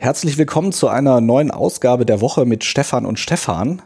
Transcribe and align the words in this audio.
Herzlich 0.00 0.38
willkommen 0.38 0.70
zu 0.70 0.86
einer 0.86 1.20
neuen 1.20 1.50
Ausgabe 1.50 2.06
der 2.06 2.20
Woche 2.20 2.46
mit 2.46 2.62
Stefan 2.62 3.04
und 3.04 3.18
Stefan. 3.18 3.82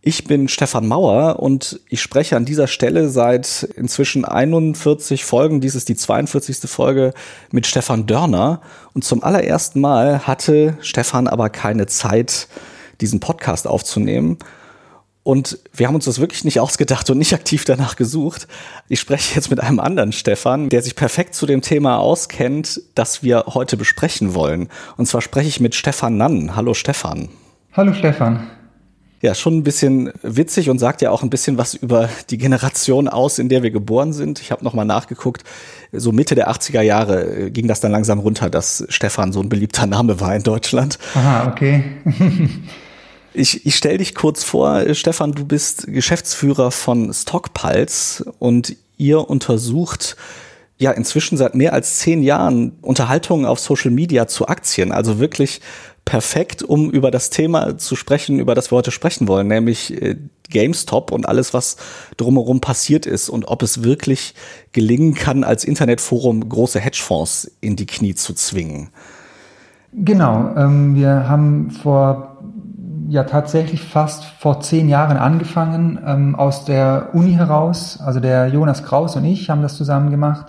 Ich 0.00 0.22
bin 0.28 0.46
Stefan 0.46 0.86
Mauer 0.86 1.40
und 1.40 1.80
ich 1.88 2.00
spreche 2.00 2.36
an 2.36 2.44
dieser 2.44 2.68
Stelle 2.68 3.08
seit 3.08 3.64
inzwischen 3.74 4.24
41 4.24 5.24
Folgen, 5.24 5.60
dies 5.60 5.74
ist 5.74 5.88
die 5.88 5.96
42. 5.96 6.70
Folge 6.70 7.14
mit 7.50 7.66
Stefan 7.66 8.06
Dörner. 8.06 8.60
Und 8.92 9.02
zum 9.02 9.24
allerersten 9.24 9.80
Mal 9.80 10.24
hatte 10.24 10.78
Stefan 10.80 11.26
aber 11.26 11.50
keine 11.50 11.86
Zeit, 11.86 12.46
diesen 13.00 13.18
Podcast 13.18 13.66
aufzunehmen. 13.66 14.38
Und 15.24 15.58
wir 15.72 15.88
haben 15.88 15.94
uns 15.94 16.04
das 16.04 16.20
wirklich 16.20 16.44
nicht 16.44 16.60
ausgedacht 16.60 17.08
und 17.08 17.16
nicht 17.16 17.32
aktiv 17.32 17.64
danach 17.64 17.96
gesucht. 17.96 18.46
Ich 18.88 19.00
spreche 19.00 19.34
jetzt 19.34 19.48
mit 19.48 19.58
einem 19.58 19.80
anderen 19.80 20.12
Stefan, 20.12 20.68
der 20.68 20.82
sich 20.82 20.96
perfekt 20.96 21.34
zu 21.34 21.46
dem 21.46 21.62
Thema 21.62 21.96
auskennt, 21.98 22.82
das 22.94 23.22
wir 23.22 23.46
heute 23.48 23.78
besprechen 23.78 24.34
wollen. 24.34 24.68
Und 24.98 25.06
zwar 25.06 25.22
spreche 25.22 25.48
ich 25.48 25.60
mit 25.60 25.74
Stefan 25.74 26.18
Nann. 26.18 26.54
Hallo 26.54 26.74
Stefan. 26.74 27.30
Hallo 27.72 27.94
Stefan. 27.94 28.46
Ja, 29.22 29.34
schon 29.34 29.56
ein 29.56 29.62
bisschen 29.62 30.12
witzig 30.22 30.68
und 30.68 30.78
sagt 30.78 31.00
ja 31.00 31.10
auch 31.10 31.22
ein 31.22 31.30
bisschen 31.30 31.56
was 31.56 31.72
über 31.72 32.10
die 32.28 32.36
Generation 32.36 33.08
aus, 33.08 33.38
in 33.38 33.48
der 33.48 33.62
wir 33.62 33.70
geboren 33.70 34.12
sind. 34.12 34.42
Ich 34.42 34.52
habe 34.52 34.62
nochmal 34.62 34.84
nachgeguckt, 34.84 35.42
so 35.90 36.12
Mitte 36.12 36.34
der 36.34 36.50
80er 36.50 36.82
Jahre 36.82 37.50
ging 37.50 37.66
das 37.66 37.80
dann 37.80 37.92
langsam 37.92 38.18
runter, 38.18 38.50
dass 38.50 38.84
Stefan 38.90 39.32
so 39.32 39.40
ein 39.40 39.48
beliebter 39.48 39.86
Name 39.86 40.20
war 40.20 40.36
in 40.36 40.42
Deutschland. 40.42 40.98
Aha, 41.14 41.48
okay. 41.50 41.82
Ich, 43.34 43.66
ich 43.66 43.74
stelle 43.74 43.98
dich 43.98 44.14
kurz 44.14 44.44
vor, 44.44 44.94
Stefan, 44.94 45.32
du 45.32 45.44
bist 45.44 45.88
Geschäftsführer 45.88 46.70
von 46.70 47.12
Stockpulse 47.12 48.32
und 48.38 48.76
ihr 48.96 49.28
untersucht 49.28 50.16
ja 50.78 50.92
inzwischen 50.92 51.36
seit 51.36 51.56
mehr 51.56 51.72
als 51.72 51.98
zehn 51.98 52.22
Jahren 52.22 52.72
Unterhaltungen 52.80 53.44
auf 53.44 53.58
Social 53.58 53.90
Media 53.90 54.28
zu 54.28 54.46
Aktien. 54.46 54.92
Also 54.92 55.18
wirklich 55.18 55.60
perfekt, 56.04 56.62
um 56.62 56.90
über 56.90 57.10
das 57.10 57.30
Thema 57.30 57.76
zu 57.76 57.96
sprechen, 57.96 58.38
über 58.38 58.54
das 58.54 58.70
wir 58.70 58.76
heute 58.76 58.92
sprechen 58.92 59.26
wollen, 59.26 59.48
nämlich 59.48 60.00
äh, 60.00 60.16
GameStop 60.50 61.10
und 61.10 61.26
alles, 61.26 61.52
was 61.52 61.76
drumherum 62.16 62.60
passiert 62.60 63.04
ist 63.04 63.28
und 63.28 63.46
ob 63.46 63.62
es 63.62 63.82
wirklich 63.82 64.34
gelingen 64.70 65.14
kann, 65.14 65.42
als 65.42 65.64
Internetforum 65.64 66.48
große 66.48 66.78
Hedgefonds 66.78 67.50
in 67.60 67.74
die 67.74 67.86
Knie 67.86 68.14
zu 68.14 68.32
zwingen. 68.34 68.90
Genau, 69.92 70.54
ähm, 70.56 70.94
wir 70.94 71.28
haben 71.28 71.70
vor 71.70 72.33
ja 73.08 73.24
tatsächlich 73.24 73.82
fast 73.82 74.24
vor 74.24 74.60
zehn 74.60 74.88
Jahren 74.88 75.16
angefangen, 75.16 75.98
ähm, 76.04 76.34
aus 76.34 76.64
der 76.64 77.10
Uni 77.12 77.32
heraus. 77.32 78.00
Also 78.00 78.20
der 78.20 78.48
Jonas 78.48 78.84
Kraus 78.84 79.16
und 79.16 79.24
ich 79.24 79.50
haben 79.50 79.62
das 79.62 79.76
zusammen 79.76 80.10
gemacht, 80.10 80.46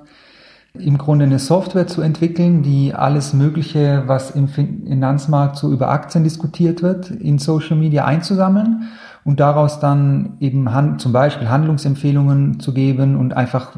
im 0.79 0.97
Grunde 0.97 1.25
eine 1.25 1.39
Software 1.39 1.87
zu 1.87 2.01
entwickeln, 2.01 2.61
die 2.61 2.93
alles 2.93 3.33
Mögliche, 3.33 4.03
was 4.07 4.31
im 4.31 4.47
Finanzmarkt 4.47 5.57
so 5.57 5.71
über 5.71 5.89
Aktien 5.89 6.23
diskutiert 6.23 6.81
wird, 6.81 7.11
in 7.11 7.39
Social 7.39 7.77
Media 7.77 8.05
einzusammeln 8.05 8.89
und 9.23 9.39
daraus 9.39 9.79
dann 9.79 10.33
eben 10.39 10.73
hand, 10.73 11.01
zum 11.01 11.13
Beispiel 11.13 11.49
Handlungsempfehlungen 11.49 12.59
zu 12.59 12.73
geben 12.73 13.15
und 13.15 13.33
einfach 13.35 13.75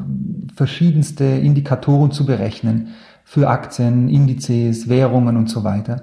verschiedenste 0.54 1.24
Indikatoren 1.24 2.10
zu 2.10 2.26
berechnen 2.26 2.88
für 3.24 3.48
Aktien, 3.48 4.08
Indizes, 4.08 4.88
Währungen 4.88 5.36
und 5.36 5.48
so 5.48 5.62
weiter. 5.64 6.02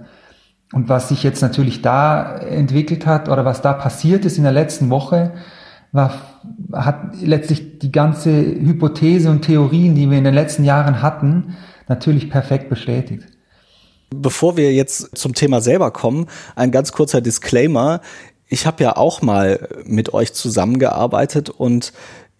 Und 0.73 0.89
was 0.89 1.09
sich 1.09 1.23
jetzt 1.23 1.41
natürlich 1.41 1.81
da 1.81 2.37
entwickelt 2.37 3.05
hat 3.05 3.29
oder 3.29 3.45
was 3.45 3.61
da 3.61 3.73
passiert 3.73 4.25
ist 4.25 4.37
in 4.37 4.43
der 4.43 4.51
letzten 4.51 4.89
Woche, 4.89 5.33
war, 5.91 6.13
hat 6.73 7.15
letztlich 7.21 7.79
die 7.79 7.91
ganze 7.91 8.31
Hypothese 8.31 9.29
und 9.29 9.43
Theorien, 9.43 9.95
die 9.95 10.09
wir 10.09 10.17
in 10.17 10.23
den 10.23 10.33
letzten 10.33 10.63
Jahren 10.63 11.01
hatten, 11.01 11.55
natürlich 11.87 12.29
perfekt 12.29 12.69
bestätigt. 12.69 13.23
Bevor 14.13 14.57
wir 14.57 14.73
jetzt 14.73 15.17
zum 15.17 15.33
Thema 15.33 15.61
selber 15.61 15.91
kommen, 15.91 16.27
ein 16.55 16.71
ganz 16.71 16.91
kurzer 16.91 17.21
Disclaimer. 17.21 18.01
Ich 18.47 18.65
habe 18.65 18.83
ja 18.83 18.95
auch 18.95 19.21
mal 19.21 19.67
mit 19.85 20.13
euch 20.13 20.33
zusammengearbeitet 20.33 21.49
und 21.49 21.93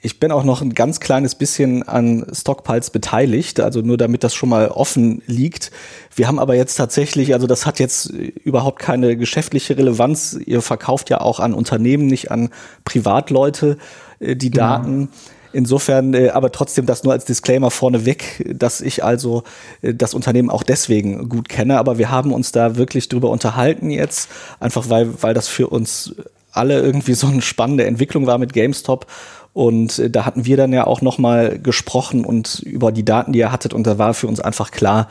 ich 0.06 0.20
bin 0.20 0.32
auch 0.32 0.44
noch 0.44 0.62
ein 0.62 0.76
ganz 0.76 1.00
kleines 1.00 1.34
bisschen 1.34 1.82
an 1.82 2.28
Stockpiles 2.32 2.92
beteiligt, 2.92 3.60
also 3.60 3.82
nur 3.82 3.98
damit 3.98 4.24
das 4.24 4.36
schon 4.36 4.50
mal 4.50 4.68
offen 4.68 5.24
liegt. 5.26 5.72
Wir 6.16 6.28
haben 6.28 6.38
aber 6.38 6.54
jetzt 6.54 6.76
tatsächlich, 6.76 7.34
also 7.34 7.48
das 7.48 7.66
hat 7.66 7.80
jetzt 7.80 8.12
überhaupt 8.12 8.80
keine 8.80 9.18
geschäftliche 9.18 9.76
Relevanz. 9.76 10.38
Ihr 10.46 10.62
verkauft 10.62 11.10
ja 11.10 11.22
auch 11.22 11.40
an 11.40 11.56
Unternehmen, 11.56 12.06
nicht 12.06 12.30
an 12.30 12.50
Privatleute 12.84 13.78
äh, 14.20 14.36
die 14.36 14.52
genau. 14.52 14.64
Daten. 14.64 15.10
Insofern, 15.54 16.14
äh, 16.14 16.30
aber 16.30 16.52
trotzdem 16.52 16.86
das 16.86 17.04
nur 17.04 17.14
als 17.14 17.26
Disclaimer 17.26 17.72
vorneweg, 17.72 18.46
dass 18.54 18.82
ich 18.82 19.04
also 19.04 19.42
äh, 19.82 19.96
das 19.96 20.14
Unternehmen 20.14 20.52
auch 20.52 20.62
deswegen 20.62 21.30
gut 21.30 21.50
kenne. 21.50 21.80
Aber 21.80 21.98
wir 21.98 22.12
haben 22.12 22.32
uns 22.32 22.52
da 22.52 22.76
wirklich 22.76 23.10
drüber 23.10 23.32
unterhalten 23.32 23.90
jetzt, 23.90 24.30
einfach 24.60 24.88
weil, 24.88 25.24
weil 25.24 25.34
das 25.34 25.48
für 25.48 25.68
uns 25.68 26.14
alle 26.56 26.82
irgendwie 26.82 27.14
so 27.14 27.28
eine 27.28 27.42
spannende 27.42 27.86
Entwicklung 27.86 28.28
war 28.28 28.38
mit 28.38 28.54
GameStop 28.54 29.08
und 29.56 30.00
äh, 30.00 30.10
da 30.10 30.26
hatten 30.26 30.46
wir 30.46 30.58
dann 30.58 30.74
ja 30.74 30.86
auch 30.86 31.02
nochmal 31.02 31.58
gesprochen 31.58 32.26
und 32.26 32.60
über 32.60 32.92
die 32.92 33.06
Daten, 33.06 33.32
die 33.32 33.40
ihr 33.40 33.54
hattet. 33.54 33.74
Und 33.74 33.88
da 33.88 33.98
war 33.98 34.14
für 34.14 34.28
uns 34.28 34.42
einfach 34.42 34.70
klar, 34.70 35.08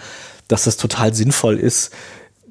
dass 0.49 0.65
das 0.65 0.77
total 0.77 1.15
sinnvoll 1.15 1.57
ist, 1.57 1.93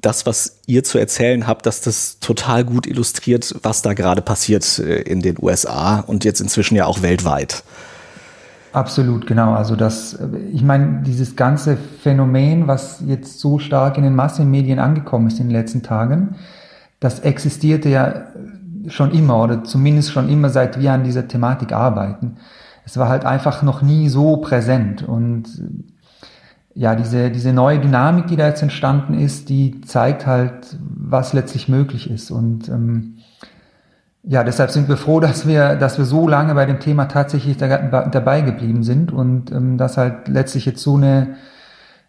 das, 0.00 0.26
was 0.26 0.58
ihr 0.66 0.82
zu 0.82 0.98
erzählen 0.98 1.46
habt, 1.46 1.66
dass 1.66 1.80
das 1.80 2.18
total 2.18 2.64
gut 2.64 2.88
illustriert, 2.88 3.54
was 3.62 3.82
da 3.82 3.94
gerade 3.94 4.22
passiert 4.22 4.80
äh, 4.80 5.02
in 5.02 5.22
den 5.22 5.36
USA 5.40 6.00
und 6.00 6.24
jetzt 6.24 6.40
inzwischen 6.40 6.74
ja 6.74 6.86
auch 6.86 7.00
weltweit. 7.02 7.62
Absolut, 8.72 9.28
genau. 9.28 9.54
Also 9.54 9.76
das, 9.76 10.18
ich 10.52 10.64
meine, 10.64 11.04
dieses 11.06 11.36
ganze 11.36 11.78
Phänomen, 12.02 12.66
was 12.66 13.04
jetzt 13.06 13.38
so 13.38 13.60
stark 13.60 13.98
in 13.98 14.02
den 14.02 14.16
Massenmedien 14.16 14.80
angekommen 14.80 15.28
ist 15.28 15.38
in 15.38 15.46
den 15.46 15.56
letzten 15.56 15.84
Tagen, 15.84 16.34
das 16.98 17.20
existierte 17.20 17.88
ja 17.88 18.26
schon 18.88 19.12
immer 19.12 19.42
oder 19.42 19.64
zumindest 19.64 20.12
schon 20.12 20.28
immer 20.28 20.50
seit 20.50 20.80
wir 20.80 20.92
an 20.92 21.04
dieser 21.04 21.28
Thematik 21.28 21.72
arbeiten. 21.72 22.36
Es 22.84 22.96
war 22.96 23.08
halt 23.08 23.24
einfach 23.24 23.62
noch 23.62 23.82
nie 23.82 24.08
so 24.08 24.38
präsent 24.38 25.02
und 25.02 25.48
ja, 26.74 26.96
diese, 26.96 27.30
diese 27.30 27.52
neue 27.52 27.78
Dynamik, 27.78 28.26
die 28.26 28.36
da 28.36 28.48
jetzt 28.48 28.62
entstanden 28.62 29.14
ist, 29.14 29.48
die 29.48 29.80
zeigt 29.82 30.26
halt, 30.26 30.76
was 30.80 31.32
letztlich 31.32 31.68
möglich 31.68 32.10
ist 32.10 32.30
und 32.30 32.68
ähm, 32.68 33.18
ja, 34.26 34.42
deshalb 34.42 34.70
sind 34.70 34.88
wir 34.88 34.96
froh, 34.96 35.20
dass 35.20 35.46
wir, 35.46 35.76
dass 35.76 35.98
wir 35.98 36.04
so 36.04 36.26
lange 36.26 36.54
bei 36.54 36.66
dem 36.66 36.80
Thema 36.80 37.06
tatsächlich 37.06 37.56
da, 37.56 38.06
dabei 38.06 38.40
geblieben 38.40 38.82
sind 38.82 39.12
und 39.12 39.52
ähm, 39.52 39.78
dass 39.78 39.96
halt 39.96 40.28
letztlich 40.28 40.66
jetzt 40.66 40.82
so 40.82 40.96
eine 40.96 41.36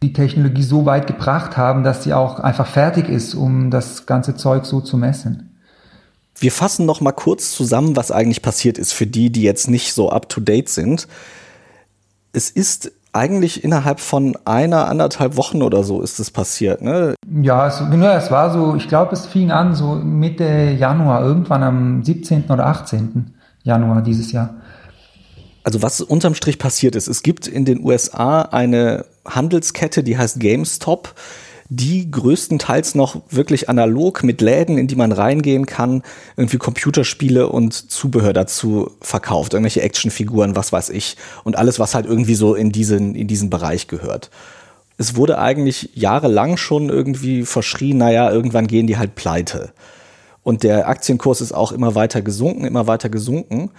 die 0.02 0.14
Technologie 0.14 0.64
so 0.64 0.86
weit 0.86 1.08
gebracht 1.08 1.58
haben, 1.58 1.84
dass 1.84 2.04
sie 2.04 2.14
auch 2.14 2.40
einfach 2.40 2.68
fertig 2.68 3.10
ist, 3.10 3.34
um 3.34 3.72
das 3.72 4.06
ganze 4.06 4.36
Zeug 4.36 4.66
so 4.66 4.82
zu 4.82 4.98
messen. 4.98 5.55
Wir 6.38 6.52
fassen 6.52 6.86
noch 6.86 7.02
mal 7.02 7.12
kurz 7.12 7.52
zusammen, 7.52 7.96
was 7.96 8.12
eigentlich 8.12 8.42
passiert 8.42 8.78
ist 8.78 8.94
für 8.94 9.08
die, 9.08 9.30
die 9.30 9.44
jetzt 9.44 9.70
nicht 9.70 9.94
so 9.94 10.10
up 10.10 10.30
to 10.30 10.42
date 10.42 10.70
sind. 10.70 11.08
Es 12.34 12.50
ist 12.50 12.92
eigentlich 13.14 13.64
innerhalb 13.64 14.02
von 14.02 14.38
einer, 14.44 14.88
anderthalb 14.88 15.38
Wochen 15.38 15.62
oder 15.62 15.84
so 15.84 16.02
ist 16.02 16.20
es 16.20 16.32
passiert, 16.32 16.82
ne? 16.82 17.16
Ja, 17.42 17.68
es, 17.68 17.80
genau, 17.80 18.10
es 18.10 18.30
war 18.30 18.52
so, 18.52 18.76
ich 18.76 18.90
glaube, 18.90 19.14
es 19.14 19.26
fing 19.26 19.52
an 19.52 19.74
so 19.74 19.96
Mitte 19.96 20.76
Januar, 20.78 21.24
irgendwann 21.24 21.64
am 21.64 22.04
17. 22.04 22.46
oder 22.50 22.68
18. 22.68 23.34
Januar 23.64 24.02
dieses 24.02 24.34
Jahr. 24.34 24.56
Also 25.64 25.82
was 25.82 26.02
unterm 26.02 26.36
Strich 26.36 26.60
passiert 26.60 26.96
ist, 26.96 27.08
es 27.08 27.24
gibt 27.24 27.48
in 27.48 27.64
den 27.64 27.84
USA 27.84 28.42
eine 28.42 29.06
Handelskette, 29.26 30.04
die 30.04 30.18
heißt 30.18 30.40
GameStop 30.40 31.16
die 31.70 32.12
größtenteils 32.12 32.94
noch 32.94 33.22
wirklich 33.30 33.70
analog 33.70 34.24
mit 34.24 34.42
Läden, 34.42 34.78
in 34.78 34.88
die 34.88 34.96
man 34.96 35.12
reingehen 35.12 35.66
kann, 35.66 36.04
irgendwie 36.38 36.58
Computerspiele 36.58 37.50
und 37.50 37.74
Zubehör 37.74 38.34
dazu 38.34 38.92
verkauft, 39.02 39.54
irgendwelche 39.54 39.82
Actionfiguren, 39.82 40.56
was 40.56 40.72
weiß 40.72 40.90
ich, 40.90 41.18
und 41.44 41.58
alles, 41.58 41.80
was 41.80 41.96
halt 41.96 42.06
irgendwie 42.06 42.36
so 42.36 42.54
in 42.54 42.72
diesen, 42.72 43.16
in 43.16 43.28
diesen 43.28 43.50
Bereich 43.50 43.88
gehört. 43.88 44.30
Es 44.98 45.16
wurde 45.16 45.40
eigentlich 45.40 45.90
jahrelang 45.96 46.56
schon 46.56 46.90
irgendwie 46.90 47.44
verschrien, 47.44 47.98
naja, 47.98 48.32
irgendwann 48.32 48.68
gehen 48.68 48.88
die 48.88 48.98
halt 48.98 49.16
pleite. 49.16 49.74
Und 50.44 50.62
der 50.62 50.88
Aktienkurs 50.88 51.42
ist 51.42 51.54
auch 51.54 51.72
immer 51.72 51.96
weiter 51.96 52.22
gesunken, 52.22 52.66
immer 52.66 52.86
weiter 52.86 53.10
gesunken. 53.10 53.72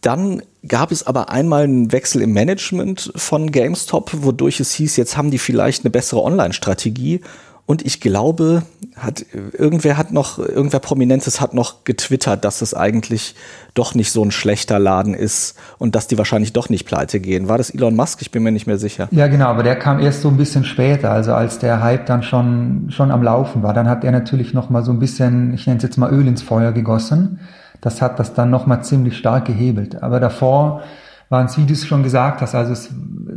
Dann 0.00 0.42
gab 0.66 0.92
es 0.92 1.06
aber 1.06 1.30
einmal 1.30 1.64
einen 1.64 1.92
Wechsel 1.92 2.22
im 2.22 2.32
Management 2.32 3.12
von 3.16 3.50
GameStop, 3.50 4.10
wodurch 4.22 4.60
es 4.60 4.72
hieß, 4.72 4.96
jetzt 4.96 5.16
haben 5.16 5.30
die 5.30 5.38
vielleicht 5.38 5.84
eine 5.84 5.90
bessere 5.90 6.22
Online-Strategie. 6.22 7.20
Und 7.66 7.84
ich 7.84 8.00
glaube, 8.00 8.62
hat, 8.96 9.26
irgendwer 9.52 9.98
hat 9.98 10.10
noch, 10.10 10.38
irgendwer 10.38 10.80
Prominentes 10.80 11.38
hat 11.38 11.52
noch 11.52 11.84
getwittert, 11.84 12.42
dass 12.46 12.62
es 12.62 12.72
eigentlich 12.72 13.34
doch 13.74 13.94
nicht 13.94 14.10
so 14.10 14.24
ein 14.24 14.30
schlechter 14.30 14.78
Laden 14.78 15.12
ist 15.12 15.54
und 15.76 15.94
dass 15.94 16.06
die 16.06 16.16
wahrscheinlich 16.16 16.54
doch 16.54 16.70
nicht 16.70 16.86
pleite 16.86 17.20
gehen. 17.20 17.46
War 17.48 17.58
das 17.58 17.68
Elon 17.68 17.94
Musk? 17.94 18.22
Ich 18.22 18.30
bin 18.30 18.42
mir 18.42 18.52
nicht 18.52 18.66
mehr 18.66 18.78
sicher. 18.78 19.08
Ja, 19.10 19.26
genau, 19.26 19.48
aber 19.48 19.64
der 19.64 19.76
kam 19.76 20.00
erst 20.00 20.22
so 20.22 20.28
ein 20.28 20.38
bisschen 20.38 20.64
später, 20.64 21.10
also 21.10 21.34
als 21.34 21.58
der 21.58 21.82
Hype 21.82 22.06
dann 22.06 22.22
schon, 22.22 22.86
schon 22.88 23.10
am 23.10 23.22
Laufen 23.22 23.62
war. 23.62 23.74
Dann 23.74 23.86
hat 23.86 24.02
er 24.02 24.12
natürlich 24.12 24.54
noch 24.54 24.70
mal 24.70 24.82
so 24.82 24.90
ein 24.90 24.98
bisschen, 24.98 25.52
ich 25.52 25.66
nenne 25.66 25.76
es 25.76 25.82
jetzt 25.82 25.98
mal 25.98 26.10
Öl 26.10 26.26
ins 26.26 26.40
Feuer 26.40 26.72
gegossen 26.72 27.38
das 27.80 28.02
hat 28.02 28.18
das 28.18 28.34
dann 28.34 28.50
nochmal 28.50 28.82
ziemlich 28.82 29.16
stark 29.16 29.44
gehebelt. 29.46 30.02
Aber 30.02 30.20
davor 30.20 30.82
waren 31.28 31.46
es, 31.46 31.58
wie 31.58 31.66
du 31.66 31.72
es 31.72 31.86
schon 31.86 32.02
gesagt 32.02 32.40
hast, 32.40 32.54
also 32.54 32.72
es, 32.72 32.90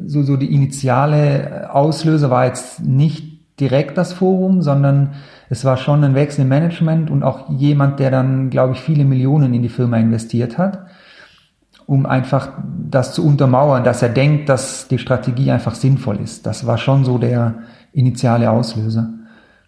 so, 0.05 0.23
so 0.23 0.37
die 0.37 0.53
initiale 0.53 1.69
Auslöser 1.73 2.29
war 2.29 2.45
jetzt 2.45 2.81
nicht 2.81 3.31
direkt 3.59 3.97
das 3.97 4.13
Forum, 4.13 4.61
sondern 4.61 5.13
es 5.49 5.65
war 5.65 5.77
schon 5.77 6.03
ein 6.03 6.15
Wechsel 6.15 6.41
im 6.41 6.47
Management 6.47 7.11
und 7.11 7.23
auch 7.23 7.49
jemand, 7.49 7.99
der 7.99 8.09
dann, 8.09 8.49
glaube 8.49 8.73
ich, 8.73 8.79
viele 8.79 9.05
Millionen 9.05 9.53
in 9.53 9.61
die 9.61 9.69
Firma 9.69 9.97
investiert 9.97 10.57
hat, 10.57 10.85
um 11.85 12.05
einfach 12.05 12.49
das 12.89 13.13
zu 13.13 13.25
untermauern, 13.25 13.83
dass 13.83 14.01
er 14.01 14.09
denkt, 14.09 14.49
dass 14.49 14.87
die 14.87 14.97
Strategie 14.97 15.51
einfach 15.51 15.75
sinnvoll 15.75 16.19
ist. 16.21 16.45
Das 16.45 16.65
war 16.65 16.77
schon 16.77 17.03
so 17.03 17.17
der 17.17 17.55
initiale 17.91 18.49
Auslöser. 18.49 19.09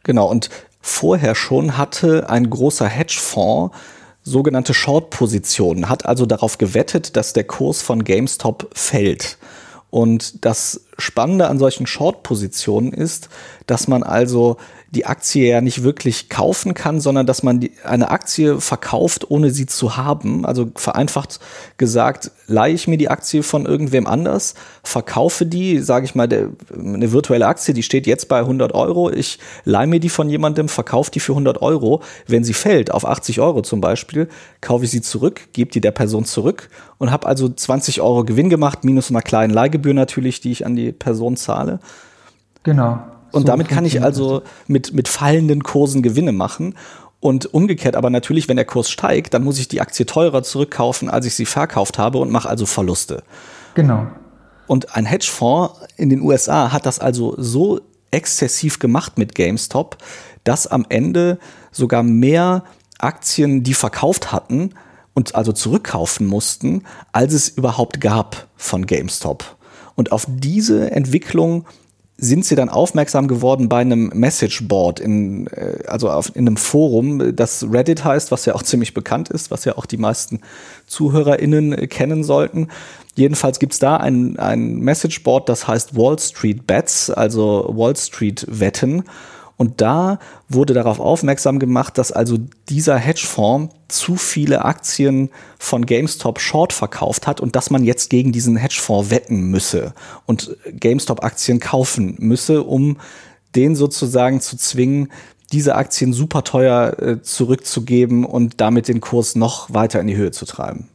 Genau, 0.03 0.29
und 0.29 0.49
vorher 0.81 1.35
schon 1.35 1.77
hatte 1.77 2.29
ein 2.29 2.49
großer 2.49 2.87
Hedgefonds 2.87 3.75
sogenannte 4.23 4.73
Short-Positionen, 4.73 5.89
hat 5.89 6.05
also 6.05 6.25
darauf 6.25 6.57
gewettet, 6.57 7.15
dass 7.15 7.33
der 7.33 7.43
Kurs 7.43 7.81
von 7.81 8.03
GameStop 8.03 8.69
fällt. 8.73 9.37
Und 9.89 10.43
das 10.43 10.85
Spannende 10.97 11.47
an 11.47 11.59
solchen 11.59 11.85
Short-Positionen 11.85 12.93
ist, 12.93 13.29
dass 13.67 13.87
man 13.87 14.01
also 14.01 14.57
die 14.93 15.07
Aktie 15.07 15.49
ja 15.49 15.59
nicht 15.59 15.81
wirklich 15.81 16.29
kaufen 16.29 16.75
kann, 16.75 17.01
sondern 17.01 17.25
dass 17.25 17.41
man 17.41 17.59
die, 17.59 17.71
eine 17.83 18.11
Aktie 18.11 18.61
verkauft, 18.61 19.29
ohne 19.29 19.49
sie 19.49 19.65
zu 19.65 19.97
haben. 19.97 20.45
Also 20.45 20.69
vereinfacht 20.75 21.39
gesagt, 21.77 22.29
leihe 22.45 22.75
ich 22.75 22.87
mir 22.87 22.97
die 22.97 23.09
Aktie 23.09 23.41
von 23.41 23.65
irgendwem 23.65 24.05
anders, 24.05 24.53
verkaufe 24.83 25.47
die, 25.47 25.79
sage 25.79 26.05
ich 26.05 26.13
mal, 26.13 26.27
der, 26.27 26.49
eine 26.77 27.11
virtuelle 27.11 27.47
Aktie, 27.47 27.73
die 27.73 27.81
steht 27.81 28.05
jetzt 28.05 28.29
bei 28.29 28.39
100 28.39 28.75
Euro, 28.75 29.09
ich 29.09 29.39
leihe 29.65 29.87
mir 29.87 29.99
die 29.99 30.09
von 30.09 30.29
jemandem, 30.29 30.69
verkaufe 30.69 31.09
die 31.09 31.19
für 31.19 31.33
100 31.33 31.63
Euro. 31.63 32.03
Wenn 32.27 32.43
sie 32.43 32.53
fällt 32.53 32.91
auf 32.91 33.07
80 33.07 33.41
Euro 33.41 33.63
zum 33.63 33.81
Beispiel, 33.81 34.29
kaufe 34.61 34.85
ich 34.85 34.91
sie 34.91 35.01
zurück, 35.01 35.41
gebe 35.53 35.71
die 35.71 35.81
der 35.81 35.91
Person 35.91 36.25
zurück 36.25 36.69
und 36.99 37.09
habe 37.09 37.25
also 37.25 37.49
20 37.49 38.01
Euro 38.01 38.25
Gewinn 38.25 38.51
gemacht, 38.51 38.83
minus 38.83 39.09
einer 39.09 39.23
kleinen 39.23 39.53
Leihgebühr 39.53 39.95
natürlich, 39.95 40.39
die 40.39 40.51
ich 40.51 40.67
an 40.67 40.75
die 40.75 40.91
Person 40.91 41.35
zahle. 41.35 41.79
Genau. 42.61 42.99
Und 43.33 43.41
so 43.41 43.47
damit 43.47 43.67
kann 43.67 43.83
ich 43.83 44.01
also 44.01 44.43
mit, 44.67 44.93
mit 44.93 45.07
fallenden 45.07 45.63
Kursen 45.63 46.03
Gewinne 46.03 46.31
machen. 46.31 46.75
Und 47.19 47.53
umgekehrt 47.53 47.95
aber 47.95 48.09
natürlich, 48.09 48.47
wenn 48.47 48.57
der 48.57 48.65
Kurs 48.65 48.89
steigt, 48.89 49.33
dann 49.33 49.43
muss 49.43 49.57
ich 49.57 49.67
die 49.67 49.81
Aktie 49.81 50.05
teurer 50.05 50.43
zurückkaufen, 50.43 51.09
als 51.09 51.25
ich 51.25 51.35
sie 51.35 51.45
verkauft 51.45 51.97
habe 51.97 52.19
und 52.19 52.31
mache 52.31 52.47
also 52.47 52.65
Verluste. 52.65 53.23
Genau. 53.73 54.07
Und 54.67 54.95
ein 54.95 55.05
Hedgefonds 55.05 55.79
in 55.97 56.09
den 56.09 56.21
USA 56.21 56.71
hat 56.71 56.85
das 56.85 56.99
also 56.99 57.35
so 57.37 57.81
exzessiv 58.11 58.79
gemacht 58.79 59.17
mit 59.17 59.35
GameStop, 59.35 59.97
dass 60.43 60.67
am 60.67 60.85
Ende 60.89 61.39
sogar 61.71 62.03
mehr 62.03 62.63
Aktien, 62.99 63.63
die 63.63 63.73
verkauft 63.73 64.31
hatten 64.31 64.71
und 65.13 65.35
also 65.35 65.51
zurückkaufen 65.51 66.27
mussten, 66.27 66.83
als 67.11 67.33
es 67.33 67.49
überhaupt 67.49 67.99
gab 67.99 68.47
von 68.55 68.85
GameStop. 68.85 69.57
Und 69.95 70.11
auf 70.11 70.25
diese 70.27 70.91
Entwicklung 70.91 71.65
sind 72.17 72.45
sie 72.45 72.55
dann 72.55 72.69
aufmerksam 72.69 73.27
geworden 73.27 73.69
bei 73.69 73.81
einem 73.81 74.11
Messageboard, 74.13 74.99
in, 74.99 75.47
äh, 75.47 75.79
also 75.87 76.09
auf, 76.09 76.35
in 76.35 76.47
einem 76.47 76.57
Forum, 76.57 77.35
das 77.35 77.65
Reddit 77.69 78.03
heißt, 78.03 78.31
was 78.31 78.45
ja 78.45 78.55
auch 78.55 78.63
ziemlich 78.63 78.93
bekannt 78.93 79.29
ist, 79.29 79.51
was 79.51 79.65
ja 79.65 79.77
auch 79.77 79.85
die 79.85 79.97
meisten 79.97 80.41
ZuhörerInnen 80.87 81.89
kennen 81.89 82.23
sollten. 82.23 82.67
Jedenfalls 83.15 83.59
gibt's 83.59 83.79
da 83.79 83.97
ein, 83.97 84.37
ein 84.39 84.77
Messageboard, 84.77 85.49
das 85.49 85.67
heißt 85.67 85.95
Wall 85.95 86.17
Street 86.19 86.65
Bets, 86.65 87.09
also 87.09 87.71
Wall 87.75 87.95
Street 87.95 88.45
Wetten. 88.49 89.03
Und 89.57 89.81
da 89.81 90.19
wurde 90.49 90.73
darauf 90.73 90.99
aufmerksam 90.99 91.59
gemacht, 91.59 91.97
dass 91.97 92.11
also 92.11 92.37
dieser 92.69 92.97
Hedgefonds 92.97 93.73
zu 93.87 94.15
viele 94.15 94.65
Aktien 94.65 95.29
von 95.59 95.85
GameStop 95.85 96.39
Short 96.39 96.73
verkauft 96.73 97.27
hat 97.27 97.39
und 97.39 97.55
dass 97.55 97.69
man 97.69 97.83
jetzt 97.83 98.09
gegen 98.09 98.31
diesen 98.31 98.55
Hedgefonds 98.55 99.11
wetten 99.11 99.51
müsse 99.51 99.93
und 100.25 100.57
GameStop-Aktien 100.71 101.59
kaufen 101.59 102.15
müsse, 102.19 102.63
um 102.63 102.97
den 103.55 103.75
sozusagen 103.75 104.41
zu 104.41 104.57
zwingen, 104.57 105.11
diese 105.51 105.75
Aktien 105.75 106.13
super 106.13 106.43
teuer 106.43 106.99
äh, 106.99 107.21
zurückzugeben 107.21 108.25
und 108.25 108.59
damit 108.59 108.87
den 108.87 109.01
Kurs 109.01 109.35
noch 109.35 109.71
weiter 109.71 110.01
in 110.01 110.07
die 110.07 110.17
Höhe 110.17 110.31
zu 110.31 110.45
treiben. 110.45 110.89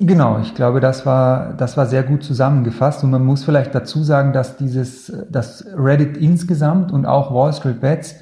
Genau, 0.00 0.38
ich 0.40 0.54
glaube, 0.54 0.78
das 0.78 1.04
war, 1.06 1.54
das 1.54 1.76
war 1.76 1.86
sehr 1.86 2.04
gut 2.04 2.22
zusammengefasst 2.22 3.02
und 3.02 3.10
man 3.10 3.24
muss 3.24 3.44
vielleicht 3.44 3.74
dazu 3.74 4.04
sagen, 4.04 4.32
dass 4.32 4.56
dieses, 4.56 5.12
das 5.28 5.66
Reddit 5.76 6.16
insgesamt 6.16 6.92
und 6.92 7.04
auch 7.04 7.34
Wall 7.34 7.52
Street 7.52 7.80
Bets 7.80 8.14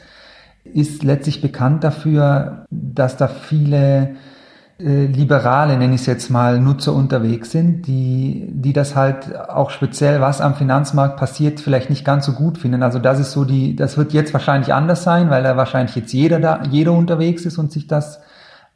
ist 0.65 1.03
letztlich 1.03 1.43
bekannt 1.43 1.85
dafür, 1.85 2.65
dass 2.71 3.19
da 3.19 3.29
viele 3.29 4.17
äh, 4.81 5.05
Liberale, 5.05 5.77
nenne 5.77 5.97
ich 5.97 6.01
es 6.01 6.07
jetzt 6.07 6.31
mal, 6.31 6.59
Nutzer 6.61 6.95
unterwegs 6.95 7.51
sind, 7.51 7.87
die, 7.87 8.49
die 8.51 8.73
das 8.73 8.97
halt 8.97 9.37
auch 9.37 9.69
speziell, 9.69 10.23
was 10.23 10.41
am 10.41 10.55
Finanzmarkt 10.55 11.19
passiert, 11.19 11.61
vielleicht 11.61 11.91
nicht 11.91 12.07
ganz 12.07 12.25
so 12.25 12.33
gut 12.33 12.57
finden. 12.57 12.83
Also 12.83 12.99
das 12.99 13.21
ist 13.21 13.33
so 13.33 13.45
die, 13.45 13.77
das 13.77 13.99
wird 13.99 14.15
jetzt 14.15 14.33
wahrscheinlich 14.33 14.73
anders 14.73 15.03
sein, 15.03 15.29
weil 15.29 15.43
da 15.43 15.59
wahrscheinlich 15.59 15.95
jetzt 15.95 16.13
jeder 16.15 16.41
da, 16.41 16.63
jeder 16.71 16.93
unterwegs 16.93 17.45
ist 17.45 17.59
und 17.59 17.71
sich 17.71 17.87
das 17.87 18.21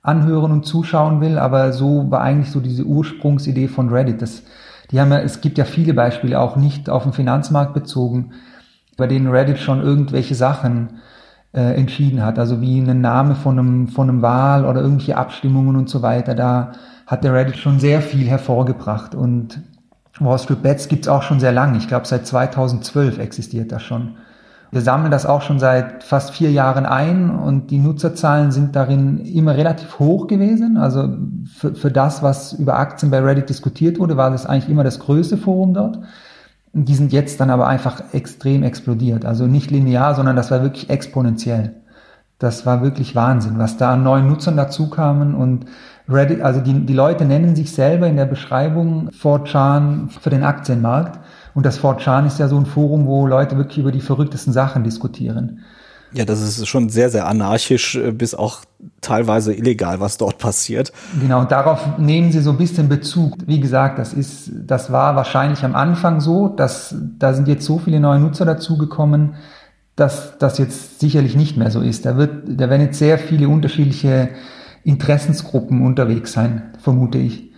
anhören 0.03 0.53
und 0.53 0.65
zuschauen 0.65 1.21
will, 1.21 1.39
aber 1.39 1.73
so 1.73 2.11
war 2.11 2.23
eigentlich 2.23 2.51
so 2.51 2.61
diese 2.61 2.85
Ursprungsidee 2.85 3.69
von 3.69 3.91
Reddit. 3.91 4.23
Das, 4.23 4.43
die 4.91 5.01
haben 5.01 5.13
ja, 5.13 5.19
es 5.19 5.41
gibt 5.41 5.59
ja 5.59 5.65
viele 5.65 5.95
Beispiele, 5.95 6.41
auch 6.41 6.57
nicht 6.57 6.89
auf 6.89 7.03
den 7.03 7.13
Finanzmarkt 7.13 7.75
bezogen, 7.75 8.33
bei 8.97 9.07
denen 9.07 9.29
Reddit 9.29 9.59
schon 9.59 9.83
irgendwelche 9.83 10.35
Sachen 10.35 11.01
äh, 11.53 11.75
entschieden 11.75 12.25
hat, 12.25 12.39
also 12.39 12.61
wie 12.61 12.81
ein 12.81 13.01
Name 13.01 13.35
von 13.35 13.59
einem, 13.59 13.89
von 13.89 14.09
einem 14.09 14.23
Wahl 14.23 14.65
oder 14.65 14.81
irgendwelche 14.81 15.17
Abstimmungen 15.17 15.77
und 15.77 15.89
so 15.89 16.03
weiter. 16.03 16.35
Da 16.35 16.73
hat 17.07 17.25
der 17.25 17.35
Reddit 17.35 17.57
schon 17.57 17.81
sehr 17.81 18.01
viel 18.01 18.27
hervorgebracht 18.27 19.15
und 19.15 19.61
Wall 20.19 20.39
Street 20.39 20.63
Bets 20.63 20.89
gibt's 20.89 21.09
auch 21.09 21.23
schon 21.23 21.41
sehr 21.41 21.53
lange. 21.53 21.79
Ich 21.79 21.89
glaube, 21.89 22.07
seit 22.07 22.27
2012 22.27 23.19
existiert 23.19 23.73
das 23.73 23.83
schon. 23.83 24.17
Wir 24.73 24.83
sammeln 24.83 25.11
das 25.11 25.27
auch 25.27 25.43
schon 25.43 25.59
seit 25.59 26.05
fast 26.05 26.31
vier 26.31 26.53
Jahren 26.53 26.87
ein 26.87 27.31
und 27.31 27.71
die 27.73 27.79
Nutzerzahlen 27.79 28.53
sind 28.53 28.77
darin 28.77 29.19
immer 29.19 29.57
relativ 29.57 29.99
hoch 29.99 30.29
gewesen. 30.29 30.77
Also 30.77 31.09
für, 31.59 31.75
für 31.75 31.91
das, 31.91 32.23
was 32.23 32.53
über 32.53 32.79
Aktien 32.79 33.11
bei 33.11 33.21
Reddit 33.21 33.49
diskutiert 33.49 33.99
wurde, 33.99 34.17
war 34.17 34.31
das 34.31 34.47
eigentlich 34.47 34.71
immer 34.71 34.85
das 34.85 35.01
größte 35.01 35.39
Forum 35.39 35.75
dort. 35.75 35.99
Die 36.73 36.95
sind 36.95 37.13
jetzt 37.13 37.41
dann 37.41 37.51
aber 37.51 37.67
einfach 37.67 38.01
extrem 38.13 38.63
explodiert. 38.63 39.25
Also 39.25 39.49
nicht 39.49 39.73
linear, 39.73 40.15
sondern 40.15 40.37
das 40.37 40.53
war 40.53 40.63
wirklich 40.63 40.89
exponentiell. 40.89 41.75
Das 42.39 42.65
war 42.65 42.81
wirklich 42.81 43.17
Wahnsinn, 43.17 43.59
was 43.59 43.77
da 43.77 43.93
an 43.93 44.05
neuen 44.05 44.29
Nutzern 44.29 44.57
dazu 44.57 44.89
kamen 44.89 45.35
und 45.35 45.67
Reddit, 46.09 46.43
also 46.43 46.61
die, 46.61 46.87
die 46.87 46.95
Leute 46.95 47.25
nennen 47.25 47.55
sich 47.55 47.73
selber 47.73 48.07
in 48.07 48.17
der 48.17 48.25
Beschreibung 48.25 49.11
4chan 49.11 50.09
für 50.09 50.31
den 50.31 50.43
Aktienmarkt. 50.43 51.19
Und 51.55 51.67
das 51.67 51.81
4chan 51.81 52.27
ist 52.27 52.39
ja 52.39 52.49
so 52.49 52.57
ein 52.57 52.67
Forum, 52.67 53.07
wo 53.07 53.27
Leute 53.27 53.57
wirklich 53.57 53.79
über 53.79 53.93
die 53.93 54.01
verrücktesten 54.01 54.53
Sachen 54.53 54.85
diskutieren. 54.85 55.61
Ja, 56.13 56.25
das 56.25 56.41
ist 56.41 56.67
schon 56.67 56.89
sehr, 56.89 57.09
sehr 57.09 57.27
anarchisch, 57.27 57.95
äh, 57.95 58.11
bis 58.11 58.35
auch 58.35 58.63
teilweise 59.01 59.55
illegal, 59.55 60.01
was 60.01 60.17
dort 60.17 60.39
passiert. 60.39 60.93
Genau, 61.21 61.41
und 61.41 61.53
darauf 61.53 61.99
nehmen 61.99 62.33
sie 62.33 62.41
so 62.41 62.51
ein 62.51 62.57
bisschen 62.57 62.89
Bezug. 62.89 63.37
Wie 63.47 63.61
gesagt, 63.61 63.99
das 63.99 64.13
ist, 64.13 64.51
das 64.67 64.91
war 64.91 65.15
wahrscheinlich 65.15 65.65
am 65.65 65.77
Anfang 65.77 66.21
so, 66.21 66.49
dass 66.49 66.95
da 67.19 67.33
sind 67.33 67.47
jetzt 67.47 67.65
so 67.65 67.79
viele 67.79 68.01
neue 68.01 68.19
Nutzer 68.19 68.45
dazugekommen, 68.45 69.35
dass 69.95 70.39
das 70.39 70.59
jetzt 70.59 70.99
sicherlich 70.99 71.37
nicht 71.37 71.57
mehr 71.57 71.71
so 71.71 71.81
ist. 71.81 72.07
Da 72.07 72.17
wird, 72.17 72.43
da 72.47 72.71
werden 72.71 72.83
jetzt 72.83 72.99
sehr 72.99 73.19
viele 73.19 73.49
unterschiedliche 73.49 74.31
Interessensgruppen 74.83 75.85
unterwegs 75.85 76.33
sein, 76.33 76.75
vermute 76.83 77.19
ich. 77.19 77.50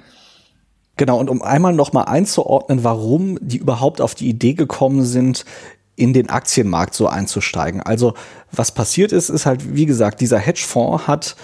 Genau, 0.96 1.18
und 1.18 1.30
um 1.30 1.42
einmal 1.42 1.72
nochmal 1.72 2.04
einzuordnen, 2.04 2.84
warum 2.84 3.38
die 3.40 3.56
überhaupt 3.56 4.00
auf 4.00 4.14
die 4.14 4.28
Idee 4.28 4.54
gekommen 4.54 5.04
sind, 5.04 5.44
in 5.96 6.12
den 6.12 6.30
Aktienmarkt 6.30 6.94
so 6.94 7.06
einzusteigen. 7.06 7.82
Also 7.82 8.14
was 8.50 8.72
passiert 8.72 9.12
ist, 9.12 9.28
ist 9.28 9.46
halt, 9.46 9.74
wie 9.74 9.86
gesagt, 9.86 10.20
dieser 10.20 10.38
Hedgefonds 10.38 11.06
hat 11.06 11.36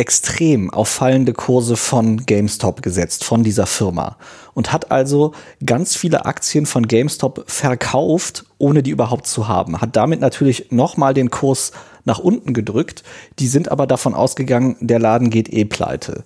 extrem 0.00 0.70
auf 0.70 0.88
fallende 0.88 1.34
Kurse 1.34 1.76
von 1.76 2.24
GameStop 2.24 2.80
gesetzt, 2.80 3.22
von 3.22 3.44
dieser 3.44 3.66
Firma. 3.66 4.16
Und 4.54 4.72
hat 4.72 4.90
also 4.90 5.32
ganz 5.64 5.94
viele 5.94 6.24
Aktien 6.24 6.64
von 6.64 6.88
GameStop 6.88 7.44
verkauft, 7.46 8.46
ohne 8.56 8.82
die 8.82 8.90
überhaupt 8.90 9.26
zu 9.26 9.46
haben. 9.46 9.80
Hat 9.82 9.96
damit 9.96 10.20
natürlich 10.20 10.68
nochmal 10.70 11.12
den 11.12 11.30
Kurs 11.30 11.72
nach 12.06 12.18
unten 12.18 12.54
gedrückt. 12.54 13.04
Die 13.38 13.46
sind 13.46 13.70
aber 13.70 13.86
davon 13.86 14.14
ausgegangen, 14.14 14.76
der 14.80 14.98
Laden 14.98 15.28
geht 15.28 15.52
eh 15.52 15.66
pleite. 15.66 16.24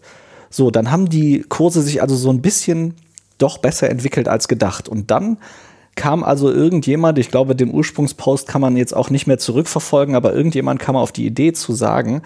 So, 0.56 0.70
dann 0.70 0.92
haben 0.92 1.08
die 1.08 1.44
Kurse 1.48 1.82
sich 1.82 2.00
also 2.00 2.14
so 2.14 2.30
ein 2.30 2.40
bisschen 2.40 2.94
doch 3.38 3.58
besser 3.58 3.90
entwickelt 3.90 4.28
als 4.28 4.46
gedacht. 4.46 4.88
Und 4.88 5.10
dann 5.10 5.38
kam 5.96 6.22
also 6.22 6.48
irgendjemand, 6.48 7.18
ich 7.18 7.28
glaube, 7.28 7.56
den 7.56 7.74
Ursprungspost 7.74 8.46
kann 8.46 8.60
man 8.60 8.76
jetzt 8.76 8.94
auch 8.94 9.10
nicht 9.10 9.26
mehr 9.26 9.38
zurückverfolgen, 9.38 10.14
aber 10.14 10.32
irgendjemand 10.32 10.78
kam 10.78 10.94
auf 10.94 11.10
die 11.10 11.26
Idee 11.26 11.54
zu 11.54 11.72
sagen, 11.72 12.22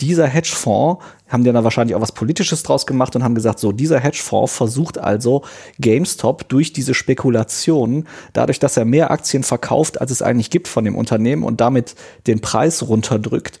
dieser 0.00 0.28
Hedgefonds, 0.28 1.02
haben 1.28 1.42
die 1.42 1.50
dann 1.50 1.64
wahrscheinlich 1.64 1.96
auch 1.96 2.00
was 2.00 2.12
Politisches 2.12 2.62
draus 2.62 2.86
gemacht 2.86 3.16
und 3.16 3.24
haben 3.24 3.34
gesagt, 3.34 3.58
so, 3.58 3.72
dieser 3.72 3.98
Hedgefonds 3.98 4.54
versucht 4.54 4.98
also 4.98 5.42
GameStop 5.80 6.48
durch 6.48 6.72
diese 6.72 6.94
Spekulationen, 6.94 8.06
dadurch, 8.34 8.60
dass 8.60 8.76
er 8.76 8.84
mehr 8.84 9.10
Aktien 9.10 9.42
verkauft, 9.42 10.00
als 10.00 10.12
es 10.12 10.22
eigentlich 10.22 10.50
gibt 10.50 10.68
von 10.68 10.84
dem 10.84 10.94
Unternehmen 10.94 11.42
und 11.42 11.60
damit 11.60 11.96
den 12.28 12.40
Preis 12.40 12.86
runterdrückt, 12.86 13.58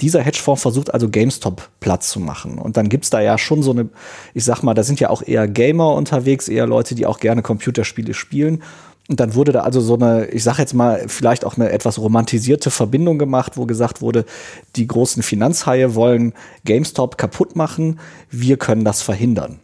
dieser 0.00 0.22
Hedgefonds 0.22 0.62
versucht 0.62 0.92
also 0.92 1.08
GameStop 1.08 1.68
Platz 1.80 2.10
zu 2.10 2.20
machen. 2.20 2.58
Und 2.58 2.76
dann 2.76 2.88
gibt's 2.88 3.10
da 3.10 3.20
ja 3.20 3.38
schon 3.38 3.62
so 3.62 3.70
eine, 3.70 3.88
ich 4.34 4.44
sag 4.44 4.62
mal, 4.62 4.74
da 4.74 4.82
sind 4.82 5.00
ja 5.00 5.10
auch 5.10 5.22
eher 5.22 5.48
Gamer 5.48 5.94
unterwegs, 5.94 6.48
eher 6.48 6.66
Leute, 6.66 6.94
die 6.94 7.06
auch 7.06 7.20
gerne 7.20 7.42
Computerspiele 7.42 8.14
spielen. 8.14 8.62
Und 9.08 9.18
dann 9.18 9.34
wurde 9.34 9.50
da 9.50 9.62
also 9.62 9.80
so 9.80 9.94
eine, 9.94 10.26
ich 10.26 10.44
sage 10.44 10.58
jetzt 10.58 10.72
mal, 10.72 11.04
vielleicht 11.08 11.44
auch 11.44 11.56
eine 11.56 11.70
etwas 11.70 11.98
romantisierte 11.98 12.70
Verbindung 12.70 13.18
gemacht, 13.18 13.56
wo 13.56 13.66
gesagt 13.66 14.00
wurde, 14.00 14.24
die 14.76 14.86
großen 14.86 15.24
Finanzhaie 15.24 15.96
wollen 15.96 16.32
GameStop 16.64 17.18
kaputt 17.18 17.56
machen, 17.56 17.98
wir 18.30 18.56
können 18.56 18.84
das 18.84 19.02
verhindern. 19.02 19.58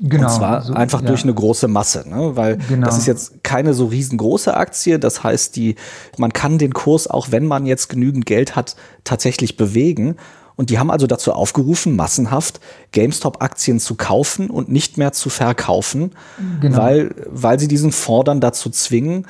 Genau. 0.00 0.28
Und 0.28 0.32
zwar 0.32 0.62
so, 0.62 0.74
einfach 0.74 1.00
ja. 1.02 1.08
durch 1.08 1.24
eine 1.24 1.34
große 1.34 1.66
Masse, 1.66 2.08
ne? 2.08 2.36
weil 2.36 2.58
genau. 2.68 2.86
das 2.86 2.98
ist 2.98 3.06
jetzt 3.06 3.42
keine 3.42 3.74
so 3.74 3.86
riesengroße 3.86 4.56
Aktie. 4.56 4.98
Das 4.98 5.24
heißt, 5.24 5.56
die, 5.56 5.74
man 6.18 6.32
kann 6.32 6.58
den 6.58 6.72
Kurs, 6.72 7.08
auch 7.08 7.32
wenn 7.32 7.46
man 7.46 7.66
jetzt 7.66 7.88
genügend 7.88 8.24
Geld 8.24 8.54
hat, 8.54 8.76
tatsächlich 9.02 9.56
bewegen. 9.56 10.16
Und 10.54 10.70
die 10.70 10.78
haben 10.78 10.90
also 10.90 11.06
dazu 11.06 11.32
aufgerufen, 11.32 11.96
massenhaft 11.96 12.60
GameStop-Aktien 12.92 13.80
zu 13.80 13.94
kaufen 13.94 14.50
und 14.50 14.68
nicht 14.68 14.98
mehr 14.98 15.12
zu 15.12 15.30
verkaufen, 15.30 16.12
genau. 16.60 16.76
weil, 16.76 17.14
weil 17.26 17.60
sie 17.60 17.68
diesen 17.68 17.92
Fonds 17.92 18.26
dann 18.26 18.40
dazu 18.40 18.68
zwingen, 18.70 19.26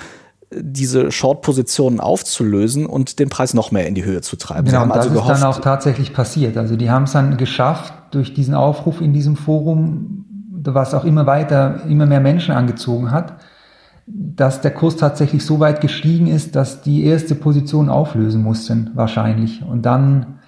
diese 0.50 1.12
Short-Positionen 1.12 2.00
aufzulösen 2.00 2.87
und 2.87 3.18
den 3.18 3.28
Preis 3.28 3.52
noch 3.52 3.70
mehr 3.70 3.87
in 3.87 3.94
die 3.94 4.04
Höhe 4.04 4.22
zu 4.22 4.37
treiben. 4.37 4.66
Genau, 4.66 4.84
und 4.84 4.88
das 4.90 4.98
also 4.98 5.10
gehofft, 5.10 5.34
ist 5.34 5.42
dann 5.42 5.52
auch 5.52 5.60
tatsächlich 5.60 6.14
passiert. 6.14 6.56
Also 6.56 6.76
die 6.76 6.90
haben 6.90 7.04
es 7.04 7.12
dann 7.12 7.37
geschafft, 7.37 7.92
durch 8.10 8.32
diesen 8.32 8.54
Aufruf 8.54 9.02
in 9.02 9.12
diesem 9.12 9.37
Forum, 9.37 10.25
was 10.64 10.94
auch 10.94 11.04
immer 11.04 11.26
weiter, 11.26 11.82
immer 11.88 12.06
mehr 12.06 12.20
Menschen 12.20 12.54
angezogen 12.54 13.10
hat, 13.10 13.34
dass 14.06 14.60
der 14.60 14.72
Kurs 14.72 14.96
tatsächlich 14.96 15.44
so 15.44 15.60
weit 15.60 15.80
gestiegen 15.80 16.26
ist, 16.26 16.56
dass 16.56 16.82
die 16.82 17.04
erste 17.04 17.34
Position 17.34 17.88
auflösen 17.88 18.42
mussten, 18.42 18.90
wahrscheinlich. 18.94 19.62
Und 19.62 19.82
dann 19.82 20.38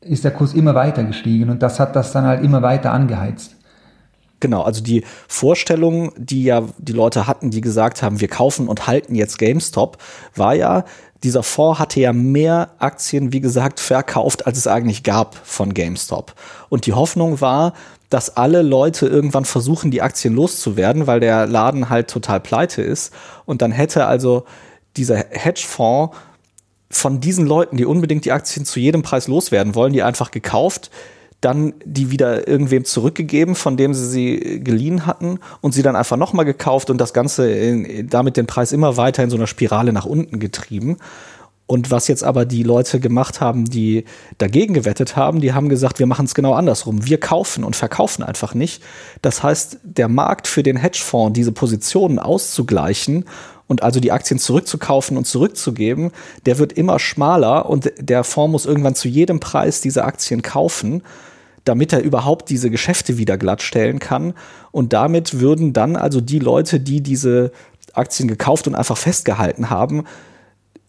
ist 0.00 0.24
der 0.24 0.32
Kurs 0.32 0.54
immer 0.54 0.74
weiter 0.74 1.04
gestiegen 1.04 1.50
und 1.50 1.62
das 1.62 1.80
hat 1.80 1.96
das 1.96 2.12
dann 2.12 2.24
halt 2.24 2.44
immer 2.44 2.62
weiter 2.62 2.92
angeheizt. 2.92 3.55
Genau, 4.40 4.62
also 4.62 4.82
die 4.82 5.02
Vorstellung, 5.28 6.12
die 6.16 6.44
ja 6.44 6.64
die 6.78 6.92
Leute 6.92 7.26
hatten, 7.26 7.50
die 7.50 7.62
gesagt 7.62 8.02
haben, 8.02 8.20
wir 8.20 8.28
kaufen 8.28 8.68
und 8.68 8.86
halten 8.86 9.14
jetzt 9.14 9.38
GameStop, 9.38 9.96
war 10.34 10.54
ja, 10.54 10.84
dieser 11.22 11.42
Fonds 11.42 11.80
hatte 11.80 12.00
ja 12.00 12.12
mehr 12.12 12.70
Aktien, 12.78 13.32
wie 13.32 13.40
gesagt, 13.40 13.80
verkauft, 13.80 14.46
als 14.46 14.58
es 14.58 14.66
eigentlich 14.66 15.02
gab 15.02 15.34
von 15.44 15.72
GameStop. 15.72 16.34
Und 16.68 16.84
die 16.84 16.92
Hoffnung 16.92 17.40
war, 17.40 17.72
dass 18.10 18.36
alle 18.36 18.62
Leute 18.62 19.06
irgendwann 19.06 19.44
versuchen, 19.46 19.90
die 19.90 20.02
Aktien 20.02 20.34
loszuwerden, 20.34 21.06
weil 21.06 21.20
der 21.20 21.46
Laden 21.46 21.88
halt 21.88 22.08
total 22.08 22.40
pleite 22.40 22.82
ist. 22.82 23.12
Und 23.46 23.62
dann 23.62 23.72
hätte 23.72 24.06
also 24.06 24.44
dieser 24.96 25.16
Hedgefonds 25.30 26.16
von 26.90 27.20
diesen 27.20 27.46
Leuten, 27.46 27.76
die 27.76 27.84
unbedingt 27.84 28.24
die 28.24 28.32
Aktien 28.32 28.64
zu 28.64 28.78
jedem 28.78 29.02
Preis 29.02 29.26
loswerden 29.26 29.74
wollen, 29.74 29.92
die 29.92 30.02
einfach 30.02 30.30
gekauft, 30.30 30.90
dann 31.46 31.74
die 31.84 32.10
wieder 32.10 32.48
irgendwem 32.48 32.84
zurückgegeben, 32.84 33.54
von 33.54 33.76
dem 33.76 33.94
sie 33.94 34.08
sie 34.08 34.60
geliehen 34.64 35.06
hatten 35.06 35.38
und 35.60 35.74
sie 35.74 35.82
dann 35.82 35.94
einfach 35.94 36.16
nochmal 36.16 36.44
gekauft 36.44 36.90
und 36.90 37.00
das 37.00 37.12
Ganze 37.12 37.48
in, 37.48 38.08
damit 38.08 38.36
den 38.36 38.48
Preis 38.48 38.72
immer 38.72 38.96
weiter 38.96 39.22
in 39.22 39.30
so 39.30 39.36
einer 39.36 39.46
Spirale 39.46 39.92
nach 39.92 40.06
unten 40.06 40.40
getrieben. 40.40 40.96
Und 41.68 41.92
was 41.92 42.08
jetzt 42.08 42.24
aber 42.24 42.46
die 42.46 42.64
Leute 42.64 42.98
gemacht 42.98 43.40
haben, 43.40 43.64
die 43.64 44.06
dagegen 44.38 44.74
gewettet 44.74 45.14
haben, 45.14 45.40
die 45.40 45.52
haben 45.52 45.68
gesagt, 45.68 46.00
wir 46.00 46.06
machen 46.06 46.26
es 46.26 46.34
genau 46.34 46.52
andersrum. 46.52 47.06
Wir 47.06 47.20
kaufen 47.20 47.62
und 47.62 47.76
verkaufen 47.76 48.24
einfach 48.24 48.54
nicht. 48.54 48.82
Das 49.22 49.44
heißt, 49.44 49.78
der 49.84 50.08
Markt 50.08 50.48
für 50.48 50.64
den 50.64 50.76
Hedgefonds, 50.76 51.34
diese 51.34 51.52
Positionen 51.52 52.18
auszugleichen 52.18 53.24
und 53.68 53.84
also 53.84 54.00
die 54.00 54.10
Aktien 54.10 54.40
zurückzukaufen 54.40 55.16
und 55.16 55.28
zurückzugeben, 55.28 56.10
der 56.44 56.58
wird 56.58 56.72
immer 56.72 56.98
schmaler 56.98 57.68
und 57.68 57.92
der 57.98 58.24
Fonds 58.24 58.52
muss 58.52 58.66
irgendwann 58.66 58.96
zu 58.96 59.06
jedem 59.06 59.38
Preis 59.38 59.80
diese 59.80 60.04
Aktien 60.04 60.42
kaufen, 60.42 61.02
damit 61.66 61.92
er 61.92 62.02
überhaupt 62.02 62.48
diese 62.48 62.70
Geschäfte 62.70 63.18
wieder 63.18 63.36
glattstellen 63.36 63.98
kann. 63.98 64.34
Und 64.70 64.92
damit 64.92 65.40
würden 65.40 65.72
dann 65.72 65.96
also 65.96 66.20
die 66.20 66.38
Leute, 66.38 66.80
die 66.80 67.02
diese 67.02 67.52
Aktien 67.92 68.28
gekauft 68.28 68.66
und 68.66 68.74
einfach 68.74 68.96
festgehalten 68.96 69.68
haben, 69.68 70.04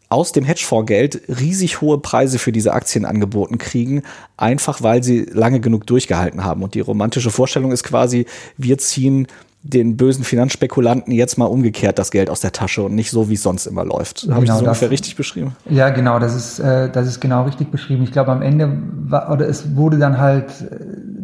aus 0.09 0.31
dem 0.31 0.45
Hedgefondsgeld 0.45 1.21
riesig 1.27 1.81
hohe 1.81 1.97
Preise 1.97 2.39
für 2.39 2.53
diese 2.53 2.73
Aktien 2.73 3.03
angeboten 3.03 3.57
kriegen, 3.57 4.03
einfach 4.37 4.81
weil 4.81 5.03
sie 5.03 5.25
lange 5.31 5.59
genug 5.59 5.85
durchgehalten 5.85 6.45
haben. 6.45 6.63
Und 6.63 6.75
die 6.75 6.79
romantische 6.79 7.31
Vorstellung 7.31 7.71
ist 7.73 7.83
quasi, 7.83 8.25
wir 8.55 8.77
ziehen 8.77 9.27
den 9.63 9.97
bösen 9.97 10.23
Finanzspekulanten 10.23 11.11
jetzt 11.11 11.37
mal 11.37 11.45
umgekehrt 11.45 11.99
das 11.99 12.11
Geld 12.11 12.29
aus 12.29 12.39
der 12.39 12.51
Tasche 12.51 12.83
und 12.83 12.95
nicht 12.95 13.11
so, 13.11 13.29
wie 13.29 13.33
es 13.33 13.43
sonst 13.43 13.65
immer 13.65 13.83
läuft. 13.83 14.23
Habe 14.23 14.29
genau, 14.29 14.41
ich 14.41 14.49
das 14.49 14.61
ungefähr 14.61 14.89
richtig 14.91 15.15
beschrieben? 15.15 15.55
Ja, 15.69 15.89
genau, 15.89 16.19
das 16.19 16.35
ist, 16.35 16.59
äh, 16.59 16.89
das 16.89 17.07
ist 17.07 17.19
genau 17.19 17.43
richtig 17.43 17.69
beschrieben. 17.69 18.03
Ich 18.03 18.11
glaube, 18.11 18.31
am 18.31 18.41
Ende 18.41 18.71
war, 18.93 19.31
oder 19.31 19.47
es 19.47 19.75
wurde 19.75 19.97
dann 19.97 20.19
halt 20.19 20.49
äh, 20.61 20.77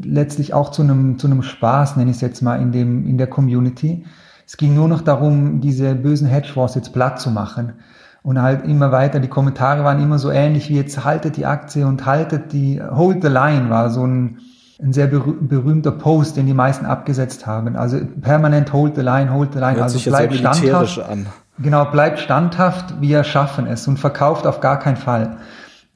letztlich 0.03 0.53
auch 0.53 0.71
zu 0.71 0.81
einem, 0.81 1.17
zu 1.19 1.27
einem 1.27 1.43
Spaß, 1.43 1.95
nenne 1.95 2.11
ich 2.11 2.17
es 2.17 2.21
jetzt 2.21 2.41
mal, 2.41 2.61
in 2.61 2.71
dem, 2.71 3.07
in 3.07 3.17
der 3.17 3.27
Community. 3.27 4.05
Es 4.45 4.57
ging 4.57 4.75
nur 4.75 4.87
noch 4.87 5.01
darum, 5.01 5.61
diese 5.61 5.95
bösen 5.95 6.27
Hedgefonds 6.27 6.75
jetzt 6.75 6.91
platt 6.91 7.21
zu 7.21 7.31
machen. 7.31 7.73
Und 8.23 8.41
halt 8.41 8.65
immer 8.65 8.91
weiter, 8.91 9.19
die 9.19 9.27
Kommentare 9.27 9.83
waren 9.83 10.01
immer 10.01 10.17
so 10.17 10.31
ähnlich 10.31 10.69
wie 10.69 10.75
jetzt 10.75 11.03
haltet 11.03 11.35
die 11.37 11.45
Aktie 11.45 11.85
und 11.85 12.05
haltet 12.05 12.53
die, 12.53 12.81
hold 12.81 13.21
the 13.21 13.27
line 13.27 13.69
war 13.69 13.89
so 13.89 14.05
ein, 14.05 14.39
ein 14.81 14.93
sehr 14.93 15.07
berüh 15.07 15.33
berühmter 15.39 15.91
Post, 15.91 16.37
den 16.37 16.45
die 16.45 16.53
meisten 16.53 16.85
abgesetzt 16.85 17.45
haben. 17.45 17.75
Also 17.75 17.99
permanent 18.21 18.73
hold 18.73 18.95
the 18.95 19.01
line, 19.01 19.31
hold 19.31 19.53
the 19.53 19.59
line. 19.59 19.75
Hört 19.75 19.83
also 19.83 20.09
bleibt 20.09 20.33
standhaft. 20.33 20.99
An. 20.99 21.27
Genau, 21.59 21.85
bleibt 21.85 22.19
standhaft, 22.19 22.99
wir 22.99 23.23
schaffen 23.23 23.67
es 23.67 23.87
und 23.87 23.99
verkauft 23.99 24.47
auf 24.47 24.59
gar 24.59 24.79
keinen 24.79 24.97
Fall. 24.97 25.37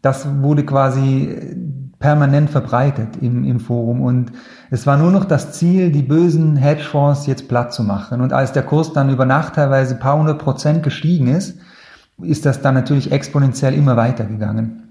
Das 0.02 0.28
wurde 0.42 0.64
quasi 0.64 1.56
permanent 2.00 2.52
verbreitet 2.52 3.18
im, 3.22 3.44
im 3.44 3.60
Forum 3.60 4.02
und 4.02 4.32
es 4.70 4.86
war 4.86 4.98
nur 4.98 5.12
noch 5.12 5.26
das 5.26 5.54
Ziel, 5.54 5.92
die 5.92 6.04
bösen 6.04 6.56
Hedgefonds 6.56 7.26
jetzt 7.26 7.48
platt 7.48 7.74
zu 7.74 7.84
machen. 7.84 8.22
Und 8.22 8.34
als 8.34 8.52
der 8.52 8.62
Kurs 8.62 8.94
dann 8.94 9.10
über 9.10 9.26
Nacht 9.26 9.56
teilweise 9.56 9.96
ein 9.96 10.00
paar 10.00 10.18
hundert 10.18 10.38
Prozent 10.38 10.84
gestiegen 10.84 11.28
ist, 11.28 11.58
ist 12.22 12.46
das 12.46 12.62
dann 12.62 12.76
natürlich 12.76 13.12
exponentiell 13.12 13.74
immer 13.74 13.98
weitergegangen. 13.98 14.87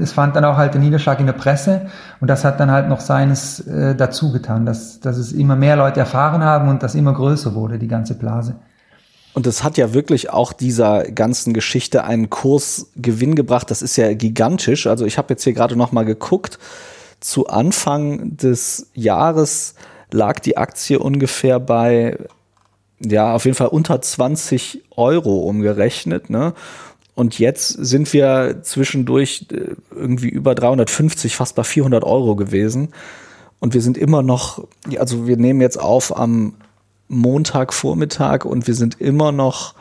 Es 0.00 0.12
fand 0.12 0.36
dann 0.36 0.44
auch 0.44 0.56
halt 0.56 0.74
der 0.74 0.80
Niederschlag 0.80 1.20
in 1.20 1.26
der 1.26 1.32
Presse 1.32 1.86
und 2.20 2.28
das 2.28 2.44
hat 2.44 2.60
dann 2.60 2.70
halt 2.70 2.88
noch 2.88 3.00
seines 3.00 3.60
äh, 3.66 3.94
dazu 3.94 4.32
getan, 4.32 4.66
dass, 4.66 5.00
dass 5.00 5.16
es 5.16 5.32
immer 5.32 5.56
mehr 5.56 5.76
Leute 5.76 6.00
erfahren 6.00 6.44
haben 6.44 6.68
und 6.68 6.82
das 6.82 6.94
immer 6.94 7.12
größer 7.12 7.54
wurde, 7.54 7.78
die 7.78 7.88
ganze 7.88 8.14
Blase. 8.14 8.56
Und 9.36 9.46
es 9.46 9.62
hat 9.62 9.76
ja 9.76 9.92
wirklich 9.92 10.30
auch 10.30 10.54
dieser 10.54 11.02
ganzen 11.04 11.52
Geschichte 11.52 12.04
einen 12.04 12.30
Kursgewinn 12.30 13.34
gebracht. 13.34 13.70
Das 13.70 13.82
ist 13.82 13.96
ja 13.96 14.14
gigantisch. 14.14 14.86
Also 14.86 15.04
ich 15.04 15.18
habe 15.18 15.34
jetzt 15.34 15.44
hier 15.44 15.52
gerade 15.52 15.76
noch 15.76 15.92
mal 15.92 16.06
geguckt. 16.06 16.58
Zu 17.20 17.46
Anfang 17.46 18.38
des 18.38 18.90
Jahres 18.94 19.74
lag 20.10 20.38
die 20.38 20.56
Aktie 20.56 20.98
ungefähr 20.98 21.60
bei 21.60 22.16
ja 23.00 23.34
auf 23.34 23.44
jeden 23.44 23.56
Fall 23.56 23.68
unter 23.68 24.00
20 24.00 24.84
Euro 24.96 25.40
umgerechnet. 25.40 26.30
Ne? 26.30 26.54
Und 27.16 27.38
jetzt 27.38 27.68
sind 27.70 28.12
wir 28.12 28.60
zwischendurch 28.62 29.46
äh, 29.50 29.74
irgendwie 29.90 30.28
über 30.28 30.54
350, 30.54 31.34
fast 31.34 31.56
bei 31.56 31.64
400 31.64 32.04
Euro 32.04 32.36
gewesen. 32.36 32.90
Und 33.58 33.72
wir 33.72 33.80
sind 33.80 33.96
immer 33.96 34.22
noch, 34.22 34.68
also 34.98 35.26
wir 35.26 35.38
nehmen 35.38 35.62
jetzt 35.62 35.80
auf 35.80 36.16
am 36.16 36.54
Montagvormittag 37.08 38.44
und 38.44 38.66
wir 38.66 38.74
sind 38.74 39.00
immer 39.00 39.32
noch 39.32 39.74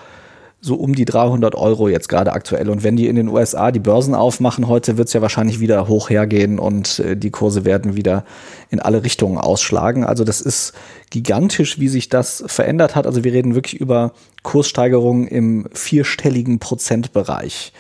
so 0.66 0.76
um 0.76 0.96
die 0.96 1.06
300 1.06 1.54
Euro 1.56 1.88
jetzt 1.88 2.10
gerade 2.10 2.34
aktuell. 2.34 2.70
Und 2.70 2.84
wenn 2.84 2.96
die 2.96 3.08
in 3.08 3.16
den 3.16 3.30
USA 3.30 3.72
die 3.72 3.80
Börsen 3.80 4.16
aufmachen, 4.16 4.68
heute 4.68 4.98
wird 4.98 5.08
es 5.08 5.14
ja 5.14 5.22
wahrscheinlich 5.22 5.60
wieder 5.60 5.88
hoch 5.88 6.10
hergehen 6.10 6.58
und 6.58 7.00
äh, 7.00 7.16
die 7.16 7.30
Kurse 7.30 7.66
werden 7.66 7.96
wieder 7.96 8.26
in 8.70 8.80
alle 8.80 9.04
Richtungen 9.04 9.38
ausschlagen. 9.38 10.04
Also 10.04 10.24
das 10.24 10.42
ist 10.42 10.74
gigantisch, 11.12 11.80
wie 11.80 11.88
sich 11.88 12.10
das 12.10 12.44
verändert 12.48 12.96
hat. 12.96 13.06
Also 13.06 13.24
wir 13.24 13.32
reden 13.32 13.54
wirklich 13.54 13.80
über 13.80 14.12
Kurssteigerungen 14.42 15.28
im 15.28 15.68
vierstelligen 15.72 16.58
Prozentbereich. 16.58 17.72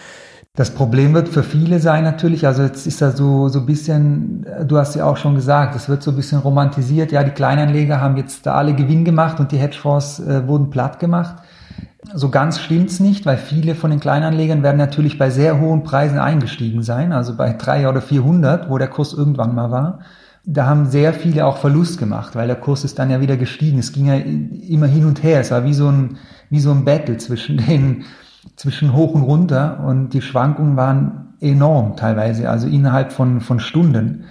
Das 0.56 0.70
Problem 0.70 1.14
wird 1.14 1.28
für 1.28 1.44
viele 1.44 1.80
sein 1.80 2.06
natürlich, 2.06 2.48
also 2.48 2.64
jetzt 2.64 2.88
ist 2.88 3.02
da 3.02 3.12
so, 3.12 3.50
so 3.50 3.60
ein 3.60 3.66
bisschen, 3.66 4.46
du 4.66 4.78
hast 4.78 4.96
ja 4.96 5.06
auch 5.06 5.18
schon 5.18 5.36
gesagt, 5.36 5.76
es 5.76 5.90
wird 5.90 6.02
so 6.02 6.12
ein 6.12 6.16
bisschen 6.16 6.40
romantisiert, 6.40 7.12
ja, 7.12 7.26
die 7.26 7.32
Kleinanleger 7.32 8.00
haben 8.00 8.16
jetzt 8.16 8.46
da 8.46 8.54
alle 8.54 8.74
Gewinn 8.74 9.04
gemacht 9.04 9.42
und 9.42 9.52
die 9.52 9.58
Hedgefonds 9.58 10.22
äh, 10.22 10.48
wurden 10.48 10.70
platt 10.70 11.00
gemacht. 11.00 11.36
So 12.14 12.30
ganz 12.30 12.60
stimmt's 12.60 13.00
nicht, 13.00 13.26
weil 13.26 13.38
viele 13.38 13.76
von 13.76 13.90
den 13.90 14.00
Kleinanlegern 14.00 14.64
werden 14.64 14.78
natürlich 14.78 15.18
bei 15.18 15.30
sehr 15.30 15.60
hohen 15.60 15.84
Preisen 15.84 16.20
eingestiegen 16.20 16.84
sein, 16.84 17.12
also 17.12 17.36
bei 17.36 17.54
drei 17.54 17.90
oder 17.90 18.02
400, 18.02 18.70
wo 18.70 18.78
der 18.78 18.88
Kurs 18.88 19.14
irgendwann 19.14 19.56
mal 19.56 19.72
war. 19.72 20.00
Da 20.46 20.68
haben 20.68 20.86
sehr 20.86 21.14
viele 21.14 21.46
auch 21.46 21.58
Verlust 21.58 21.98
gemacht, 21.98 22.36
weil 22.36 22.48
der 22.48 22.58
Kurs 22.58 22.84
ist 22.84 23.00
dann 23.00 23.10
ja 23.10 23.22
wieder 23.22 23.36
gestiegen. 23.38 23.80
Es 23.80 23.92
ging 23.92 24.06
ja 24.06 24.16
immer 24.16 24.86
hin 24.86 25.06
und 25.06 25.24
her. 25.24 25.40
Es 25.40 25.50
war 25.50 25.64
wie 25.64 25.74
so 25.74 25.88
ein, 25.90 26.18
wie 26.52 26.60
so 26.60 26.72
ein 26.72 26.86
Battle 26.86 27.18
zwischen 27.18 27.58
den, 27.58 28.04
zwischen 28.56 28.94
hoch 28.94 29.14
und 29.16 29.24
runter 29.24 29.84
und 29.86 30.10
die 30.10 30.22
Schwankungen 30.22 30.78
waren 30.78 31.34
enorm 31.42 31.96
teilweise, 31.96 32.50
also 32.50 32.68
innerhalb 32.68 33.12
von, 33.12 33.42
von 33.42 33.60
Stunden. 33.60 34.26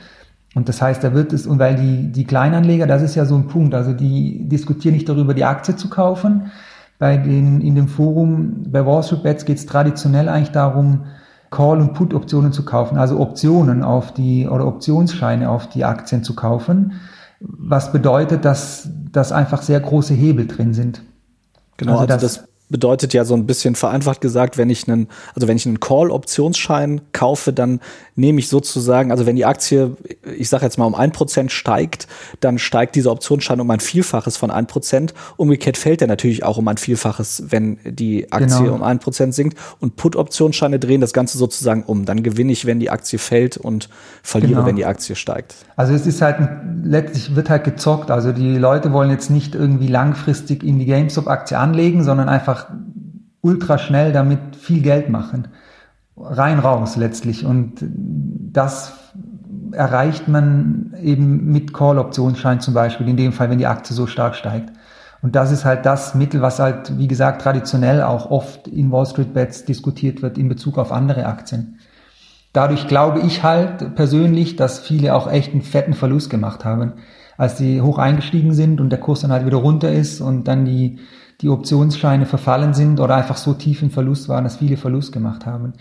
Und 0.55 0.69
das 0.69 0.81
heißt, 0.81 1.03
da 1.03 1.13
wird 1.15 1.33
es, 1.33 1.47
und 1.47 1.59
weil 1.59 1.75
die, 1.75 2.13
die 2.13 2.25
Kleinanleger, 2.25 2.87
das 2.87 3.03
ist 3.03 3.17
ja 3.17 3.25
so 3.25 3.35
ein 3.35 3.49
Punkt, 3.49 3.75
also 3.75 3.93
die 3.93 4.49
diskutieren 4.49 4.95
nicht 4.95 5.09
darüber, 5.09 5.35
die 5.35 5.45
Aktie 5.45 5.75
zu 5.75 5.91
kaufen, 5.91 6.53
bei 6.99 7.17
den, 7.17 7.61
in 7.61 7.75
dem 7.75 7.89
Forum 7.89 8.65
bei 8.71 8.85
Wall 8.87 9.03
Street 9.03 9.23
Bets 9.23 9.45
geht 9.45 9.59
es 9.59 9.67
traditionell 9.67 10.29
eigentlich 10.29 10.53
darum, 10.53 11.05
Call- 11.51 11.81
und 11.81 11.95
Put-Optionen 11.95 12.53
zu 12.53 12.65
kaufen, 12.65 12.99
also 12.99 13.21
Optionen 13.21 13.83
auf 13.83 14.13
die 14.13 14.49
oder 14.49 14.67
Optionsscheine 14.67 15.49
auf 15.49 15.69
die 15.69 15.85
Aktien 15.85 16.25
zu 16.25 16.35
kaufen, 16.35 16.93
was 17.41 17.93
bedeutet, 17.93 18.45
dass, 18.45 18.89
dass 19.13 19.31
einfach 19.31 19.63
sehr 19.63 19.81
große 19.81 20.15
Hebel 20.15 20.47
drin 20.47 20.75
sind. 20.75 21.03
Genau, 21.77 21.99
also, 21.99 22.13
also 22.13 22.27
das, 22.27 22.49
bedeutet 22.71 23.13
ja 23.13 23.25
so 23.25 23.35
ein 23.35 23.47
bisschen 23.47 23.75
vereinfacht 23.75 24.21
gesagt, 24.21 24.57
wenn 24.57 24.71
ich 24.71 24.89
einen, 24.89 25.09
also 25.35 25.47
wenn 25.47 25.57
ich 25.57 25.67
einen 25.67 25.81
Call-Optionsschein 25.81 27.03
kaufe, 27.13 27.53
dann 27.53 27.81
nehme 28.17 28.39
ich 28.39 28.49
sozusagen, 28.49 29.11
also 29.11 29.27
wenn 29.27 29.37
die 29.37 29.45
Aktie, 29.45 29.97
ich 30.37 30.49
sage 30.49 30.65
jetzt 30.65 30.79
mal 30.79 30.87
um 30.87 30.95
ein 30.95 31.13
Prozent 31.13 31.53
steigt, 31.53 32.07
dann 32.41 32.59
steigt 32.59 32.95
dieser 32.95 33.11
Optionsschein 33.11 33.61
um 33.61 33.71
ein 33.71 33.81
Vielfaches 33.81 34.37
von 34.37 34.51
ein 34.51 34.67
Prozent. 34.67 35.15
Umgekehrt 35.37 35.77
fällt 35.77 36.01
er 36.01 36.09
natürlich 36.09 36.45
auch 36.45 36.57
um 36.57 36.67
ein 36.69 36.77
Vielfaches, 36.77 37.45
wenn 37.49 37.79
die 37.85 38.33
Aktie 38.33 38.59
genau. 38.59 38.75
um 38.75 38.83
ein 38.83 38.99
Prozent 38.99 39.35
sinkt. 39.35 39.59
Und 39.81 39.97
Put-Optionsscheine 39.97 40.79
drehen 40.79 41.01
das 41.01 41.13
Ganze 41.13 41.39
sozusagen 41.39 41.83
um. 41.83 42.05
Dann 42.05 42.23
gewinne 42.23 42.53
ich, 42.53 42.67
wenn 42.67 42.81
die 42.81 42.91
Aktie 42.91 43.19
fällt 43.19 43.57
und 43.57 43.89
verliere, 44.23 44.55
genau. 44.55 44.67
wenn 44.67 44.77
die 44.77 44.87
Aktie 44.87 45.17
steigt. 45.17 45.55
Also 45.77 45.93
es 45.93 46.07
ist 46.07 46.23
halt, 46.23 46.37
letztlich 46.83 47.35
wird 47.35 47.51
halt 47.51 47.65
gezockt. 47.65 48.11
Also 48.11 48.33
die 48.33 48.57
Leute 48.57 48.93
wollen 48.93 49.11
jetzt 49.11 49.31
nicht 49.31 49.55
irgendwie 49.55 49.89
langfristig 49.89 50.63
in 50.63 50.79
die 50.79 50.87
GameStop-Aktie 50.87 51.59
anlegen, 51.59 52.05
sondern 52.05 52.29
einfach 52.29 52.54
ultra 53.41 53.79
schnell 53.79 54.13
damit 54.13 54.57
viel 54.57 54.83
Geld 54.83 55.09
machen. 55.11 55.49
Rein 56.17 56.59
raus 56.59 56.97
letztlich. 56.97 57.45
Und 57.45 57.85
das 58.53 58.95
erreicht 59.73 60.29
man 60.29 60.95
eben 61.03 61.51
mit 61.51 61.75
Call-Optionsschein 61.75 62.61
zum 62.61 62.75
Beispiel, 62.75 63.09
in 63.09 63.17
dem 63.17 63.33
Fall, 63.33 63.51
wenn 63.51 63.59
die 63.59 63.67
Aktie 63.67 63.95
so 63.95 64.07
stark 64.07 64.35
steigt. 64.35 64.73
Und 65.23 65.35
das 65.37 65.51
ist 65.51 65.65
halt 65.65 65.87
das 65.87 66.15
Mittel, 66.15 66.43
was 66.43 66.59
halt, 66.59 66.99
wie 66.99 67.09
gesagt, 67.09 67.43
traditionell 67.43 68.03
auch 68.03 68.31
oft 68.31 68.69
in 68.69 68.93
Wall 68.93 69.07
Street 69.07 69.33
Bets 69.33 69.65
diskutiert 69.65 70.23
wird 70.23 70.37
in 70.37 70.49
Bezug 70.49 70.79
auf 70.79 70.93
andere 70.93 71.27
Aktien. 71.27 71.79
Dadurch 72.53 72.87
glaube 72.87 73.21
ich 73.21 73.43
halt 73.43 73.95
persönlich, 73.97 74.57
dass 74.57 74.79
viele 74.79 75.15
auch 75.15 75.31
echt 75.31 75.53
einen 75.53 75.63
fetten 75.63 75.95
Verlust 75.95 76.31
gemacht 76.31 76.65
haben, 76.65 76.93
als 77.37 77.59
sie 77.59 77.81
hoch 77.81 77.99
eingestiegen 77.99 78.53
sind 78.53 78.81
und 78.81 78.91
der 78.91 79.01
Kurs 79.01 79.21
dann 79.21 79.33
halt 79.33 79.47
wieder 79.47 79.57
runter 79.57 79.91
ist 79.91 80.21
und 80.21 80.47
dann 80.47 80.65
die 80.65 80.99
die 81.41 81.49
Optionsscheine 81.49 82.27
verfallen 82.27 82.75
sind 82.75 83.01
oder 83.01 83.17
einfach 83.17 83.37
so 83.37 83.55
tief 83.55 83.83
im 83.83 83.91
Verlust 83.91 84.29
waren, 84.29 84.45
dass 84.45 84.57
viele 84.57 84.77
Verlust 84.77 85.13
gemacht 85.13 85.47
haben. 85.47 85.75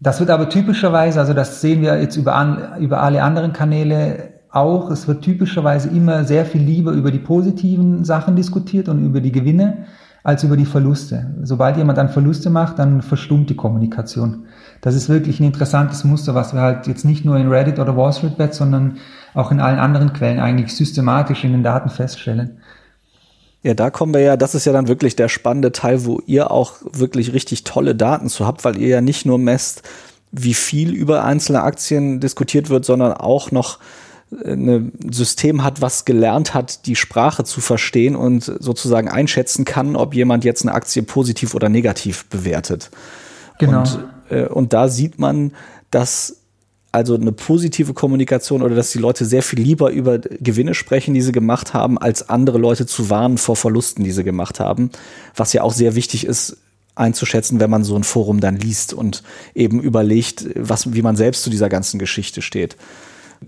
Das 0.00 0.18
wird 0.18 0.30
aber 0.30 0.48
typischerweise, 0.48 1.20
also 1.20 1.34
das 1.34 1.60
sehen 1.60 1.82
wir 1.82 2.00
jetzt 2.00 2.16
über, 2.16 2.34
an, 2.34 2.80
über 2.80 3.02
alle 3.02 3.22
anderen 3.22 3.52
Kanäle 3.52 4.40
auch, 4.50 4.90
es 4.90 5.06
wird 5.06 5.22
typischerweise 5.22 5.90
immer 5.90 6.24
sehr 6.24 6.44
viel 6.44 6.62
lieber 6.62 6.92
über 6.92 7.10
die 7.10 7.18
positiven 7.18 8.04
Sachen 8.04 8.34
diskutiert 8.34 8.88
und 8.88 9.04
über 9.04 9.20
die 9.20 9.32
Gewinne 9.32 9.84
als 10.22 10.44
über 10.44 10.56
die 10.56 10.66
Verluste. 10.66 11.34
Sobald 11.42 11.76
jemand 11.76 11.98
dann 11.98 12.08
Verluste 12.08 12.50
macht, 12.50 12.78
dann 12.78 13.00
verstummt 13.00 13.48
die 13.48 13.56
Kommunikation. 13.56 14.44
Das 14.80 14.94
ist 14.94 15.08
wirklich 15.08 15.40
ein 15.40 15.44
interessantes 15.44 16.04
Muster, 16.04 16.34
was 16.34 16.52
wir 16.52 16.60
halt 16.60 16.86
jetzt 16.86 17.04
nicht 17.04 17.24
nur 17.24 17.36
in 17.36 17.48
Reddit 17.48 17.78
oder 17.78 17.96
Wall 17.96 18.12
Street 18.12 18.36
Bet, 18.36 18.54
sondern 18.54 18.96
auch 19.34 19.50
in 19.50 19.60
allen 19.60 19.78
anderen 19.78 20.12
Quellen 20.12 20.40
eigentlich 20.40 20.74
systematisch 20.74 21.44
in 21.44 21.52
den 21.52 21.62
Daten 21.62 21.88
feststellen. 21.88 22.58
Ja, 23.62 23.74
da 23.74 23.90
kommen 23.90 24.14
wir 24.14 24.20
ja, 24.20 24.36
das 24.36 24.54
ist 24.54 24.64
ja 24.64 24.72
dann 24.72 24.88
wirklich 24.88 25.16
der 25.16 25.28
spannende 25.28 25.72
Teil, 25.72 26.06
wo 26.06 26.20
ihr 26.26 26.50
auch 26.50 26.76
wirklich 26.92 27.34
richtig 27.34 27.64
tolle 27.64 27.94
Daten 27.94 28.28
zu 28.28 28.46
habt, 28.46 28.64
weil 28.64 28.78
ihr 28.78 28.88
ja 28.88 29.00
nicht 29.02 29.26
nur 29.26 29.38
messt, 29.38 29.82
wie 30.32 30.54
viel 30.54 30.94
über 30.94 31.24
einzelne 31.24 31.62
Aktien 31.62 32.20
diskutiert 32.20 32.70
wird, 32.70 32.84
sondern 32.84 33.12
auch 33.12 33.50
noch 33.50 33.78
äh, 34.44 34.52
ein 34.52 34.92
System 35.10 35.62
hat, 35.62 35.82
was 35.82 36.06
gelernt 36.06 36.54
hat, 36.54 36.86
die 36.86 36.96
Sprache 36.96 37.44
zu 37.44 37.60
verstehen 37.60 38.16
und 38.16 38.44
sozusagen 38.44 39.08
einschätzen 39.08 39.66
kann, 39.66 39.94
ob 39.94 40.14
jemand 40.14 40.44
jetzt 40.44 40.62
eine 40.62 40.72
Aktie 40.72 41.02
positiv 41.02 41.54
oder 41.54 41.68
negativ 41.68 42.26
bewertet. 42.26 42.90
Genau. 43.58 43.80
Und, 43.80 44.04
äh, 44.30 44.46
und 44.46 44.72
da 44.72 44.88
sieht 44.88 45.18
man, 45.18 45.52
dass 45.90 46.39
also 46.92 47.14
eine 47.14 47.32
positive 47.32 47.94
Kommunikation 47.94 48.62
oder 48.62 48.74
dass 48.74 48.90
die 48.90 48.98
Leute 48.98 49.24
sehr 49.24 49.42
viel 49.42 49.60
lieber 49.60 49.90
über 49.90 50.18
Gewinne 50.18 50.74
sprechen, 50.74 51.14
die 51.14 51.22
sie 51.22 51.32
gemacht 51.32 51.72
haben, 51.72 51.98
als 51.98 52.28
andere 52.28 52.58
Leute 52.58 52.86
zu 52.86 53.10
warnen 53.10 53.38
vor 53.38 53.56
Verlusten, 53.56 54.02
die 54.02 54.10
sie 54.10 54.24
gemacht 54.24 54.58
haben. 54.58 54.90
Was 55.36 55.52
ja 55.52 55.62
auch 55.62 55.72
sehr 55.72 55.94
wichtig 55.94 56.26
ist, 56.26 56.56
einzuschätzen, 56.96 57.60
wenn 57.60 57.70
man 57.70 57.84
so 57.84 57.96
ein 57.96 58.04
Forum 58.04 58.40
dann 58.40 58.56
liest 58.56 58.92
und 58.92 59.22
eben 59.54 59.80
überlegt, 59.80 60.46
was, 60.54 60.92
wie 60.92 61.02
man 61.02 61.16
selbst 61.16 61.44
zu 61.44 61.50
dieser 61.50 61.68
ganzen 61.68 61.98
Geschichte 61.98 62.42
steht. 62.42 62.76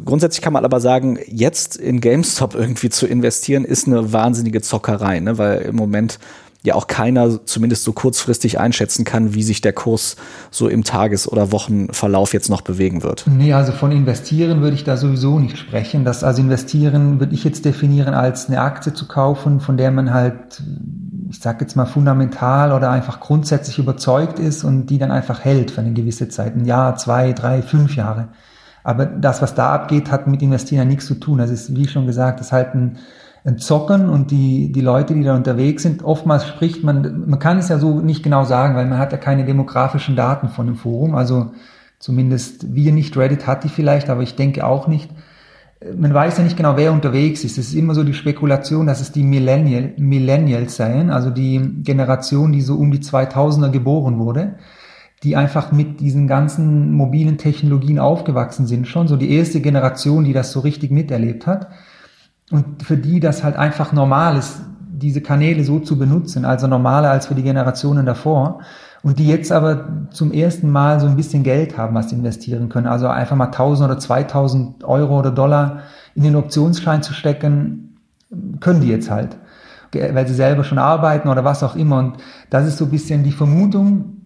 Grundsätzlich 0.04 0.40
kann 0.40 0.54
man 0.54 0.64
aber 0.64 0.80
sagen, 0.80 1.18
jetzt 1.26 1.76
in 1.76 2.00
GameStop 2.00 2.54
irgendwie 2.58 2.90
zu 2.90 3.06
investieren, 3.06 3.64
ist 3.64 3.86
eine 3.86 4.12
wahnsinnige 4.12 4.62
Zockerei, 4.62 5.20
ne? 5.20 5.36
weil 5.38 5.62
im 5.62 5.76
Moment 5.76 6.18
ja 6.64 6.74
auch 6.74 6.86
keiner 6.86 7.44
zumindest 7.44 7.82
so 7.82 7.92
kurzfristig 7.92 8.60
einschätzen 8.60 9.04
kann, 9.04 9.34
wie 9.34 9.42
sich 9.42 9.60
der 9.60 9.72
Kurs 9.72 10.16
so 10.50 10.68
im 10.68 10.84
Tages- 10.84 11.30
oder 11.30 11.50
Wochenverlauf 11.50 12.32
jetzt 12.32 12.48
noch 12.50 12.60
bewegen 12.60 13.02
wird. 13.02 13.24
Nee, 13.26 13.52
also 13.52 13.72
von 13.72 13.90
investieren 13.90 14.60
würde 14.60 14.76
ich 14.76 14.84
da 14.84 14.96
sowieso 14.96 15.38
nicht 15.38 15.58
sprechen. 15.58 16.04
Das 16.04 16.22
also 16.22 16.40
investieren 16.40 17.18
würde 17.18 17.34
ich 17.34 17.42
jetzt 17.42 17.64
definieren 17.64 18.14
als 18.14 18.48
eine 18.48 18.60
Aktie 18.60 18.92
zu 18.92 19.08
kaufen, 19.08 19.58
von 19.58 19.76
der 19.76 19.90
man 19.90 20.14
halt, 20.14 20.62
ich 21.28 21.40
sag 21.40 21.60
jetzt 21.60 21.74
mal 21.74 21.86
fundamental 21.86 22.72
oder 22.72 22.90
einfach 22.90 23.18
grundsätzlich 23.18 23.78
überzeugt 23.78 24.38
ist 24.38 24.62
und 24.62 24.86
die 24.86 24.98
dann 24.98 25.10
einfach 25.10 25.40
hält 25.40 25.72
für 25.72 25.80
eine 25.80 25.92
gewisse 25.92 26.28
Zeit, 26.28 26.54
ein 26.54 26.64
Jahr, 26.64 26.96
zwei, 26.96 27.32
drei, 27.32 27.62
fünf 27.62 27.96
Jahre. 27.96 28.28
Aber 28.84 29.06
das, 29.06 29.42
was 29.42 29.54
da 29.54 29.72
abgeht, 29.72 30.10
hat 30.10 30.26
mit 30.26 30.42
Investieren 30.42 30.88
nichts 30.88 31.06
zu 31.06 31.14
tun. 31.14 31.38
Das 31.38 31.50
ist, 31.50 31.74
wie 31.74 31.86
schon 31.86 32.06
gesagt, 32.06 32.40
das 32.40 32.48
ist 32.48 32.52
halt 32.52 32.74
ein 32.74 32.98
Zocken 33.44 34.08
und 34.08 34.30
die, 34.30 34.70
die 34.70 34.80
Leute, 34.80 35.14
die 35.14 35.24
da 35.24 35.34
unterwegs 35.34 35.82
sind, 35.82 36.04
oftmals 36.04 36.46
spricht 36.46 36.84
man, 36.84 37.28
man 37.28 37.38
kann 37.40 37.58
es 37.58 37.68
ja 37.68 37.78
so 37.78 38.00
nicht 38.00 38.22
genau 38.22 38.44
sagen, 38.44 38.76
weil 38.76 38.86
man 38.86 38.98
hat 38.98 39.10
ja 39.10 39.18
keine 39.18 39.44
demografischen 39.44 40.14
Daten 40.14 40.48
von 40.48 40.66
dem 40.66 40.76
Forum, 40.76 41.16
also 41.16 41.50
zumindest 41.98 42.72
wir 42.72 42.92
nicht, 42.92 43.16
Reddit 43.16 43.46
hat 43.46 43.64
die 43.64 43.68
vielleicht, 43.68 44.10
aber 44.10 44.22
ich 44.22 44.36
denke 44.36 44.64
auch 44.64 44.86
nicht. 44.86 45.10
Man 45.96 46.14
weiß 46.14 46.38
ja 46.38 46.44
nicht 46.44 46.56
genau, 46.56 46.76
wer 46.76 46.92
unterwegs 46.92 47.42
ist. 47.42 47.58
Es 47.58 47.68
ist 47.68 47.74
immer 47.74 47.96
so 47.96 48.04
die 48.04 48.14
Spekulation, 48.14 48.86
dass 48.86 49.00
es 49.00 49.10
die 49.10 49.24
Millennial, 49.24 49.92
Millennials 49.96 50.76
seien, 50.76 51.10
also 51.10 51.30
die 51.30 51.60
Generation, 51.82 52.52
die 52.52 52.60
so 52.60 52.76
um 52.76 52.92
die 52.92 53.00
2000er 53.00 53.70
geboren 53.70 54.20
wurde, 54.20 54.54
die 55.24 55.34
einfach 55.34 55.72
mit 55.72 55.98
diesen 55.98 56.28
ganzen 56.28 56.92
mobilen 56.92 57.38
Technologien 57.38 57.98
aufgewachsen 57.98 58.68
sind 58.68 58.86
schon, 58.86 59.08
so 59.08 59.16
die 59.16 59.34
erste 59.34 59.60
Generation, 59.60 60.22
die 60.22 60.32
das 60.32 60.52
so 60.52 60.60
richtig 60.60 60.92
miterlebt 60.92 61.48
hat 61.48 61.66
und 62.52 62.82
für 62.82 62.98
die 62.98 63.18
das 63.18 63.42
halt 63.42 63.56
einfach 63.56 63.92
normal 63.92 64.36
ist, 64.36 64.60
diese 65.02 65.22
Kanäle 65.22 65.64
so 65.64 65.80
zu 65.80 65.98
benutzen, 65.98 66.44
also 66.44 66.66
normaler 66.66 67.10
als 67.10 67.26
für 67.26 67.34
die 67.34 67.42
Generationen 67.42 68.06
davor. 68.06 68.60
Und 69.02 69.18
die 69.18 69.26
jetzt 69.26 69.50
aber 69.50 70.06
zum 70.10 70.30
ersten 70.32 70.70
Mal 70.70 71.00
so 71.00 71.06
ein 71.06 71.16
bisschen 71.16 71.42
Geld 71.42 71.76
haben, 71.76 71.94
was 71.94 72.10
sie 72.10 72.14
investieren 72.14 72.68
können. 72.68 72.86
Also 72.86 73.08
einfach 73.08 73.34
mal 73.34 73.46
1000 73.46 73.90
oder 73.90 73.98
2000 73.98 74.84
Euro 74.84 75.18
oder 75.18 75.32
Dollar 75.32 75.80
in 76.14 76.22
den 76.22 76.36
Optionsschein 76.36 77.02
zu 77.02 77.12
stecken, 77.12 77.96
können 78.60 78.80
die 78.80 78.88
jetzt 78.88 79.10
halt. 79.10 79.36
Weil 79.92 80.28
sie 80.28 80.34
selber 80.34 80.62
schon 80.62 80.78
arbeiten 80.78 81.28
oder 81.28 81.44
was 81.44 81.64
auch 81.64 81.74
immer. 81.74 81.98
Und 81.98 82.18
das 82.50 82.66
ist 82.66 82.78
so 82.78 82.84
ein 82.84 82.90
bisschen 82.90 83.24
die 83.24 83.32
Vermutung, 83.32 84.18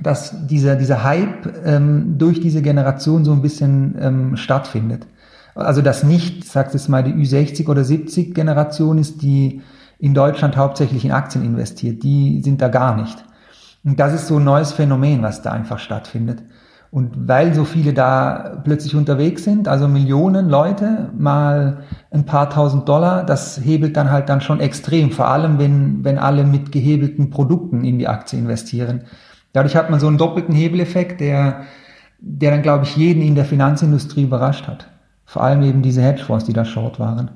dass 0.00 0.46
dieser, 0.46 0.76
dieser 0.76 1.02
Hype 1.02 1.52
ähm, 1.64 2.16
durch 2.18 2.40
diese 2.40 2.62
Generation 2.62 3.24
so 3.24 3.32
ein 3.32 3.42
bisschen 3.42 3.96
ähm, 4.00 4.36
stattfindet. 4.36 5.06
Also 5.54 5.82
das 5.82 6.02
nicht, 6.02 6.44
sagt 6.44 6.74
es 6.74 6.88
mal, 6.88 7.02
die 7.02 7.12
Ü60 7.12 7.68
oder 7.68 7.84
70 7.84 8.34
Generation 8.34 8.98
ist, 8.98 9.22
die 9.22 9.62
in 9.98 10.14
Deutschland 10.14 10.56
hauptsächlich 10.56 11.04
in 11.04 11.12
Aktien 11.12 11.44
investiert. 11.44 12.02
Die 12.02 12.40
sind 12.42 12.62
da 12.62 12.68
gar 12.68 12.96
nicht. 12.96 13.24
Und 13.84 14.00
das 14.00 14.14
ist 14.14 14.26
so 14.26 14.38
ein 14.38 14.44
neues 14.44 14.72
Phänomen, 14.72 15.22
was 15.22 15.42
da 15.42 15.52
einfach 15.52 15.78
stattfindet. 15.78 16.42
Und 16.90 17.28
weil 17.28 17.54
so 17.54 17.64
viele 17.64 17.92
da 17.92 18.60
plötzlich 18.64 18.96
unterwegs 18.96 19.44
sind, 19.44 19.68
also 19.68 19.86
Millionen 19.86 20.48
Leute 20.48 21.10
mal 21.16 21.84
ein 22.10 22.26
paar 22.26 22.50
tausend 22.50 22.88
Dollar, 22.88 23.24
das 23.24 23.60
hebelt 23.62 23.96
dann 23.96 24.10
halt 24.10 24.28
dann 24.28 24.40
schon 24.40 24.58
extrem, 24.58 25.12
vor 25.12 25.28
allem 25.28 25.60
wenn, 25.60 26.02
wenn 26.02 26.18
alle 26.18 26.42
mit 26.42 26.72
gehebelten 26.72 27.30
Produkten 27.30 27.84
in 27.84 28.00
die 28.00 28.08
Aktie 28.08 28.40
investieren. 28.40 29.04
Dadurch 29.52 29.76
hat 29.76 29.90
man 29.90 30.00
so 30.00 30.08
einen 30.08 30.18
doppelten 30.18 30.54
Hebeleffekt, 30.54 31.20
der, 31.20 31.62
der 32.18 32.50
dann, 32.50 32.62
glaube 32.62 32.84
ich, 32.84 32.96
jeden 32.96 33.22
in 33.22 33.36
der 33.36 33.44
Finanzindustrie 33.44 34.24
überrascht 34.24 34.66
hat. 34.66 34.88
Vor 35.30 35.44
allem 35.44 35.62
eben 35.62 35.80
diese 35.80 36.02
Hedgefonds, 36.02 36.44
die 36.44 36.52
da 36.52 36.64
short 36.64 36.98
waren. 36.98 37.30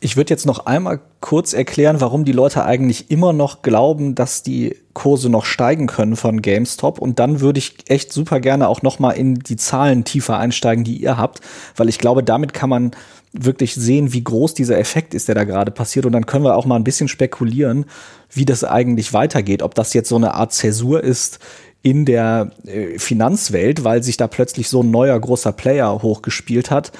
Ich 0.00 0.16
würde 0.16 0.30
jetzt 0.30 0.46
noch 0.46 0.64
einmal 0.64 0.98
kurz 1.20 1.52
erklären, 1.52 2.00
warum 2.00 2.24
die 2.24 2.32
Leute 2.32 2.64
eigentlich 2.64 3.10
immer 3.10 3.34
noch 3.34 3.60
glauben, 3.60 4.14
dass 4.14 4.42
die 4.42 4.74
Kurse 4.94 5.28
noch 5.28 5.44
steigen 5.44 5.88
können 5.88 6.16
von 6.16 6.40
GameStop. 6.40 6.98
Und 6.98 7.18
dann 7.18 7.40
würde 7.40 7.58
ich 7.58 7.74
echt 7.88 8.14
super 8.14 8.40
gerne 8.40 8.66
auch 8.66 8.80
noch 8.80 8.98
mal 8.98 9.10
in 9.10 9.34
die 9.34 9.56
Zahlen 9.56 10.04
tiefer 10.04 10.38
einsteigen, 10.38 10.82
die 10.82 10.96
ihr 10.96 11.18
habt, 11.18 11.42
weil 11.76 11.90
ich 11.90 11.98
glaube, 11.98 12.24
damit 12.24 12.54
kann 12.54 12.70
man 12.70 12.92
wirklich 13.34 13.74
sehen, 13.74 14.14
wie 14.14 14.24
groß 14.24 14.54
dieser 14.54 14.78
Effekt 14.78 15.12
ist, 15.12 15.28
der 15.28 15.34
da 15.34 15.44
gerade 15.44 15.72
passiert. 15.72 16.06
Und 16.06 16.12
dann 16.12 16.24
können 16.24 16.44
wir 16.44 16.56
auch 16.56 16.64
mal 16.64 16.76
ein 16.76 16.84
bisschen 16.84 17.08
spekulieren, 17.08 17.84
wie 18.30 18.46
das 18.46 18.64
eigentlich 18.64 19.12
weitergeht. 19.12 19.62
Ob 19.62 19.74
das 19.74 19.92
jetzt 19.92 20.08
so 20.08 20.16
eine 20.16 20.32
Art 20.32 20.54
Zäsur 20.54 21.04
ist 21.04 21.40
in 21.82 22.04
der 22.04 22.50
äh, 22.66 22.98
Finanzwelt, 22.98 23.84
weil 23.84 24.02
sich 24.02 24.16
da 24.18 24.26
plötzlich 24.26 24.68
so 24.68 24.82
ein 24.82 24.90
neuer 24.90 25.18
großer 25.18 25.52
Player 25.52 26.02
hochgespielt 26.02 26.70
hat, 26.70 26.92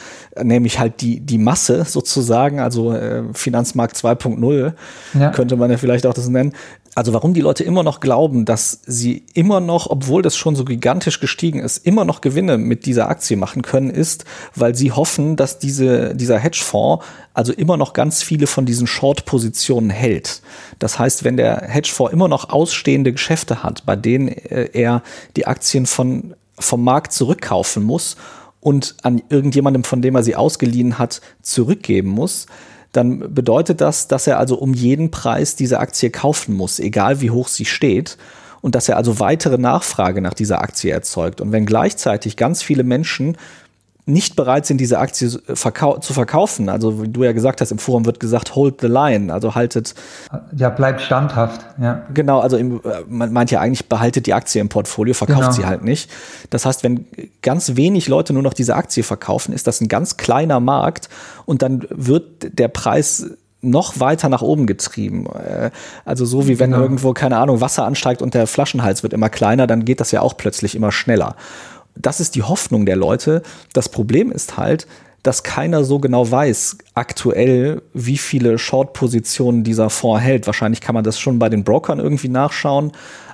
nämlich 0.43 0.79
halt 0.79 1.03
die, 1.03 1.21
die 1.21 1.37
Masse 1.37 1.85
sozusagen, 1.85 2.61
also 2.61 2.93
äh, 2.93 3.25
Finanzmarkt 3.35 3.97
2.0 3.97 4.73
ja. 5.19 5.31
könnte 5.33 5.57
man 5.57 5.71
ja 5.71 5.77
vielleicht 5.77 6.07
auch 6.07 6.15
das 6.15 6.29
nennen. 6.29 6.55
Also 6.97 7.13
warum 7.13 7.35
die 7.35 7.41
Leute 7.41 7.63
immer 7.63 7.85
noch 7.85 8.01
glauben, 8.01 8.45
dass 8.45 8.81
sie 8.85 9.25
immer 9.35 9.61
noch, 9.61 9.89
obwohl 9.89 10.23
das 10.23 10.37
schon 10.37 10.57
so 10.57 10.65
gigantisch 10.65 11.21
gestiegen 11.21 11.61
ist, 11.61 11.87
immer 11.87 12.05
noch 12.05 12.21
Gewinne 12.21 12.59
mit 12.59 12.85
dieser 12.85 13.09
Aktie 13.09 13.37
machen 13.37 13.63
können, 13.63 13.91
ist, 13.91 14.25
weil 14.57 14.75
sie 14.75 14.91
hoffen, 14.91 15.37
dass 15.37 15.61
diese, 15.61 16.17
dieser 16.17 16.39
Hedgefonds 16.39 17.05
also 17.33 17.53
immer 17.53 17.77
noch 17.77 17.93
ganz 17.93 18.25
viele 18.25 18.49
von 18.49 18.67
diesen 18.67 18.89
Short-Positionen 18.89 19.91
hält. 19.91 20.43
Das 20.81 20.99
heißt, 20.99 21.23
wenn 21.23 21.37
der 21.37 21.63
Hedgefonds 21.69 22.13
immer 22.13 22.27
noch 22.27 22.51
ausstehende 22.51 23.13
Geschäfte 23.13 23.63
hat, 23.63 23.87
bei 23.87 23.95
denen 23.95 24.29
äh, 24.29 24.71
er 24.73 25.03
die 25.37 25.47
Aktien 25.47 25.87
von, 25.87 26.35
vom 26.59 26.83
Markt 26.83 27.13
zurückkaufen 27.13 27.85
muss 27.85 28.17
und 28.59 28.97
an 29.03 29.23
irgendjemandem, 29.29 29.85
von 29.85 30.03
dem 30.03 30.17
er 30.17 30.25
sie 30.25 30.35
ausgeliehen 30.35 30.99
hat, 30.99 31.21
zurückgeben 31.41 32.09
muss, 32.09 32.47
dann 32.93 33.35
bedeutet 33.35 33.81
das, 33.81 34.09
dass 34.09 34.27
er 34.27 34.39
also 34.39 34.57
um 34.57 34.75
jeden 34.75 35.11
Preis 35.11 35.55
diese 35.55 35.79
Aktie 35.79 36.11
kaufen 36.11 36.55
muss, 36.55 36.81
egal 36.81 37.21
wie 37.21 37.31
hoch 37.31 37.49
sie 37.49 37.65
steht. 37.65 38.17
Und 38.63 38.75
dass 38.75 38.91
er 38.91 38.99
also 38.99 39.21
weitere 39.21 39.57
Nachfrage 39.57 40.21
nach 40.21 40.35
dieser 40.35 40.61
Aktie 40.61 40.93
erzeugt. 40.93 41.41
Und 41.41 41.51
wenn 41.51 41.65
gleichzeitig 41.65 42.37
ganz 42.37 42.63
viele 42.63 42.85
Menschen 42.85 43.39
nicht 44.13 44.37
bereit 44.37 44.67
sind, 44.67 44.79
diese 44.79 44.99
Aktie 44.99 45.31
verkau 45.55 45.99
zu 45.99 46.13
verkaufen. 46.13 46.69
Also 46.69 47.03
wie 47.03 47.09
du 47.09 47.25
ja 47.25 47.33
gesagt 47.33 47.61
hast, 47.61 47.71
im 47.71 47.79
Forum 47.79 48.05
wird 48.07 48.21
gesagt, 48.21 48.55
hold 48.55 48.81
the 48.81 48.87
line, 48.87 49.33
also 49.33 49.55
haltet. 49.55 49.95
Ja, 50.57 50.69
bleibt 50.69 51.01
standhaft. 51.01 51.65
Ja. 51.81 52.03
Genau, 52.13 52.41
also 52.41 52.57
im, 52.57 52.77
äh, 52.77 53.03
man 53.09 53.33
meint 53.33 53.51
ja 53.51 53.61
eigentlich, 53.61 53.89
behaltet 53.89 54.27
die 54.27 54.35
Aktie 54.35 54.61
im 54.61 54.69
Portfolio, 54.69 55.15
verkauft 55.15 55.41
genau. 55.41 55.53
sie 55.53 55.67
halt 55.67 55.85
nicht. 55.85 56.11
Das 56.51 56.67
heißt, 56.67 56.85
wenn 56.85 57.07
ganz 57.43 57.77
wenig 57.77 58.09
Leute 58.09 58.33
nur 58.33 58.43
noch 58.43 58.55
diese 58.55 58.77
Aktie 58.77 59.03
verkaufen, 59.03 59.53
ist 59.53 59.67
das 59.67 59.81
ein 59.81 59.89
ganz 59.89 60.17
kleiner 60.17 60.61
Markt 60.61 61.09
und 61.47 61.63
dann 61.63 61.87
wird 61.91 62.59
der 62.59 62.69
Preis 62.69 63.27
noch 63.63 64.01
weiter 64.01 64.29
nach 64.29 64.43
oben 64.43 64.67
getrieben. 64.67 65.27
Äh, 65.27 65.71
also 66.05 66.25
so 66.25 66.49
wie 66.49 66.59
wenn 66.59 66.71
genau. 66.71 66.83
irgendwo, 66.83 67.13
keine 67.13 67.37
Ahnung, 67.37 67.61
Wasser 67.61 67.85
ansteigt 67.85 68.23
und 68.23 68.35
der 68.35 68.47
Flaschenhals 68.47 69.03
wird 69.03 69.13
immer 69.13 69.29
kleiner, 69.29 69.67
dann 69.67 69.85
geht 69.85 70.01
das 70.01 70.13
ja 70.13 70.23
auch 70.23 70.37
plötzlich 70.37 70.75
immer 70.75 70.93
schneller 70.93 71.37
das 71.95 72.21
ist 72.21 72.35
die 72.35 72.43
Hoffnung 72.43 72.87
der 72.87 72.97
Leute. 72.97 73.43
Das 73.73 73.89
Problem 73.89 74.31
ist 74.31 74.57
halt, 74.57 74.87
dass 75.23 75.43
keiner 75.43 75.85
so 75.85 75.99
genau 75.99 76.31
weiß 76.31 76.79
aktuell, 76.95 77.83
wie 77.93 78.17
viele 78.17 78.59
Short-Positionen 78.59 79.65
dieser 79.65 79.91
Fonds 79.91 80.23
hält. 80.23 80.47
Wahrscheinlich 80.47 80.81
kann 80.81 80.95
man 80.95 81.05
das 81.05 81.19
schon 81.19 81.39
bei 81.39 81.49
den 81.49 81.65
Brokern 81.65 81.99
irgendwie 81.99 82.29
nachschauen, 82.29 82.93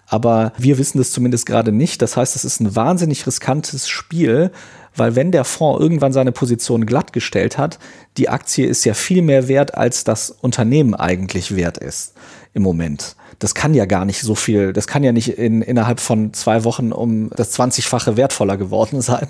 aber 0.09 0.53
wir 0.59 0.79
wissen 0.79 0.99
das 0.99 1.13
zumindest 1.13 1.47
gerade 1.47 1.73
nicht. 1.73 2.03
Das 2.03 2.17
heißt, 2.17 2.35
es 2.37 2.45
ist 2.45 2.61
ein 2.61 2.75
wahnsinnig 2.75 3.27
riskantes 3.27 3.89
Spiel, 3.89 4.51
weil 4.97 5.15
wenn 5.15 5.31
der 5.31 5.45
Fonds 5.45 5.81
irgendwann 5.81 6.13
seine 6.13 6.33
Position 6.33 6.87
glattgestellt 6.87 7.59
hat, 7.59 7.79
die 8.17 8.29
Aktie 8.29 8.67
ist 8.67 8.85
ja 8.85 8.95
viel 8.95 9.23
mehr 9.23 9.47
wert, 9.47 9.75
als 9.75 10.05
das 10.05 10.31
Unternehmen 10.31 10.95
eigentlich 10.95 11.55
wert 11.55 11.79
ist 11.79 12.15
im 12.53 12.63
Moment 12.63 13.17
das 13.39 13.55
kann 13.55 13.75
ja 13.75 13.85
gar 13.85 14.05
nicht 14.05 14.21
so 14.21 14.35
viel, 14.35 14.73
das 14.73 14.87
kann 14.87 15.05
ja 15.05 15.13
nicht 15.13 15.39
in, 15.39 15.63
innerhalb 15.63 16.01
von 16.01 16.33
zwei 16.33 16.65
Wochen 16.65 16.93
um 16.93 17.31
das 17.37 17.59
20-fache 17.59 18.17
wertvoller 18.17 18.57
geworden 18.57 19.01
sein. 19.01 19.29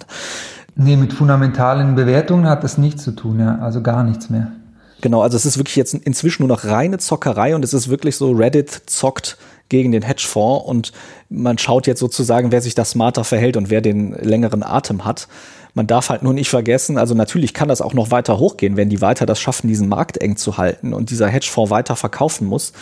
Nee, 0.75 0.97
mit 0.97 1.13
fundamentalen 1.13 1.95
Bewertungen 1.95 2.49
hat 2.49 2.63
das 2.63 2.79
nichts 2.79 3.03
zu 3.03 3.13
tun, 3.13 3.41
ja, 3.41 3.59
also 3.59 3.83
gar 3.83 4.05
nichts 4.05 4.31
mehr. 4.31 4.53
Genau, 5.01 5.23
also 5.23 5.37
es 5.37 5.47
ist 5.47 5.59
wirklich 5.59 5.77
jetzt 5.77 5.95
inzwischen 5.95 6.43
nur 6.43 6.49
noch 6.49 6.65
reine 6.65 6.99
Zockerei 6.99 7.55
und 7.55 7.65
es 7.65 7.75
ist 7.75 7.89
wirklich 7.89 8.17
so, 8.17 8.33
Reddit 8.33 8.71
zockt 8.87 9.37
gegen 9.69 9.93
den 9.93 10.03
Hedgefonds 10.03 10.67
und 10.67 10.93
man 11.29 11.59
schaut 11.59 11.87
jetzt 11.87 12.01
sozusagen, 12.01 12.53
wer 12.53 12.61
sich 12.61 12.75
da 12.75 12.85
smarter 12.85 13.25
verhält 13.25 13.57
und 13.57 13.69
wer 13.69 13.81
den 13.81 14.13
längeren 14.13 14.63
Atem 14.63 15.05
hat. 15.05 15.29
Man 15.75 15.87
darf 15.87 16.09
halt 16.09 16.23
nur 16.23 16.33
nicht 16.33 16.49
vergessen, 16.49 16.97
also 16.97 17.15
natürlich 17.15 17.53
kann 17.53 17.69
das 17.69 17.83
auch 17.83 17.93
noch 17.93 18.11
weiter 18.11 18.39
hochgehen, 18.39 18.77
wenn 18.77 18.89
die 18.89 19.03
weiter 19.03 19.27
das 19.27 19.39
schaffen, 19.39 19.69
diesen 19.69 19.89
Markt 19.89 20.17
eng 20.19 20.37
zu 20.37 20.57
halten 20.57 20.95
und 20.95 21.11
dieser 21.11 21.29
Hedgefonds 21.29 21.71
weiter 21.71 21.97
verkaufen 21.97 22.47
muss. 22.47 22.73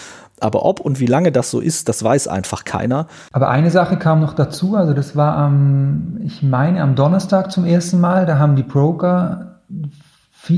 Aber 0.44 0.66
ob 0.66 0.78
und 0.80 1.00
wie 1.00 1.06
lange 1.06 1.32
das 1.32 1.50
so 1.50 1.58
ist, 1.58 1.88
das 1.88 2.04
weiß 2.04 2.28
einfach 2.28 2.64
keiner. 2.64 3.06
Aber 3.32 3.48
eine 3.48 3.70
Sache 3.70 3.96
kam 3.96 4.20
noch 4.20 4.34
dazu, 4.34 4.76
also 4.76 4.92
das 4.92 5.16
war 5.16 5.38
am, 5.38 6.18
ich 6.20 6.42
meine, 6.42 6.82
am 6.82 6.96
Donnerstag 6.96 7.50
zum 7.50 7.64
ersten 7.64 7.98
Mal, 7.98 8.26
da 8.26 8.38
haben 8.38 8.54
die 8.54 8.62
Broker, 8.62 9.60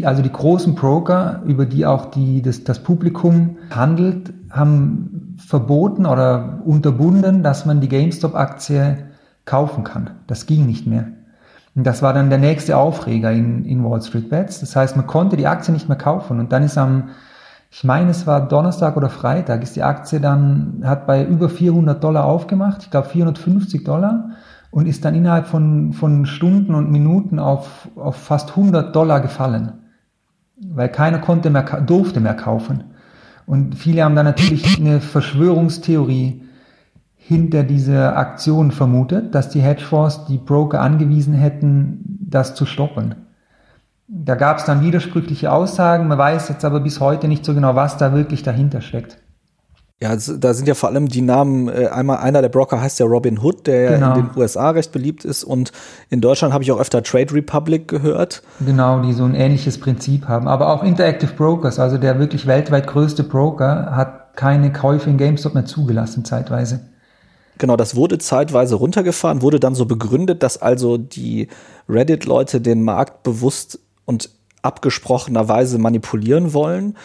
also 0.03 0.23
die 0.23 0.33
großen 0.33 0.75
Broker, 0.75 1.41
über 1.47 1.67
die 1.67 1.87
auch 1.87 2.07
die, 2.07 2.43
das, 2.43 2.65
das 2.65 2.81
Publikum 2.81 3.59
handelt, 3.71 4.35
haben 4.51 5.37
verboten 5.47 6.05
oder 6.05 6.59
unterbunden, 6.65 7.45
dass 7.45 7.65
man 7.65 7.81
die 7.81 7.89
GameStop-Aktie 7.89 9.07
kaufen 9.45 9.85
kann. 9.85 10.11
Das 10.27 10.47
ging 10.47 10.67
nicht 10.67 10.89
mehr. 10.89 11.05
Und 11.77 11.87
das 11.87 12.03
war 12.03 12.13
dann 12.13 12.29
der 12.29 12.41
nächste 12.41 12.77
Aufreger 12.77 13.31
in, 13.31 13.65
in 13.65 13.85
Wall 13.85 14.03
Street 14.03 14.31
Bets. 14.31 14.59
Das 14.59 14.75
heißt, 14.75 14.97
man 14.97 15.07
konnte 15.07 15.37
die 15.37 15.47
Aktie 15.47 15.73
nicht 15.73 15.89
mehr 15.89 15.99
kaufen. 15.99 16.41
Und 16.41 16.51
dann 16.51 16.65
ist 16.65 16.77
am 16.77 17.11
ich 17.77 17.85
meine, 17.85 18.11
es 18.11 18.27
war 18.27 18.49
Donnerstag 18.49 18.97
oder 18.97 19.11
Freitag, 19.11 19.63
ist 19.63 19.77
die 19.77 19.83
Aktie 19.83 20.19
dann, 20.19 20.81
hat 20.83 21.07
bei 21.07 21.23
über 21.23 21.51
400 21.51 22.03
Dollar 22.03 22.25
aufgemacht, 22.25 22.85
ich 22.85 22.91
glaube 22.91 23.11
450 23.11 23.85
Dollar, 23.85 24.31
und 24.71 24.89
ist 24.89 25.05
dann 25.05 25.15
innerhalb 25.15 25.47
von, 25.47 25.93
von 25.93 26.25
Stunden 26.25 26.75
und 26.75 26.91
Minuten 26.91 27.39
auf, 27.39 27.91
auf 27.97 28.17
fast 28.17 28.57
100 28.57 28.97
Dollar 28.97 29.21
gefallen. 29.21 29.75
Weil 30.57 30.89
keiner 30.89 31.19
konnte 31.19 31.51
mehr, 31.51 31.65
durfte 31.83 32.21
mehr 32.21 32.33
kaufen. 32.33 32.85
Und 33.45 33.75
viele 33.75 34.05
haben 34.05 34.17
dann 34.17 34.25
natürlich 34.25 34.81
eine 34.81 35.01
Verschwörungstheorie 35.01 36.45
hinter 37.15 37.63
dieser 37.63 38.17
Aktion 38.17 38.71
vermutet, 38.71 39.35
dass 39.35 39.51
die 39.51 39.61
Hedgefonds 39.61 40.25
die 40.25 40.39
Broker 40.39 40.81
angewiesen 40.81 41.35
hätten, 41.35 42.21
das 42.27 42.55
zu 42.55 42.65
stoppen. 42.65 43.26
Da 44.09 44.37
gab 44.37 44.59
es 44.59 44.65
dann 44.65 44.83
widersprüchliche 44.83 45.51
Aussagen, 45.51 46.07
man 46.07 46.19
weiß 46.19 46.49
jetzt 46.49 46.65
aber 46.65 46.81
bis 46.81 47.01
heute 47.01 47.27
nicht 47.27 47.45
so 47.45 47.55
genau, 47.55 47.75
was 47.75 47.97
da 47.97 48.13
wirklich 48.13 48.43
dahinter 48.43 48.81
steckt. 48.81 49.19
Ja, 50.01 50.15
da 50.15 50.53
sind 50.53 50.69
ja 50.69 50.75
vor 50.75 50.91
allem 50.91 51.09
die 51.09 51.23
Namen, 51.23 51.69
äh, 51.69 51.87
einmal 51.87 52.19
einer 52.19 52.43
der 52.43 52.51
Broker 52.51 52.83
heißt 52.83 53.01
ja 53.01 53.07
Robin 53.07 53.39
Hood, 53.43 53.67
der 53.67 53.95
genau. 53.95 54.15
in 54.15 54.27
den 54.27 54.37
USA 54.37 54.71
recht 54.71 54.93
beliebt 54.93 55.25
ist 55.25 55.43
und 55.43 55.73
in 56.11 56.21
Deutschland 56.21 56.53
habe 56.53 56.63
ich 56.63 56.71
auch 56.71 56.79
öfter 56.79 57.03
Trade 57.03 57.33
Republic 57.33 57.89
gehört. 57.89 58.43
Genau, 58.61 59.01
die 59.01 59.15
so 59.15 59.25
ein 59.25 59.35
ähnliches 59.35 59.81
Prinzip 59.81 60.29
haben. 60.29 60.49
Aber 60.49 60.69
auch 60.69 60.83
Interactive 60.83 61.33
Brokers, 61.33 61.79
also 61.79 61.97
der 61.97 62.19
wirklich 62.19 62.47
weltweit 62.47 62.87
größte 62.87 63.25
Broker, 63.25 63.97
hat 63.97 64.37
keine 64.37 64.71
Käufe 64.71 65.09
in 65.09 65.17
GameStop 65.17 65.55
mehr 65.55 65.65
zugelassen 65.65 66.27
zeitweise. 66.27 66.81
Genau, 67.57 67.77
das 67.77 67.97
wurde 67.97 68.19
zeitweise 68.19 68.75
runtergefahren, 68.75 69.41
wurde 69.41 69.59
dann 69.59 69.75
so 69.75 69.87
begründet, 69.87 70.43
dass 70.43 70.61
also 70.61 70.99
die 70.99 71.49
Reddit-Leute 71.89 72.61
den 72.61 72.83
Markt 72.83 73.23
bewusst 73.23 73.79
und 74.07 74.31
abgesprochenerweise 74.63 75.79
manipulieren 75.79 76.55
wollen. 76.55 76.97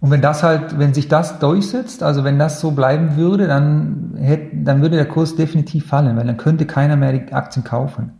Und 0.00 0.10
wenn 0.10 0.22
das 0.22 0.42
halt, 0.42 0.78
wenn 0.78 0.94
sich 0.94 1.08
das 1.08 1.38
durchsetzt, 1.40 2.02
also 2.02 2.24
wenn 2.24 2.38
das 2.38 2.60
so 2.60 2.70
bleiben 2.70 3.16
würde, 3.16 3.46
dann 3.48 4.14
hätte, 4.16 4.56
dann 4.56 4.80
würde 4.80 4.96
der 4.96 5.08
Kurs 5.08 5.36
definitiv 5.36 5.86
fallen, 5.86 6.16
weil 6.16 6.26
dann 6.26 6.36
könnte 6.36 6.66
keiner 6.66 6.96
mehr 6.96 7.12
die 7.12 7.32
Aktien 7.32 7.64
kaufen. 7.64 8.12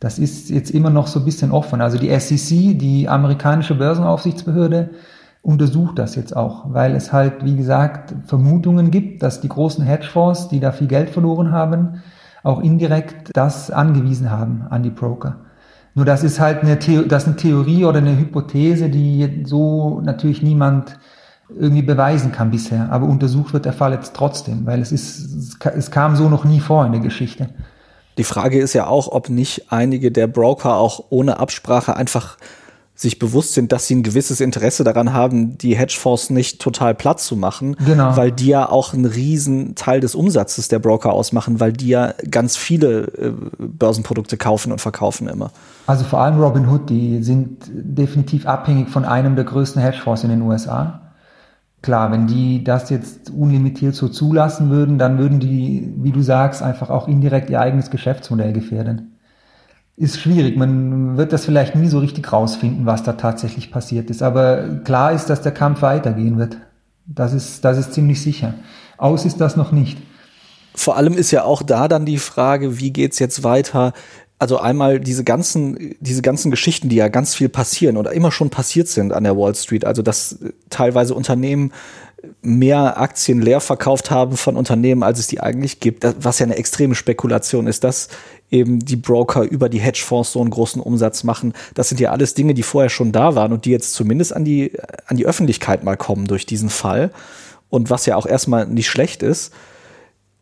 Das 0.00 0.18
ist 0.18 0.50
jetzt 0.50 0.72
immer 0.72 0.90
noch 0.90 1.06
so 1.06 1.20
ein 1.20 1.24
bisschen 1.24 1.52
offen. 1.52 1.80
Also 1.80 1.96
die 1.96 2.10
SEC, 2.18 2.76
die 2.76 3.08
amerikanische 3.08 3.76
Börsenaufsichtsbehörde, 3.76 4.90
untersucht 5.42 5.98
das 5.98 6.14
jetzt 6.14 6.36
auch, 6.36 6.72
weil 6.72 6.94
es 6.94 7.12
halt, 7.12 7.44
wie 7.44 7.56
gesagt, 7.56 8.14
Vermutungen 8.26 8.90
gibt, 8.90 9.22
dass 9.22 9.40
die 9.40 9.48
großen 9.48 9.84
Hedgefonds, 9.84 10.48
die 10.48 10.60
da 10.60 10.72
viel 10.72 10.86
Geld 10.86 11.10
verloren 11.10 11.52
haben, 11.52 12.02
auch 12.44 12.60
indirekt 12.60 13.30
das 13.34 13.70
angewiesen 13.70 14.30
haben 14.30 14.66
an 14.70 14.82
die 14.82 14.90
Broker. 14.90 15.36
Nur 15.94 16.04
das 16.04 16.22
ist 16.22 16.40
halt 16.40 16.62
eine, 16.62 16.80
The 16.80 17.06
das 17.06 17.26
eine 17.26 17.36
Theorie 17.36 17.84
oder 17.84 17.98
eine 17.98 18.16
Hypothese, 18.18 18.88
die 18.88 19.42
so 19.44 20.00
natürlich 20.00 20.42
niemand 20.42 20.98
irgendwie 21.48 21.82
beweisen 21.82 22.32
kann 22.32 22.50
bisher. 22.50 22.90
Aber 22.90 23.06
untersucht 23.06 23.52
wird 23.52 23.66
der 23.66 23.74
Fall 23.74 23.92
jetzt 23.92 24.14
trotzdem, 24.14 24.64
weil 24.64 24.80
es 24.80 24.90
ist, 24.90 25.58
es 25.64 25.90
kam 25.90 26.16
so 26.16 26.28
noch 26.28 26.44
nie 26.44 26.60
vor 26.60 26.86
in 26.86 26.92
der 26.92 27.00
Geschichte. 27.02 27.50
Die 28.18 28.24
Frage 28.24 28.58
ist 28.58 28.74
ja 28.74 28.86
auch, 28.86 29.08
ob 29.08 29.28
nicht 29.28 29.72
einige 29.72 30.10
der 30.10 30.26
Broker 30.26 30.76
auch 30.76 31.04
ohne 31.10 31.40
Absprache 31.40 31.96
einfach 31.96 32.36
sich 33.02 33.18
bewusst 33.18 33.54
sind, 33.54 33.72
dass 33.72 33.86
sie 33.86 33.96
ein 33.96 34.02
gewisses 34.02 34.40
Interesse 34.40 34.84
daran 34.84 35.12
haben, 35.12 35.58
die 35.58 35.76
Hedgefonds 35.76 36.30
nicht 36.30 36.60
total 36.60 36.94
platt 36.94 37.20
zu 37.20 37.36
machen, 37.36 37.76
genau. 37.84 38.16
weil 38.16 38.32
die 38.32 38.46
ja 38.46 38.68
auch 38.68 38.94
einen 38.94 39.04
riesen 39.04 39.74
Teil 39.74 40.00
des 40.00 40.14
Umsatzes 40.14 40.68
der 40.68 40.78
Broker 40.78 41.12
ausmachen, 41.12 41.60
weil 41.60 41.72
die 41.72 41.88
ja 41.88 42.14
ganz 42.30 42.56
viele 42.56 43.02
äh, 43.18 43.32
Börsenprodukte 43.58 44.36
kaufen 44.36 44.72
und 44.72 44.80
verkaufen 44.80 45.28
immer. 45.28 45.50
Also 45.86 46.04
vor 46.04 46.20
allem 46.20 46.40
Robinhood, 46.40 46.88
die 46.88 47.22
sind 47.22 47.70
definitiv 47.70 48.46
abhängig 48.46 48.88
von 48.88 49.04
einem 49.04 49.36
der 49.36 49.44
größten 49.44 49.82
Hedgefonds 49.82 50.24
in 50.24 50.30
den 50.30 50.42
USA. 50.42 51.00
Klar, 51.82 52.12
wenn 52.12 52.28
die 52.28 52.62
das 52.62 52.90
jetzt 52.90 53.30
unlimitiert 53.30 53.96
so 53.96 54.08
zulassen 54.08 54.70
würden, 54.70 54.98
dann 54.98 55.18
würden 55.18 55.40
die, 55.40 55.92
wie 55.96 56.12
du 56.12 56.22
sagst, 56.22 56.62
einfach 56.62 56.90
auch 56.90 57.08
indirekt 57.08 57.50
ihr 57.50 57.60
eigenes 57.60 57.90
Geschäftsmodell 57.90 58.52
gefährden 58.52 59.12
ist 59.96 60.20
schwierig. 60.20 60.56
Man 60.56 61.16
wird 61.16 61.32
das 61.32 61.44
vielleicht 61.44 61.74
nie 61.74 61.88
so 61.88 61.98
richtig 61.98 62.32
rausfinden, 62.32 62.86
was 62.86 63.02
da 63.02 63.12
tatsächlich 63.12 63.70
passiert 63.70 64.10
ist. 64.10 64.22
Aber 64.22 64.80
klar 64.84 65.12
ist, 65.12 65.26
dass 65.26 65.42
der 65.42 65.52
Kampf 65.52 65.82
weitergehen 65.82 66.38
wird. 66.38 66.56
Das 67.06 67.32
ist, 67.32 67.64
das 67.64 67.78
ist 67.78 67.92
ziemlich 67.92 68.22
sicher. 68.22 68.54
Aus 68.96 69.24
ist 69.24 69.40
das 69.40 69.56
noch 69.56 69.72
nicht. 69.72 69.98
Vor 70.74 70.96
allem 70.96 71.14
ist 71.14 71.30
ja 71.30 71.44
auch 71.44 71.62
da 71.62 71.88
dann 71.88 72.06
die 72.06 72.18
Frage, 72.18 72.78
wie 72.78 72.92
geht's 72.92 73.18
jetzt 73.18 73.44
weiter? 73.44 73.92
Also 74.38 74.58
einmal 74.58 74.98
diese 74.98 75.22
ganzen, 75.22 75.94
diese 76.00 76.22
ganzen 76.22 76.50
Geschichten, 76.50 76.88
die 76.88 76.96
ja 76.96 77.08
ganz 77.08 77.34
viel 77.34 77.48
passieren 77.48 77.96
oder 77.96 78.12
immer 78.12 78.32
schon 78.32 78.50
passiert 78.50 78.88
sind 78.88 79.12
an 79.12 79.24
der 79.24 79.36
Wall 79.36 79.54
Street. 79.54 79.84
Also 79.84 80.02
dass 80.02 80.38
teilweise 80.70 81.14
Unternehmen 81.14 81.72
mehr 82.40 83.00
Aktien 83.00 83.42
leer 83.42 83.60
verkauft 83.60 84.10
haben 84.10 84.36
von 84.36 84.56
Unternehmen, 84.56 85.02
als 85.02 85.18
es 85.18 85.26
die 85.26 85.40
eigentlich 85.40 85.80
gibt, 85.80 86.06
was 86.20 86.38
ja 86.38 86.46
eine 86.46 86.56
extreme 86.56 86.94
Spekulation 86.94 87.66
ist, 87.66 87.84
dass 87.84 88.08
eben 88.52 88.84
die 88.84 88.96
Broker 88.96 89.42
über 89.42 89.68
die 89.68 89.80
Hedgefonds 89.80 90.32
so 90.32 90.40
einen 90.40 90.50
großen 90.50 90.80
Umsatz 90.80 91.24
machen. 91.24 91.54
Das 91.74 91.88
sind 91.88 92.00
ja 92.00 92.12
alles 92.12 92.34
Dinge, 92.34 92.54
die 92.54 92.62
vorher 92.62 92.90
schon 92.90 93.10
da 93.10 93.34
waren 93.34 93.52
und 93.52 93.64
die 93.64 93.70
jetzt 93.70 93.94
zumindest 93.94 94.36
an 94.36 94.44
die, 94.44 94.72
an 95.06 95.16
die 95.16 95.26
Öffentlichkeit 95.26 95.82
mal 95.82 95.96
kommen 95.96 96.26
durch 96.26 96.46
diesen 96.46 96.68
Fall. 96.68 97.10
Und 97.70 97.88
was 97.88 98.04
ja 98.06 98.16
auch 98.16 98.26
erstmal 98.26 98.66
nicht 98.66 98.88
schlecht 98.88 99.22
ist. 99.22 99.52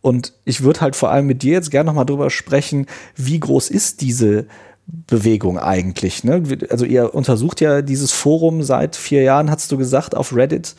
Und 0.00 0.32
ich 0.44 0.62
würde 0.62 0.80
halt 0.80 0.96
vor 0.96 1.10
allem 1.10 1.26
mit 1.26 1.42
dir 1.42 1.52
jetzt 1.52 1.70
gerne 1.70 1.86
nochmal 1.86 2.06
drüber 2.06 2.30
sprechen, 2.30 2.86
wie 3.14 3.38
groß 3.38 3.70
ist 3.70 4.00
diese 4.00 4.46
Bewegung 4.86 5.58
eigentlich? 5.58 6.24
Ne? 6.24 6.42
Also 6.70 6.84
ihr 6.84 7.14
untersucht 7.14 7.60
ja 7.60 7.82
dieses 7.82 8.10
Forum 8.10 8.64
seit 8.64 8.96
vier 8.96 9.22
Jahren, 9.22 9.50
hast 9.50 9.70
du 9.70 9.78
gesagt, 9.78 10.16
auf 10.16 10.34
Reddit. 10.34 10.74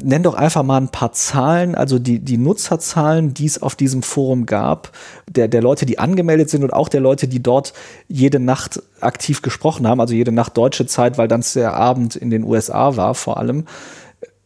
Nenn 0.00 0.22
doch 0.22 0.34
einfach 0.34 0.62
mal 0.62 0.76
ein 0.76 0.90
paar 0.90 1.12
Zahlen, 1.12 1.74
also 1.74 1.98
die, 1.98 2.20
die 2.20 2.38
Nutzerzahlen, 2.38 3.34
die 3.34 3.46
es 3.46 3.60
auf 3.60 3.74
diesem 3.74 4.02
Forum 4.02 4.46
gab, 4.46 4.92
der, 5.28 5.48
der 5.48 5.60
Leute, 5.60 5.86
die 5.86 5.98
angemeldet 5.98 6.50
sind 6.50 6.62
und 6.62 6.72
auch 6.72 6.88
der 6.88 7.00
Leute, 7.00 7.26
die 7.26 7.42
dort 7.42 7.72
jede 8.06 8.38
Nacht 8.38 8.80
aktiv 9.00 9.42
gesprochen 9.42 9.88
haben, 9.88 10.00
also 10.00 10.14
jede 10.14 10.30
Nacht 10.30 10.56
deutsche 10.56 10.86
Zeit, 10.86 11.18
weil 11.18 11.26
dann 11.26 11.44
der 11.54 11.74
Abend 11.74 12.14
in 12.14 12.30
den 12.30 12.44
USA 12.44 12.96
war 12.96 13.14
vor 13.14 13.38
allem 13.38 13.64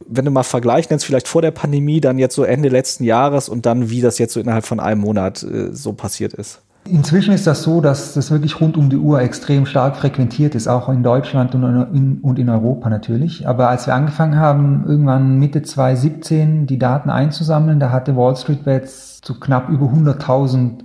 wenn 0.06 0.24
du 0.24 0.30
mal 0.30 0.42
vergleichen 0.42 0.90
jetzt 0.90 1.04
vielleicht 1.04 1.28
vor 1.28 1.42
der 1.42 1.50
Pandemie, 1.50 2.00
dann 2.00 2.18
jetzt 2.18 2.34
so 2.34 2.44
Ende 2.44 2.68
letzten 2.68 3.04
Jahres 3.04 3.48
und 3.48 3.66
dann 3.66 3.90
wie 3.90 4.00
das 4.00 4.18
jetzt 4.18 4.34
so 4.34 4.40
innerhalb 4.40 4.66
von 4.66 4.80
einem 4.80 5.00
Monat 5.00 5.42
äh, 5.42 5.72
so 5.72 5.92
passiert 5.92 6.34
ist? 6.34 6.60
Inzwischen 6.84 7.32
ist 7.32 7.46
das 7.46 7.62
so, 7.62 7.80
dass 7.80 8.14
das 8.14 8.32
wirklich 8.32 8.60
rund 8.60 8.76
um 8.76 8.90
die 8.90 8.96
Uhr 8.96 9.20
extrem 9.20 9.66
stark 9.66 9.96
frequentiert 9.96 10.56
ist, 10.56 10.66
auch 10.66 10.88
in 10.88 11.04
Deutschland 11.04 11.54
und 11.54 12.38
in, 12.38 12.48
Europa 12.48 12.90
natürlich. 12.90 13.46
Aber 13.46 13.68
als 13.68 13.86
wir 13.86 13.94
angefangen 13.94 14.36
haben, 14.36 14.84
irgendwann 14.86 15.38
Mitte 15.38 15.62
2017 15.62 16.66
die 16.66 16.80
Daten 16.80 17.08
einzusammeln, 17.08 17.78
da 17.78 17.90
hatte 17.90 18.16
Wall 18.16 18.34
Street 18.34 18.64
Bets 18.64 19.20
zu 19.20 19.38
knapp 19.38 19.68
über 19.68 19.86
100.000 19.86 20.80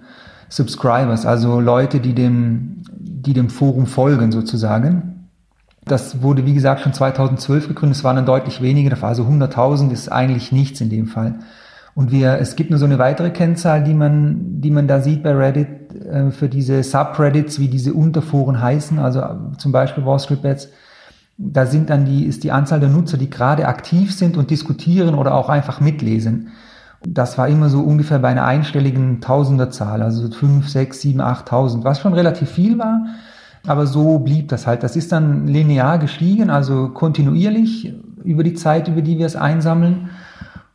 Subscribers, 0.50 1.26
also 1.26 1.60
Leute, 1.60 2.00
die 2.00 2.14
dem, 2.14 2.84
die 2.92 3.34
dem 3.34 3.50
Forum 3.50 3.88
folgen 3.88 4.32
sozusagen. 4.32 5.30
Das 5.84 6.22
wurde, 6.22 6.46
wie 6.46 6.54
gesagt, 6.54 6.82
schon 6.82 6.94
2012 6.94 7.70
gegründet. 7.70 7.98
Es 7.98 8.04
waren 8.04 8.18
dann 8.18 8.26
deutlich 8.26 8.62
weniger. 8.62 8.96
Also 9.04 9.24
100.000 9.24 9.92
ist 9.92 10.12
eigentlich 10.12 10.52
nichts 10.52 10.80
in 10.80 10.90
dem 10.90 11.08
Fall. 11.08 11.40
Und 11.98 12.12
wir, 12.12 12.38
es 12.40 12.56
gibt 12.56 12.70
nur 12.70 12.78
so 12.78 12.86
eine 12.86 13.00
weitere 13.00 13.32
Kennzahl, 13.32 13.84
die 13.84 13.96
man, 13.96 14.62
die 14.62 14.70
man 14.70 14.88
da 14.88 15.02
sieht 15.02 15.24
bei 15.24 15.32
Reddit, 15.32 15.96
äh, 16.06 16.30
für 16.30 16.48
diese 16.48 16.84
Subreddits, 16.84 17.58
wie 17.58 17.70
diese 17.70 17.92
Unterforen 17.92 18.62
heißen, 18.62 19.00
also 19.00 19.20
äh, 19.20 19.34
zum 19.58 19.72
Beispiel 19.72 20.06
Wall 20.06 20.20
Street 20.20 20.44
Bets. 20.44 20.70
Da 21.40 21.66
sind 21.66 21.90
dann 21.90 22.06
die, 22.06 22.26
ist 22.26 22.44
die 22.44 22.52
Anzahl 22.52 22.80
der 22.80 22.90
Nutzer, 22.90 23.18
die 23.18 23.32
gerade 23.32 23.68
aktiv 23.68 24.14
sind 24.14 24.38
und 24.38 24.52
diskutieren 24.52 25.16
oder 25.16 25.34
auch 25.34 25.50
einfach 25.50 25.82
mitlesen. 25.82 26.50
Das 27.04 27.40
war 27.40 27.48
immer 27.48 27.68
so 27.68 27.82
ungefähr 27.82 28.20
bei 28.20 28.28
einer 28.28 28.46
einstelligen 28.46 29.20
Tausenderzahl, 29.20 30.04
also 30.04 30.30
5, 30.30 30.70
6, 30.70 31.02
7, 31.02 31.20
8.000, 31.20 31.84
was 31.84 32.00
schon 32.00 32.14
relativ 32.14 32.52
viel 32.52 32.78
war. 32.78 33.08
Aber 33.66 33.88
so 33.88 34.20
blieb 34.20 34.50
das 34.50 34.68
halt. 34.68 34.84
Das 34.84 34.96
ist 34.96 35.12
dann 35.12 35.48
linear 35.48 35.98
gestiegen, 35.98 36.52
also 36.52 36.90
kontinuierlich 36.90 37.96
über 38.24 38.44
die 38.44 38.54
Zeit, 38.54 38.88
über 38.88 39.02
die 39.02 39.18
wir 39.18 39.26
es 39.26 39.36
einsammeln. 39.36 40.12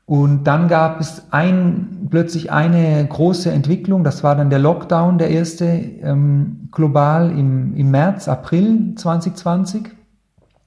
Und 0.04 0.44
dann 0.44 0.68
gab 0.68 1.00
es 1.00 1.22
ein, 1.30 2.08
plötzlich 2.10 2.50
eine 2.50 3.06
große 3.06 3.50
Entwicklung. 3.50 4.04
Das 4.04 4.24
war 4.24 4.34
dann 4.34 4.50
der 4.50 4.58
Lockdown, 4.58 5.18
der 5.18 5.30
erste 5.30 5.64
ähm, 5.64 6.68
global 6.72 7.30
im, 7.30 7.76
im 7.76 7.90
März, 7.90 8.28
April 8.28 8.94
2020. 8.96 9.90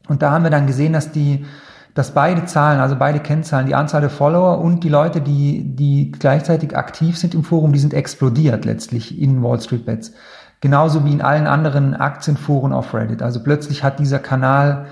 Und 0.08 0.21
da 0.21 0.32
haben 0.32 0.43
wir 0.43 0.52
dann 0.52 0.67
gesehen, 0.67 0.93
dass 0.93 1.12
die, 1.12 1.45
dass 1.93 2.12
beide 2.12 2.45
Zahlen, 2.45 2.80
also 2.80 2.95
beide 2.95 3.19
Kennzahlen, 3.19 3.67
die 3.67 3.76
Anzahl 3.76 4.02
der 4.02 4.10
Follower 4.10 4.60
und 4.60 4.84
die 4.84 4.89
Leute, 4.89 5.19
die, 5.19 5.76
die 5.76 6.12
gleichzeitig 6.12 6.76
aktiv 6.78 7.17
sind 7.17 7.34
im 7.34 7.43
Forum, 7.43 7.74
die 7.74 7.80
sind 7.80 7.93
explodiert 7.93 8.63
letztlich 8.65 9.19
in 9.19 9.43
Wall 9.43 9.60
Street 9.60 9.86
Bets. 9.86 10.13
Genauso 10.62 11.06
wie 11.06 11.12
in 11.12 11.21
allen 11.21 11.45
anderen 11.45 11.93
Aktienforen 11.93 12.71
auf 12.71 12.93
Reddit. 12.93 13.21
Also 13.21 13.43
plötzlich 13.43 13.84
hat 13.84 14.00
dieser 14.00 14.19
Kanal 14.19 14.86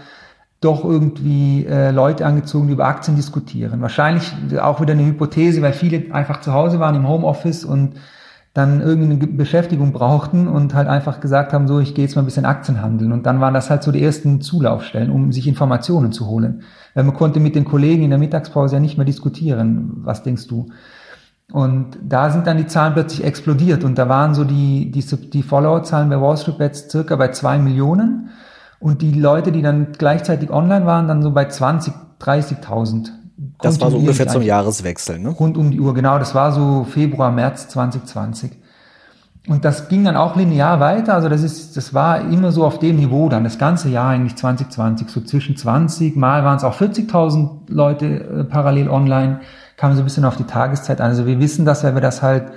doch 0.63 0.84
irgendwie 0.84 1.65
äh, 1.65 1.91
Leute 1.91 2.26
angezogen, 2.26 2.67
die 2.67 2.73
über 2.73 2.86
Aktien 2.86 3.15
diskutieren. 3.15 3.82
Wahrscheinlich 3.82 4.32
auch 4.60 4.82
wieder 4.82 4.93
eine 4.93 5.06
Hypothese, 5.06 5.62
weil 5.62 5.73
viele 5.73 6.13
einfach 6.13 6.41
zu 6.41 6.54
Hause 6.54 6.80
waren 6.80 6.95
im 6.95 7.08
Homeoffice 7.08 7.65
und 7.65 7.95
dann 8.54 8.82
irgendeine 8.82 9.17
Beschäftigung 9.34 9.93
brauchten 9.93 10.47
und 10.47 10.76
halt 10.76 10.88
einfach 10.88 11.19
gesagt 11.19 11.54
haben, 11.54 11.67
so, 11.67 11.80
ich 11.80 11.95
gehe 11.95 12.06
jetzt 12.06 12.15
mal 12.15 12.21
ein 12.21 12.26
bisschen 12.26 12.45
Aktien 12.45 12.82
handeln. 12.84 13.12
Und 13.12 13.26
dann 13.26 13.41
waren 13.41 13.56
das 13.56 13.71
halt 13.71 13.82
so 13.82 13.91
die 13.91 14.04
ersten 14.04 14.41
Zulaufstellen, 14.41 15.10
um 15.10 15.32
sich 15.32 15.47
Informationen 15.47 16.12
zu 16.12 16.28
holen. 16.28 16.62
Weil 16.93 17.04
man 17.04 17.15
konnte 17.15 17.39
mit 17.39 17.56
den 17.56 17.65
Kollegen 17.65 18.04
in 18.04 18.12
der 18.12 18.19
Mittagspause 18.19 18.76
ja 18.76 18.80
nicht 18.80 18.97
mehr 18.97 19.06
diskutieren. 19.06 20.02
Was 20.04 20.21
denkst 20.21 20.47
du? 20.47 20.67
Und 21.52 21.97
da 22.04 22.30
sind 22.30 22.45
dann 22.45 22.58
die 22.58 22.67
Zahlen 22.67 22.93
plötzlich 22.93 23.23
explodiert 23.23 23.84
und 23.84 23.97
da 23.97 24.08
waren 24.08 24.34
so 24.34 24.43
die, 24.43 24.89
die, 24.91 25.02
die 25.30 25.43
Follower-Zahlen 25.43 26.10
bei 26.10 26.19
Wall 26.21 26.38
Street 26.38 26.58
Bets 26.58 26.89
circa 26.89 27.15
bei 27.15 27.30
zwei 27.30 27.58
Millionen 27.58 28.30
und 28.83 29.01
die 29.01 29.13
Leute, 29.13 29.53
die 29.53 29.61
dann 29.61 29.93
gleichzeitig 29.97 30.49
online 30.49 30.85
waren, 30.85 31.07
dann 31.07 31.21
so 31.21 31.31
bei 31.31 31.45
20, 31.45 31.93
30.000. 32.19 33.11
Das 33.61 33.79
war 33.79 33.89
so 33.89 33.97
ungefähr 33.97 34.27
zum 34.27 34.41
Jahreswechsel, 34.41 35.19
ne? 35.19 35.29
Rund 35.29 35.57
um 35.57 35.71
die 35.71 35.79
Uhr, 35.79 35.93
genau. 35.93 36.19
Das 36.19 36.35
war 36.35 36.51
so 36.51 36.83
Februar, 36.83 37.31
März 37.31 37.69
2020. 37.69 38.51
Und 39.47 39.63
das 39.63 39.87
ging 39.87 40.03
dann 40.03 40.17
auch 40.17 40.35
linear 40.35 40.81
weiter. 40.81 41.13
Also 41.13 41.29
das 41.29 41.43
ist, 41.43 41.77
das 41.77 41.93
war 41.93 42.29
immer 42.29 42.51
so 42.51 42.65
auf 42.65 42.79
dem 42.79 42.97
Niveau 42.97 43.29
dann, 43.29 43.45
das 43.45 43.57
ganze 43.57 43.87
Jahr 43.87 44.09
eigentlich 44.09 44.35
2020, 44.35 45.09
so 45.09 45.21
zwischen 45.21 45.55
20, 45.55 46.17
mal 46.17 46.43
waren 46.43 46.57
es 46.57 46.65
auch 46.65 46.77
40.000 46.79 47.69
Leute 47.69 48.05
äh, 48.05 48.43
parallel 48.43 48.89
online 48.89 49.39
kam 49.77 49.93
so 49.93 50.01
ein 50.01 50.05
bisschen 50.05 50.25
auf 50.25 50.35
die 50.35 50.43
Tageszeit 50.43 50.99
an. 50.99 51.09
Also 51.09 51.25
wir 51.25 51.39
wissen 51.39 51.63
das, 51.65 51.85
weil 51.85 51.93
wir 51.93 52.01
das 52.01 52.21
halt 52.21 52.51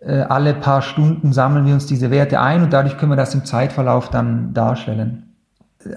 äh, 0.00 0.20
alle 0.22 0.52
paar 0.52 0.82
Stunden 0.82 1.32
sammeln 1.32 1.64
wir 1.64 1.74
uns 1.74 1.86
diese 1.86 2.10
Werte 2.10 2.40
ein 2.40 2.62
und 2.62 2.72
dadurch 2.72 2.98
können 2.98 3.12
wir 3.12 3.16
das 3.16 3.34
im 3.34 3.44
Zeitverlauf 3.44 4.10
dann 4.10 4.52
darstellen. 4.52 5.29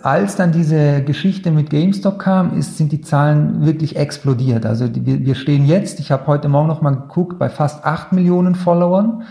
Als 0.01 0.37
dann 0.37 0.53
diese 0.53 1.03
Geschichte 1.03 1.51
mit 1.51 1.69
GameStop 1.69 2.17
kam, 2.17 2.57
ist, 2.57 2.77
sind 2.77 2.93
die 2.93 3.01
Zahlen 3.01 3.65
wirklich 3.65 3.97
explodiert. 3.97 4.65
Also 4.65 4.87
die, 4.87 5.25
wir 5.25 5.35
stehen 5.35 5.65
jetzt, 5.65 5.99
ich 5.99 6.11
habe 6.11 6.25
heute 6.27 6.47
Morgen 6.47 6.67
noch 6.67 6.81
mal 6.81 6.91
geguckt, 6.95 7.37
bei 7.37 7.49
fast 7.49 7.83
acht 7.83 8.13
Millionen 8.13 8.55
Followern 8.55 9.23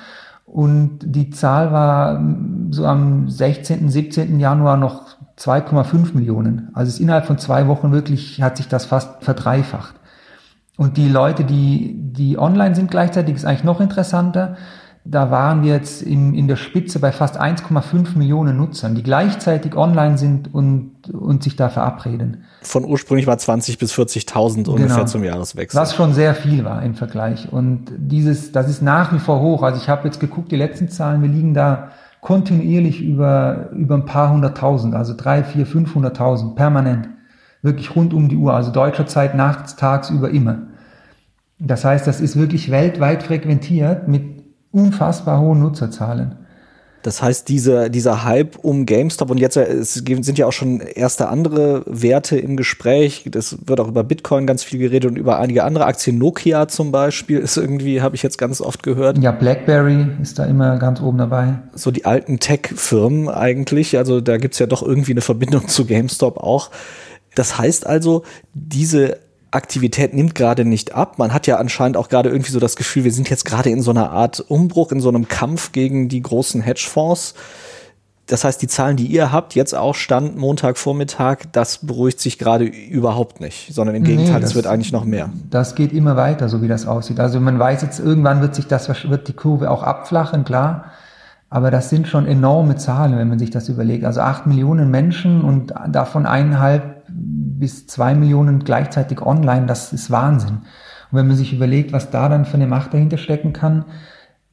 und 0.45 0.99
die 1.01 1.31
Zahl 1.31 1.73
war 1.73 2.19
mm, 2.19 2.71
so 2.71 2.85
am 2.85 3.31
16., 3.31 3.89
17. 3.89 4.39
Januar 4.39 4.77
noch 4.77 5.17
2,5 5.39 6.15
Millionen. 6.15 6.69
Also 6.75 6.91
es 6.91 7.01
innerhalb 7.01 7.25
von 7.25 7.39
zwei 7.39 7.67
Wochen 7.67 7.91
wirklich, 7.91 8.43
hat 8.43 8.59
sich 8.59 8.69
das 8.69 8.85
fast 8.85 9.25
verdreifacht. 9.25 9.95
Und 10.77 10.99
die 10.99 11.09
Leute, 11.09 11.45
die, 11.45 11.95
die 11.97 12.39
online 12.39 12.75
sind 12.75 12.91
gleichzeitig, 12.91 13.37
ist 13.37 13.47
eigentlich 13.47 13.65
noch 13.65 13.81
interessanter. 13.81 14.57
Da 15.05 15.33
waren 15.33 15.65
wir 15.65 15.73
jetzt 15.73 16.01
in, 16.01 16.33
in 16.33 16.47
der 16.47 16.55
Spitze 16.55 17.01
bei 17.01 17.11
fast 17.11 17.41
1,5 17.41 18.17
Millionen 18.17 18.57
Nutzern, 18.57 18.95
die 18.95 19.03
gleichzeitig 19.03 19.77
online 19.77 20.17
sind 20.17 20.55
und, 20.55 21.11
und 21.13 21.43
sich 21.43 21.57
da 21.57 21.69
verabreden. 21.69 22.45
Von 22.63 22.85
ursprünglich 22.85 23.27
war 23.27 23.37
20 23.37 23.79
bis 23.79 23.93
40.000 23.93 24.69
ungefähr 24.69 24.89
genau. 24.89 25.05
zum 25.05 25.25
Jahreswechsel. 25.25 25.81
Was 25.81 25.97
schon 25.97 26.15
sehr 26.15 26.37
viel 26.37 26.65
war 26.65 26.83
im 26.83 26.95
Vergleich. 26.95 27.53
Und 27.53 27.87
dieses, 27.97 28.53
das 28.53 28.69
ist 28.69 28.81
nach 28.81 29.13
wie 29.13 29.19
vor 29.19 29.41
hoch. 29.41 29.65
Also 29.65 29.81
ich 29.81 29.89
habe 29.89 30.07
jetzt 30.07 30.21
geguckt, 30.21 30.53
die 30.53 30.57
letzten 30.57 30.89
Zahlen, 30.89 31.21
wir 31.21 31.29
liegen 31.29 31.53
da 31.53 31.91
kontinuierlich 32.21 33.03
über, 33.03 33.71
über 33.73 33.97
ein 33.97 34.07
paar 34.07 34.31
hunderttausend, 34.31 34.95
also 34.95 35.15
drei, 35.17 35.43
vier, 35.43 35.67
fünfhunderttausend 35.67 36.55
permanent 36.55 37.09
wirklich 37.63 37.95
rund 37.95 38.13
um 38.13 38.29
die 38.29 38.37
Uhr, 38.37 38.53
also 38.53 38.71
deutscher 38.71 39.07
Zeit 39.07 39.35
nachts, 39.35 39.77
tagsüber 39.77 40.31
immer. 40.31 40.59
Das 41.59 41.85
heißt, 41.85 42.07
das 42.07 42.21
ist 42.21 42.37
wirklich 42.37 42.71
weltweit 42.71 43.23
frequentiert 43.23 44.09
mit 44.09 44.42
unfassbar 44.73 45.41
hohen 45.41 45.61
Nutzerzahlen. 45.61 46.37
Das 47.03 47.21
heißt, 47.21 47.49
diese, 47.49 47.91
dieser 47.91 48.25
Hype 48.25 48.57
um 48.63 48.87
GameStop 48.87 49.31
und 49.31 49.39
jetzt 49.39 49.57
es 49.57 49.95
sind 49.95 50.39
ja 50.39 50.47
auch 50.47 50.53
schon 50.53 50.81
erste 50.81 51.29
andere 51.29 51.83
Werte 51.87 52.39
im 52.39 52.57
Gespräch. 52.57 53.25
Das 53.29 53.59
wird 53.67 53.81
auch 53.81 53.89
über 53.89 54.05
Bitcoin 54.05 54.47
ganz 54.47 54.63
viel 54.63 54.79
geredet 54.79 55.11
und 55.11 55.19
über 55.19 55.39
einige 55.39 55.65
andere 55.65 55.87
Aktien. 55.87 56.19
Nokia 56.19 56.69
zum 56.69 56.93
Beispiel 56.93 57.39
ist 57.39 57.57
irgendwie, 57.57 58.03
habe 58.03 58.15
ich 58.15 58.23
jetzt 58.23 58.39
ganz 58.39 58.61
oft 58.61 58.85
gehört. 58.85 59.19
Ja, 59.19 59.33
BlackBerry 59.33 60.07
ist 60.23 60.39
da 60.39 60.45
immer 60.45 60.79
ganz 60.79 61.01
oben 61.01 61.19
dabei. 61.19 61.55
So 61.75 61.91
die 61.91 62.05
alten 62.05 62.39
Tech-Firmen 62.39 63.29
eigentlich. 63.29 63.99
Also 63.99 64.21
da 64.21 64.37
gibt's 64.37 64.61
ja 64.61 64.67
doch 64.67 64.83
irgendwie 64.83 65.13
eine 65.13 65.23
Verbindung 65.23 65.67
zu 65.69 65.87
GameStop 65.87 66.37
auch. 66.37 66.71
Das 67.35 67.59
heißt 67.59 67.85
also, 67.85 68.23
diese 68.55 69.19
Aktivität 69.53 70.15
nimmt 70.15 70.35
gerade 70.35 70.65
nicht 70.65 70.95
ab. 70.95 71.19
Man 71.19 71.33
hat 71.33 71.47
ja 71.47 71.57
anscheinend 71.57 71.97
auch 71.97 72.09
gerade 72.09 72.31
irgendwie 72.31 72.51
so 72.51 72.59
das 72.59 72.75
Gefühl, 72.77 73.05
wir 73.05 73.13
sind 73.13 73.31
jetzt 73.31 73.45
gerade 73.45 73.71
in 73.71 73.83
so 73.83 73.91
einer 73.91 74.11
Art 74.11 74.41
Umbruch, 74.41 74.93
in 74.93 75.01
so 75.01 75.09
einem 75.09 75.29
Kampf 75.29 75.73
gegen 75.73 76.09
die 76.09 76.23
großen 76.23 76.61
Hedgefonds. 76.61 77.35
Das 78.27 78.45
heißt, 78.45 78.63
die 78.63 78.69
Zahlen, 78.69 78.97
die 78.97 79.07
ihr 79.07 79.31
habt, 79.31 79.55
jetzt 79.55 79.75
auch 79.75 79.95
Stand 79.95 80.39
Montagvormittag, 80.39 81.39
das 81.53 81.79
beruhigt 81.79 82.21
sich 82.21 82.39
gerade 82.39 82.65
überhaupt 82.65 83.41
nicht, 83.41 83.75
sondern 83.75 83.97
im 83.97 84.05
Gegenteil, 84.05 84.39
nee, 84.39 84.47
es 84.47 84.55
wird 84.55 84.67
eigentlich 84.67 84.93
noch 84.93 85.05
mehr. 85.05 85.29
Das 85.51 85.75
geht 85.75 85.93
immer 85.93 86.17
weiter, 86.17 86.49
so 86.49 86.63
wie 86.63 86.69
das 86.69 86.87
aussieht. 86.87 87.21
Also 87.21 87.41
man 87.41 87.59
weiß 87.59 87.83
jetzt, 87.83 88.01
irgendwann 88.01 88.41
wird 88.41 88.55
sich 88.55 88.69
das, 88.69 88.89
wird 88.89 89.29
die 89.29 89.33
Kurve 89.35 89.71
auch 89.71 89.83
abflachen, 89.83 90.45
klar. 90.45 90.93
Aber 91.53 91.71
das 91.71 91.91
sind 91.91 92.09
schon 92.09 92.25
enorme 92.25 92.77
Zahlen, 92.77 93.19
wenn 93.19 93.29
man 93.29 93.39
sich 93.39 93.51
das 93.51 93.69
überlegt. 93.69 94.07
Also 94.07 94.23
acht 94.23 94.47
Millionen 94.47 94.91
Menschen 94.91 95.43
und 95.43 95.75
davon 95.87 96.25
eineinhalb 96.25 97.03
bis 97.09 97.87
zwei 97.87 98.15
Millionen 98.15 98.61
gleichzeitig 98.61 99.21
online, 99.21 99.67
das 99.67 99.93
ist 99.93 100.11
Wahnsinn. 100.11 100.63
Und 101.11 101.19
wenn 101.19 101.29
man 101.29 101.37
sich 101.37 101.53
überlegt, 101.53 101.93
was 101.93 102.09
da 102.09 102.31
dann 102.31 102.47
für 102.47 102.55
eine 102.55 102.67
Macht 102.67 102.95
dahinter 102.95 103.19
stecken 103.19 103.53
kann, 103.53 103.85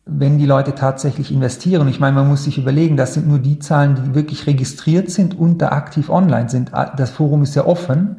wenn 0.06 0.40
die 0.40 0.46
Leute 0.46 0.76
tatsächlich 0.76 1.32
investieren. 1.32 1.88
Ich 1.88 2.02
meine, 2.02 2.18
man 2.18 2.28
muss 2.28 2.44
sich 2.44 2.58
überlegen, 2.58 2.98
das 2.98 3.14
sind 3.14 3.30
nur 3.30 3.40
die 3.40 3.60
Zahlen, 3.60 3.96
die 3.96 4.14
wirklich 4.14 4.46
registriert 4.46 5.10
sind 5.10 5.40
und 5.40 5.60
da 5.60 5.70
aktiv 5.70 6.10
online 6.10 6.50
sind. 6.50 6.74
Das 6.98 7.12
Forum 7.12 7.44
ist 7.44 7.56
ja 7.56 7.66
offen. 7.66 8.18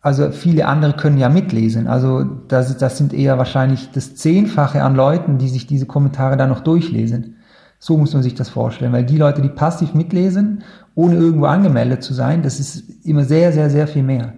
Also 0.00 0.30
viele 0.30 0.68
andere 0.68 0.94
können 0.94 1.18
ja 1.18 1.28
mitlesen. 1.28 1.86
Also 1.86 2.24
das, 2.24 2.78
das 2.78 2.96
sind 2.96 3.12
eher 3.12 3.36
wahrscheinlich 3.36 3.90
das 3.90 4.14
Zehnfache 4.14 4.82
an 4.82 4.96
Leuten, 4.96 5.36
die 5.36 5.48
sich 5.48 5.66
diese 5.66 5.84
Kommentare 5.84 6.38
dann 6.38 6.48
noch 6.48 6.60
durchlesen. 6.60 7.35
So 7.78 7.96
muss 7.96 8.14
man 8.14 8.22
sich 8.22 8.34
das 8.34 8.48
vorstellen, 8.48 8.92
weil 8.92 9.04
die 9.04 9.18
Leute, 9.18 9.42
die 9.42 9.48
passiv 9.48 9.94
mitlesen, 9.94 10.62
ohne 10.94 11.16
irgendwo 11.16 11.46
angemeldet 11.46 12.02
zu 12.02 12.14
sein, 12.14 12.42
das 12.42 12.58
ist 12.58 12.84
immer 13.04 13.24
sehr, 13.24 13.52
sehr, 13.52 13.70
sehr 13.70 13.86
viel 13.86 14.02
mehr. 14.02 14.32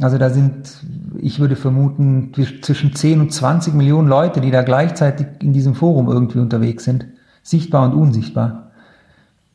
Also 0.00 0.16
da 0.16 0.30
sind, 0.30 0.70
ich 1.18 1.40
würde 1.40 1.56
vermuten, 1.56 2.32
zwischen 2.62 2.94
10 2.94 3.20
und 3.20 3.32
20 3.32 3.74
Millionen 3.74 4.08
Leute, 4.08 4.40
die 4.40 4.50
da 4.50 4.62
gleichzeitig 4.62 5.26
in 5.42 5.52
diesem 5.52 5.74
Forum 5.74 6.08
irgendwie 6.08 6.38
unterwegs 6.38 6.84
sind. 6.84 7.06
Sichtbar 7.42 7.84
und 7.84 7.94
unsichtbar. 7.94 8.70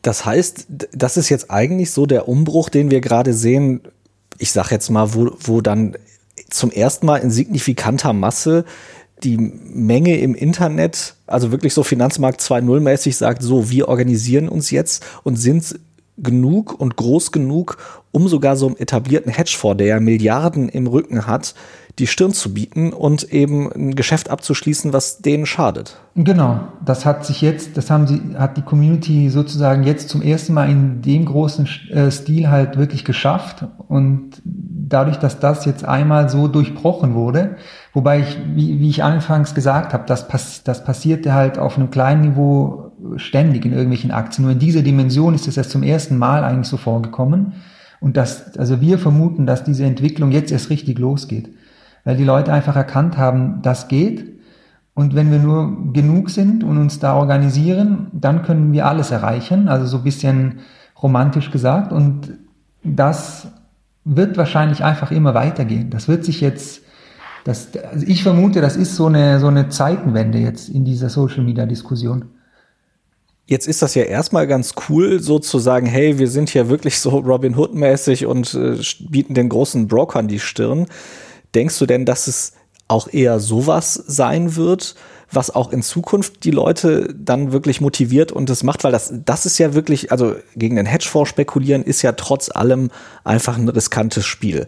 Das 0.04 0.26
heißt, 0.26 0.68
das 0.92 1.18
ist 1.18 1.30
jetzt 1.30 1.50
eigentlich 1.50 1.92
so 1.92 2.06
der 2.06 2.28
Umbruch, 2.28 2.70
den 2.70 2.92
wir 2.92 3.02
gerade 3.02 3.34
sehen. 3.34 3.82
Ich 4.38 4.52
sage 4.52 4.70
jetzt 4.72 4.90
mal, 4.92 5.16
wo, 5.16 5.32
wo 5.40 5.62
dann 5.62 5.96
zum 6.50 6.70
ersten 6.70 7.08
Mal 7.08 7.18
in 7.18 7.32
signifikanter 7.32 8.14
Masse 8.14 8.66
die 9.24 9.38
Menge 9.38 10.18
im 10.18 10.36
Internet, 10.36 11.16
also 11.26 11.52
wirklich 11.52 11.74
so 11.74 11.84
Finanzmarkt 11.84 12.42
2.0 12.42 12.80
mäßig 12.80 13.16
sagt, 13.18 13.42
so, 13.42 13.70
wir 13.70 13.88
organisieren 13.88 14.50
uns 14.50 14.72
jetzt 14.72 15.06
und 15.24 15.38
sind 15.38 15.80
genug 16.18 16.80
und 16.80 16.96
groß 16.96 17.32
genug, 17.32 17.78
um 18.12 18.28
sogar 18.28 18.56
so 18.56 18.68
einem 18.68 18.78
etablierten 18.78 19.32
Hedgefonds, 19.32 19.78
der 19.78 19.88
ja 19.88 20.00
Milliarden 20.00 20.70
im 20.70 20.88
Rücken 20.88 21.28
hat, 21.28 21.56
die 22.00 22.08
Stirn 22.08 22.34
zu 22.34 22.54
bieten 22.54 22.94
und 22.94 23.32
eben 23.32 23.72
ein 23.72 23.96
Geschäft 23.96 24.30
abzuschließen, 24.30 24.92
was 24.92 25.20
denen 25.20 25.46
schadet. 25.46 25.98
Genau, 26.16 26.60
das 26.84 27.06
hat 27.06 27.26
sich 27.26 27.42
jetzt, 27.42 27.78
das 27.78 27.90
haben 27.90 28.08
sie, 28.08 28.22
hat 28.38 28.58
die 28.58 28.62
Community 28.62 29.30
sozusagen 29.30 29.84
jetzt 29.84 30.10
zum 30.10 30.22
ersten 30.22 30.54
Mal 30.54 30.70
in 30.70 31.02
dem 31.02 31.26
großen 31.26 31.68
äh, 31.92 32.12
Stil 32.12 32.50
halt 32.50 32.78
wirklich 32.78 33.06
geschafft 33.06 33.66
und 33.88 34.42
dadurch, 34.44 35.18
dass 35.18 35.40
das 35.40 35.66
jetzt 35.66 35.86
einmal 35.86 36.30
so 36.30 36.48
durchbrochen 36.48 37.14
wurde, 37.14 37.58
wobei 37.96 38.20
ich, 38.20 38.38
wie, 38.54 38.80
wie 38.80 38.90
ich 38.90 39.04
anfangs 39.04 39.56
gesagt 39.56 39.94
habe, 39.94 40.04
das, 40.06 40.28
pass, 40.28 40.62
das 40.64 40.84
passierte 40.84 41.34
halt 41.34 41.58
auf 41.58 41.78
einem 41.80 41.90
kleinen 41.90 42.22
Niveau 42.22 42.92
ständig 43.16 43.66
in 43.66 43.72
irgendwelchen 43.72 44.12
Aktien. 44.12 44.44
Nur 44.44 44.52
in 44.52 44.60
dieser 44.60 44.84
Dimension 44.84 45.34
ist 45.34 45.48
es 45.48 45.58
erst 45.58 45.72
zum 45.72 45.82
ersten 45.82 46.20
Mal 46.20 46.44
eigentlich 46.44 46.68
so 46.68 46.78
vorgekommen. 46.78 47.54
Und 48.00 48.16
das, 48.16 48.56
also 48.60 48.80
wir 48.80 49.00
vermuten, 49.00 49.48
dass 49.48 49.64
diese 49.64 49.86
Entwicklung 49.86 50.32
jetzt 50.32 50.52
erst 50.52 50.70
richtig 50.70 51.00
losgeht 51.00 51.50
weil 52.06 52.16
die 52.16 52.24
Leute 52.24 52.54
einfach 52.54 52.78
erkannt 52.78 53.18
haben, 53.18 53.62
das 53.62 53.90
geht. 53.90 54.40
Und 54.94 55.14
wenn 55.14 55.30
wir 55.32 55.40
nur 55.40 55.92
genug 55.92 56.30
sind 56.30 56.64
und 56.64 56.78
uns 56.78 57.00
da 57.00 57.16
organisieren, 57.16 58.08
dann 58.14 58.44
können 58.44 58.72
wir 58.72 58.86
alles 58.86 59.12
erreichen. 59.12 59.68
Also 59.68 59.88
so 59.88 59.98
ein 59.98 60.04
bisschen 60.04 60.60
romantisch 61.02 61.52
gesagt. 61.52 61.92
Und 61.92 62.32
das 62.84 63.48
wird 64.06 64.38
wahrscheinlich 64.38 64.84
einfach 64.84 65.12
immer 65.12 65.34
weitergehen. 65.34 65.90
Das 65.90 66.08
wird 66.08 66.24
sich 66.24 66.40
jetzt, 66.40 66.84
das, 67.46 67.68
also 67.92 68.06
ich 68.08 68.24
vermute, 68.24 68.60
das 68.60 68.76
ist 68.76 68.96
so 68.96 69.06
eine, 69.06 69.40
so 69.40 69.48
eine 69.48 69.70
Zeitenwende 69.70 70.40
jetzt 70.40 70.68
in 70.68 70.84
dieser 70.84 71.10
Social 71.10 71.44
Media 71.44 71.68
Diskussion. 71.68 72.26
Jetzt 73.46 73.68
ist 73.68 73.84
das 73.84 73.94
ja 73.94 74.02
erstmal 74.02 74.48
ganz 74.48 74.74
cool, 74.90 75.20
so 75.20 75.38
zu 75.38 75.60
sagen, 75.60 75.86
hey, 75.86 76.18
wir 76.18 76.28
sind 76.28 76.50
hier 76.50 76.70
wirklich 76.70 77.00
so 77.00 77.20
Robin 77.20 77.56
Hood 77.56 77.76
mäßig 77.76 78.26
und 78.26 78.56
äh, 78.56 78.80
bieten 79.12 79.36
den 79.36 79.50
großen 79.50 79.88
Brokern 79.88 80.28
die 80.28 80.40
Stirn. 80.40 80.88
Denkst 81.54 81.78
du 81.78 81.86
denn, 81.86 82.06
dass 82.06 82.26
es 82.26 82.54
auch 82.88 83.08
eher 83.14 83.40
sowas 83.40 83.94
sein 83.94 84.56
wird, 84.56 84.96
was 85.32 85.54
auch 85.54 85.72
in 85.72 85.84
Zukunft 85.84 86.46
die 86.46 86.52
Leute 86.52 87.14
dann 87.16 87.52
wirklich 87.52 87.80
motiviert 87.80 88.32
und 88.32 88.50
es 88.50 88.64
macht, 88.64 88.84
weil 88.84 88.92
das, 88.92 89.14
das 89.24 89.46
ist 89.46 89.60
ja 89.60 89.76
wirklich, 89.76 90.12
also 90.12 90.36
gegen 90.56 90.78
den 90.78 90.88
Hedgefonds 90.88 91.30
spekulieren 91.30 91.84
ist 91.84 92.02
ja 92.02 92.14
trotz 92.14 92.50
allem 92.50 92.90
einfach 93.24 93.56
ein 93.56 93.70
riskantes 93.70 94.26
Spiel. 94.26 94.68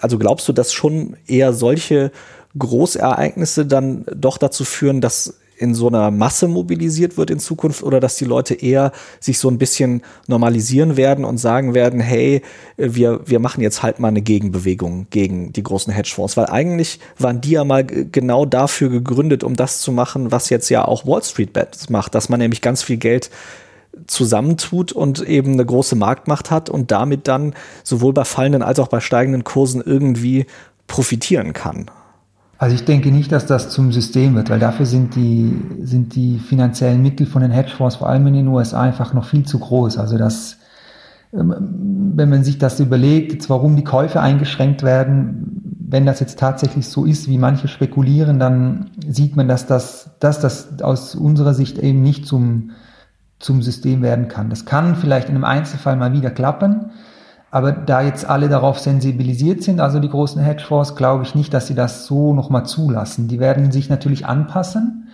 Also 0.00 0.18
glaubst 0.18 0.48
du, 0.48 0.52
dass 0.52 0.72
schon 0.72 1.16
eher 1.26 1.52
solche 1.52 2.10
Großereignisse 2.58 3.66
dann 3.66 4.04
doch 4.14 4.38
dazu 4.38 4.64
führen, 4.64 5.00
dass 5.00 5.34
in 5.60 5.74
so 5.74 5.88
einer 5.88 6.10
Masse 6.10 6.48
mobilisiert 6.48 7.18
wird 7.18 7.30
in 7.30 7.38
Zukunft 7.38 7.82
oder 7.82 8.00
dass 8.00 8.16
die 8.16 8.24
Leute 8.24 8.54
eher 8.54 8.92
sich 9.20 9.38
so 9.38 9.50
ein 9.50 9.58
bisschen 9.58 10.02
normalisieren 10.26 10.96
werden 10.96 11.24
und 11.24 11.36
sagen 11.36 11.74
werden, 11.74 12.00
hey, 12.00 12.40
wir, 12.78 13.20
wir 13.26 13.40
machen 13.40 13.60
jetzt 13.60 13.82
halt 13.82 14.00
mal 14.00 14.08
eine 14.08 14.22
Gegenbewegung 14.22 15.06
gegen 15.10 15.52
die 15.52 15.62
großen 15.62 15.92
Hedgefonds, 15.92 16.38
weil 16.38 16.46
eigentlich 16.46 16.98
waren 17.18 17.42
die 17.42 17.50
ja 17.50 17.64
mal 17.64 17.84
genau 17.84 18.46
dafür 18.46 18.88
gegründet, 18.88 19.44
um 19.44 19.54
das 19.54 19.80
zu 19.80 19.92
machen, 19.92 20.32
was 20.32 20.48
jetzt 20.48 20.70
ja 20.70 20.86
auch 20.86 21.06
Wall 21.06 21.22
Street 21.22 21.52
Bets 21.52 21.90
macht, 21.90 22.14
dass 22.14 22.30
man 22.30 22.40
nämlich 22.40 22.62
ganz 22.62 22.82
viel 22.82 22.96
Geld 22.96 23.30
zusammentut 24.06 24.92
und 24.92 25.20
eben 25.20 25.52
eine 25.52 25.64
große 25.64 25.96
Marktmacht 25.96 26.50
hat 26.50 26.70
und 26.70 26.90
damit 26.90 27.28
dann 27.28 27.54
sowohl 27.84 28.12
bei 28.12 28.24
fallenden 28.24 28.62
als 28.62 28.78
auch 28.78 28.88
bei 28.88 29.00
steigenden 29.00 29.44
Kursen 29.44 29.80
irgendwie 29.80 30.46
profitieren 30.86 31.52
kann. 31.52 31.86
Also 32.60 32.74
ich 32.74 32.84
denke 32.84 33.10
nicht, 33.10 33.32
dass 33.32 33.46
das 33.46 33.70
zum 33.70 33.90
System 33.90 34.34
wird, 34.34 34.50
weil 34.50 34.58
dafür 34.58 34.84
sind 34.84 35.16
die, 35.16 35.58
sind 35.80 36.14
die 36.14 36.38
finanziellen 36.38 37.00
Mittel 37.00 37.26
von 37.26 37.40
den 37.40 37.52
Hedgefonds, 37.52 37.96
vor 37.96 38.10
allem 38.10 38.26
in 38.26 38.34
den 38.34 38.48
USA, 38.48 38.82
einfach 38.82 39.14
noch 39.14 39.24
viel 39.24 39.46
zu 39.46 39.58
groß. 39.58 39.96
Also 39.96 40.18
das, 40.18 40.58
ähm, 41.32 42.12
wenn 42.16 42.28
man 42.28 42.44
sich 42.44 42.58
das 42.58 42.78
überlegt, 42.78 43.32
jetzt 43.32 43.48
warum 43.48 43.76
die 43.76 43.84
Käufe 43.84 44.20
eingeschränkt 44.20 44.82
werden, 44.82 45.60
wenn 45.88 46.04
das 46.04 46.20
jetzt 46.20 46.38
tatsächlich 46.38 46.86
so 46.86 47.06
ist, 47.06 47.28
wie 47.28 47.38
manche 47.38 47.66
spekulieren, 47.66 48.38
dann 48.38 48.90
sieht 49.08 49.36
man, 49.36 49.48
dass 49.48 49.66
das, 49.66 50.10
dass 50.20 50.40
das 50.40 50.82
aus 50.82 51.14
unserer 51.14 51.54
Sicht 51.54 51.78
eben 51.78 52.02
nicht 52.02 52.26
zum, 52.26 52.72
zum 53.40 53.62
System 53.62 54.02
werden 54.02 54.28
kann. 54.28 54.50
Das 54.50 54.66
kann 54.66 54.94
vielleicht 54.94 55.28
in 55.28 55.34
einem 55.34 55.44
Einzelfall 55.44 55.96
mal 55.96 56.12
wieder 56.12 56.30
klappen, 56.30 56.90
aber 57.50 57.72
da 57.72 58.02
jetzt 58.02 58.26
alle 58.26 58.48
darauf 58.48 58.78
sensibilisiert 58.78 59.62
sind, 59.62 59.80
also 59.80 59.98
die 59.98 60.08
großen 60.08 60.40
Hedgefonds, 60.40 60.94
glaube 60.94 61.24
ich 61.24 61.34
nicht, 61.34 61.52
dass 61.52 61.66
sie 61.66 61.74
das 61.74 62.06
so 62.06 62.32
nochmal 62.32 62.64
zulassen. 62.66 63.26
Die 63.26 63.40
werden 63.40 63.72
sich 63.72 63.88
natürlich 63.88 64.26
anpassen 64.26 65.08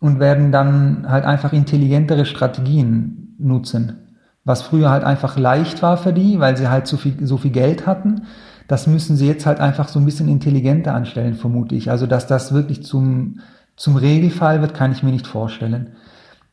und 0.00 0.20
werden 0.20 0.52
dann 0.52 1.06
halt 1.08 1.24
einfach 1.24 1.54
intelligentere 1.54 2.26
Strategien 2.26 3.34
nutzen. 3.38 3.94
Was 4.44 4.62
früher 4.62 4.90
halt 4.90 5.04
einfach 5.04 5.38
leicht 5.38 5.82
war 5.82 5.96
für 5.96 6.12
die, 6.12 6.38
weil 6.40 6.56
sie 6.56 6.68
halt 6.68 6.86
so 6.86 6.96
viel, 6.96 7.26
so 7.26 7.36
viel 7.36 7.50
Geld 7.52 7.86
hatten. 7.86 8.22
Das 8.68 8.86
müssen 8.86 9.16
sie 9.16 9.26
jetzt 9.26 9.46
halt 9.46 9.60
einfach 9.60 9.88
so 9.88 9.98
ein 9.98 10.04
bisschen 10.04 10.28
intelligenter 10.28 10.94
anstellen, 10.94 11.34
vermute 11.34 11.74
ich. 11.74 11.90
Also, 11.90 12.06
dass 12.06 12.26
das 12.26 12.52
wirklich 12.52 12.82
zum, 12.84 13.40
zum 13.76 13.96
Regelfall 13.96 14.60
wird, 14.60 14.74
kann 14.74 14.92
ich 14.92 15.02
mir 15.02 15.12
nicht 15.12 15.26
vorstellen. 15.26 15.92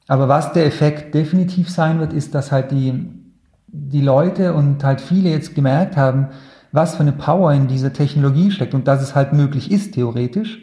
Aber 0.07 0.27
was 0.27 0.53
der 0.53 0.65
Effekt 0.65 1.13
definitiv 1.13 1.69
sein 1.69 1.99
wird, 1.99 2.13
ist, 2.13 2.35
dass 2.35 2.51
halt 2.51 2.71
die, 2.71 3.09
die 3.67 4.01
Leute 4.01 4.53
und 4.53 4.83
halt 4.83 5.01
viele 5.01 5.29
jetzt 5.29 5.55
gemerkt 5.55 5.95
haben, 5.95 6.27
was 6.71 6.95
für 6.95 7.01
eine 7.01 7.13
Power 7.13 7.53
in 7.53 7.67
dieser 7.67 7.93
Technologie 7.93 8.51
steckt 8.51 8.73
und 8.73 8.87
dass 8.87 9.01
es 9.01 9.15
halt 9.15 9.33
möglich 9.33 9.71
ist, 9.71 9.93
theoretisch. 9.93 10.59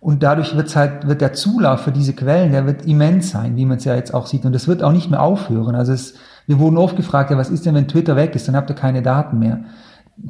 Und 0.00 0.22
dadurch 0.22 0.54
wird's 0.54 0.76
halt, 0.76 1.06
wird 1.06 1.20
der 1.20 1.32
Zulauf 1.32 1.80
für 1.80 1.92
diese 1.92 2.12
Quellen, 2.12 2.52
der 2.52 2.66
wird 2.66 2.84
immens 2.84 3.30
sein, 3.30 3.56
wie 3.56 3.64
man 3.64 3.78
es 3.78 3.84
ja 3.84 3.94
jetzt 3.94 4.12
auch 4.12 4.26
sieht. 4.26 4.44
Und 4.44 4.54
es 4.54 4.68
wird 4.68 4.82
auch 4.82 4.92
nicht 4.92 5.10
mehr 5.10 5.22
aufhören. 5.22 5.74
Also 5.74 5.92
es, 5.92 6.14
wir 6.46 6.58
wurden 6.58 6.76
oft 6.76 6.96
gefragt, 6.96 7.30
ja, 7.30 7.38
was 7.38 7.50
ist 7.50 7.64
denn, 7.64 7.74
wenn 7.74 7.88
Twitter 7.88 8.14
weg 8.14 8.34
ist? 8.34 8.46
Dann 8.46 8.56
habt 8.56 8.70
ihr 8.70 8.76
keine 8.76 9.02
Daten 9.02 9.38
mehr. 9.38 9.60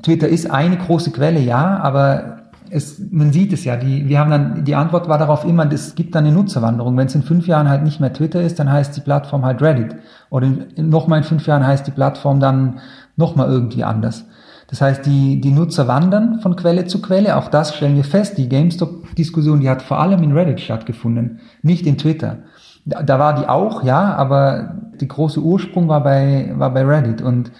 Twitter 0.02 0.28
ist 0.28 0.50
eine 0.50 0.76
große 0.76 1.10
Quelle, 1.10 1.40
ja, 1.40 1.78
aber 1.78 2.38
es, 2.70 3.00
man 3.10 3.32
sieht 3.32 3.52
es 3.52 3.64
ja, 3.64 3.76
die, 3.76 4.08
wir 4.08 4.18
haben 4.18 4.30
dann, 4.30 4.64
die 4.64 4.74
Antwort 4.74 5.08
war 5.08 5.18
darauf 5.18 5.44
immer, 5.44 5.70
es 5.72 5.94
gibt 5.94 6.14
dann 6.14 6.24
eine 6.24 6.34
Nutzerwanderung. 6.34 6.96
Wenn 6.96 7.06
es 7.06 7.14
in 7.14 7.22
fünf 7.22 7.46
Jahren 7.46 7.68
halt 7.68 7.82
nicht 7.82 8.00
mehr 8.00 8.12
Twitter 8.12 8.40
ist, 8.40 8.58
dann 8.58 8.70
heißt 8.70 8.96
die 8.96 9.00
Plattform 9.00 9.44
halt 9.44 9.62
Reddit. 9.62 9.96
Oder 10.30 10.48
nochmal 10.76 11.18
in 11.18 11.24
fünf 11.24 11.46
Jahren 11.46 11.66
heißt 11.66 11.86
die 11.86 11.92
Plattform 11.92 12.40
dann 12.40 12.80
nochmal 13.16 13.48
irgendwie 13.48 13.84
anders. 13.84 14.24
Das 14.68 14.80
heißt, 14.80 15.06
die, 15.06 15.40
die 15.40 15.52
Nutzer 15.52 15.86
wandern 15.86 16.40
von 16.40 16.56
Quelle 16.56 16.86
zu 16.86 17.00
Quelle. 17.00 17.36
Auch 17.36 17.48
das 17.48 17.74
stellen 17.74 17.96
wir 17.96 18.04
fest. 18.04 18.36
Die 18.36 18.48
GameStop-Diskussion, 18.48 19.60
die 19.60 19.70
hat 19.70 19.82
vor 19.82 20.00
allem 20.00 20.22
in 20.22 20.32
Reddit 20.32 20.60
stattgefunden, 20.60 21.40
nicht 21.62 21.86
in 21.86 21.98
Twitter. 21.98 22.38
Da, 22.84 23.02
da 23.02 23.18
war 23.18 23.34
die 23.34 23.48
auch, 23.48 23.84
ja, 23.84 24.14
aber 24.14 24.74
die 25.00 25.08
große 25.08 25.40
Ursprung 25.40 25.88
war 25.88 26.02
bei, 26.02 26.52
war 26.56 26.72
bei 26.72 26.84
Reddit. 26.84 27.22
Und 27.22 27.52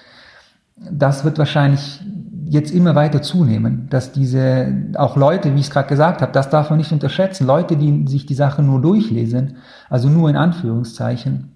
das 0.90 1.24
wird 1.24 1.38
wahrscheinlich 1.38 2.00
jetzt 2.48 2.72
immer 2.72 2.94
weiter 2.94 3.22
zunehmen, 3.22 3.88
dass 3.90 4.12
diese, 4.12 4.72
auch 4.96 5.16
Leute, 5.16 5.54
wie 5.54 5.60
ich 5.60 5.66
es 5.66 5.70
gerade 5.70 5.88
gesagt 5.88 6.22
habe, 6.22 6.32
das 6.32 6.48
darf 6.48 6.70
man 6.70 6.78
nicht 6.78 6.92
unterschätzen, 6.92 7.46
Leute, 7.46 7.76
die 7.76 8.06
sich 8.06 8.26
die 8.26 8.34
Sache 8.34 8.62
nur 8.62 8.80
durchlesen, 8.80 9.56
also 9.90 10.08
nur 10.08 10.30
in 10.30 10.36
Anführungszeichen, 10.36 11.52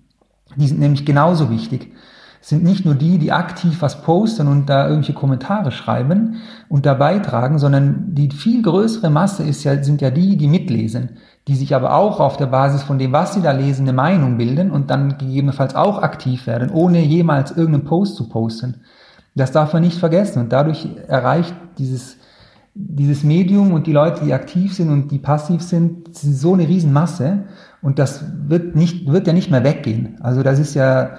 die 0.57 0.67
sind 0.67 0.81
nämlich 0.81 1.07
genauso 1.07 1.51
wichtig. 1.51 1.93
sind 2.41 2.65
nicht 2.65 2.85
nur 2.85 2.95
die, 2.95 3.19
die 3.19 3.33
aktiv 3.33 3.83
was 3.83 4.03
posten 4.03 4.49
und 4.49 4.69
da 4.69 4.85
irgendwelche 4.89 5.13
Kommentare 5.13 5.71
schreiben 5.71 6.37
und 6.69 6.87
da 6.87 6.95
beitragen, 6.95 7.59
sondern 7.59 8.15
die 8.15 8.31
viel 8.31 8.63
größere 8.63 9.11
Masse 9.11 9.43
ist 9.43 9.63
ja, 9.65 9.83
sind 9.83 10.01
ja 10.01 10.11
die, 10.11 10.37
die 10.37 10.49
mitlesen, 10.49 11.11
die 11.47 11.55
sich 11.55 11.75
aber 11.75 11.95
auch 11.95 12.19
auf 12.19 12.37
der 12.37 12.47
Basis 12.47 12.83
von 12.83 12.99
dem, 12.99 13.13
was 13.13 13.35
sie 13.35 13.43
da 13.43 13.53
lesen, 13.53 13.83
eine 13.83 13.93
Meinung 13.93 14.39
bilden 14.39 14.71
und 14.71 14.91
dann 14.91 15.19
gegebenenfalls 15.19 15.75
auch 15.75 16.03
aktiv 16.03 16.47
werden, 16.47 16.71
ohne 16.71 17.01
jemals 17.01 17.51
irgendeinen 17.51 17.85
Post 17.85 18.17
zu 18.17 18.29
posten. 18.29 18.81
Das 19.35 19.53
darf 19.53 19.73
man 19.73 19.83
nicht 19.83 19.99
vergessen 19.99 20.41
und 20.41 20.53
dadurch 20.53 20.89
erreicht 21.07 21.55
dieses 21.79 22.17
dieses 22.75 23.25
Medium 23.25 23.73
und 23.73 23.87
die 23.87 23.93
Leute, 23.93 24.25
die 24.25 24.33
aktiv 24.33 24.75
sind 24.75 24.91
und 24.91 25.11
die 25.11 25.19
passiv 25.19 25.63
sind, 25.63 26.15
sind 26.17 26.35
so 26.35 26.55
eine 26.55 26.69
Riesenmasse 26.69 27.45
und 27.83 27.99
das 27.99 28.25
wird 28.47 28.77
nicht, 28.77 29.11
wird 29.11 29.27
ja 29.27 29.33
nicht 29.33 29.51
mehr 29.51 29.65
weggehen. 29.65 30.19
Also 30.21 30.43
das 30.43 30.59
ist 30.59 30.75
ja, 30.75 31.19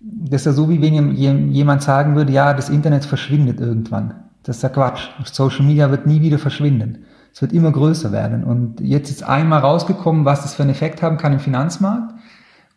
das 0.00 0.42
ist 0.42 0.46
ja 0.46 0.52
so, 0.52 0.68
wie 0.68 0.82
wenn 0.82 1.14
jemand 1.52 1.82
sagen 1.82 2.16
würde, 2.16 2.32
ja, 2.32 2.52
das 2.52 2.68
Internet 2.68 3.04
verschwindet 3.04 3.60
irgendwann. 3.60 4.14
Das 4.42 4.56
ist 4.56 4.62
ja 4.62 4.68
Quatsch. 4.68 5.08
Social 5.24 5.64
Media 5.64 5.90
wird 5.90 6.06
nie 6.06 6.20
wieder 6.20 6.38
verschwinden. 6.38 7.04
Es 7.32 7.42
wird 7.42 7.52
immer 7.52 7.70
größer 7.70 8.10
werden. 8.10 8.42
Und 8.42 8.80
jetzt 8.80 9.10
ist 9.10 9.22
einmal 9.22 9.60
rausgekommen, 9.60 10.24
was 10.24 10.42
das 10.42 10.54
für 10.54 10.62
einen 10.62 10.72
Effekt 10.72 11.02
haben 11.02 11.16
kann 11.16 11.32
im 11.32 11.40
Finanzmarkt. 11.40 12.14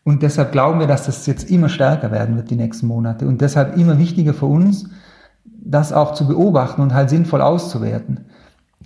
Und 0.04 0.22
deshalb 0.22 0.51
glauben 0.51 0.80
wir, 0.80 0.88
dass 0.88 1.06
das 1.06 1.26
jetzt 1.26 1.49
immer 1.49 1.70
stärker 1.70 2.12
werden 2.12 2.36
wird 2.36 2.49
die 2.49 2.56
nächsten 2.56 2.88
Monate. 2.88 3.26
Und 3.28 3.41
deshalb 3.41 3.78
immer 3.78 3.97
wichtiger 3.97 4.34
für 4.34 4.47
uns, 4.47 4.89
das 5.45 5.93
auch 5.93 6.14
zu 6.14 6.28
beobachten 6.28 6.82
und 6.82 6.93
halt 6.93 7.10
sinnvoll 7.10 7.41
auszuwerten. 7.41 8.26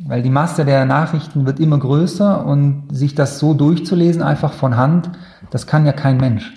Weil 0.06 0.22
die 0.22 0.30
Masse 0.30 0.64
der 0.64 0.86
Nachrichten 0.86 1.48
wird 1.48 1.60
immer 1.60 1.80
größer 1.80 2.46
und 2.46 2.90
sich 2.92 3.16
das 3.16 3.40
so 3.40 3.56
durchzulesen, 3.56 4.22
einfach 4.22 4.54
von 4.54 4.78
Hand, 4.78 5.10
das 5.50 5.66
kann 5.66 5.88
ja 5.88 5.92
kein 5.92 6.18
Mensch. 6.18 6.54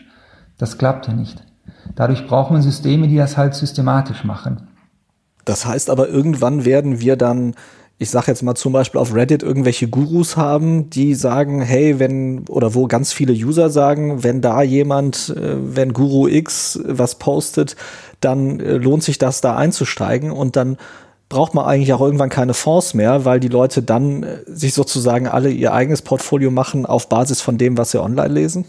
Das 0.58 0.76
klappt 0.76 1.06
ja 1.06 1.14
nicht. 1.14 1.42
Dadurch 1.94 2.26
braucht 2.26 2.50
man 2.50 2.60
Systeme, 2.60 3.08
die 3.08 3.16
das 3.16 3.38
halt 3.38 3.54
systematisch 3.54 4.24
machen. 4.24 4.68
Das 5.46 5.64
heißt 5.64 5.88
aber, 5.88 6.08
irgendwann 6.08 6.66
werden 6.66 7.00
wir 7.00 7.16
dann, 7.16 7.54
ich 8.00 8.08
sage 8.08 8.28
jetzt 8.28 8.42
mal 8.42 8.54
zum 8.54 8.72
Beispiel 8.72 8.98
auf 8.98 9.14
Reddit, 9.14 9.42
irgendwelche 9.42 9.86
Gurus 9.86 10.38
haben, 10.38 10.88
die 10.88 11.14
sagen, 11.14 11.60
hey, 11.60 11.98
wenn, 11.98 12.48
oder 12.48 12.74
wo 12.74 12.86
ganz 12.86 13.12
viele 13.12 13.34
User 13.34 13.68
sagen, 13.68 14.22
wenn 14.22 14.40
da 14.40 14.62
jemand, 14.62 15.34
äh, 15.36 15.56
wenn 15.60 15.92
Guru 15.92 16.26
X 16.26 16.80
was 16.82 17.16
postet, 17.16 17.76
dann 18.20 18.58
äh, 18.58 18.78
lohnt 18.78 19.02
sich 19.02 19.18
das 19.18 19.42
da 19.42 19.54
einzusteigen 19.54 20.30
und 20.30 20.56
dann 20.56 20.78
braucht 21.28 21.52
man 21.52 21.66
eigentlich 21.66 21.92
auch 21.92 22.00
irgendwann 22.00 22.30
keine 22.30 22.54
Fonds 22.54 22.94
mehr, 22.94 23.26
weil 23.26 23.38
die 23.38 23.48
Leute 23.48 23.82
dann 23.82 24.22
äh, 24.22 24.38
sich 24.46 24.72
sozusagen 24.72 25.28
alle 25.28 25.50
ihr 25.50 25.74
eigenes 25.74 26.00
Portfolio 26.00 26.50
machen 26.50 26.86
auf 26.86 27.10
Basis 27.10 27.42
von 27.42 27.58
dem, 27.58 27.76
was 27.76 27.90
sie 27.90 28.02
online 28.02 28.32
lesen? 28.32 28.64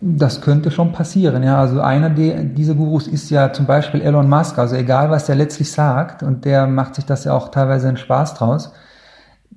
Das 0.00 0.42
könnte 0.42 0.70
schon 0.70 0.92
passieren, 0.92 1.42
ja. 1.42 1.58
Also 1.58 1.80
einer 1.80 2.10
dieser 2.10 2.74
Gurus 2.74 3.08
ist 3.08 3.30
ja 3.30 3.52
zum 3.52 3.64
Beispiel 3.64 4.02
Elon 4.02 4.28
Musk. 4.28 4.58
Also 4.58 4.76
egal, 4.76 5.10
was 5.10 5.26
der 5.26 5.36
letztlich 5.36 5.72
sagt, 5.72 6.22
und 6.22 6.44
der 6.44 6.66
macht 6.66 6.96
sich 6.96 7.06
das 7.06 7.24
ja 7.24 7.32
auch 7.32 7.50
teilweise 7.50 7.88
einen 7.88 7.96
Spaß 7.96 8.34
draus. 8.34 8.72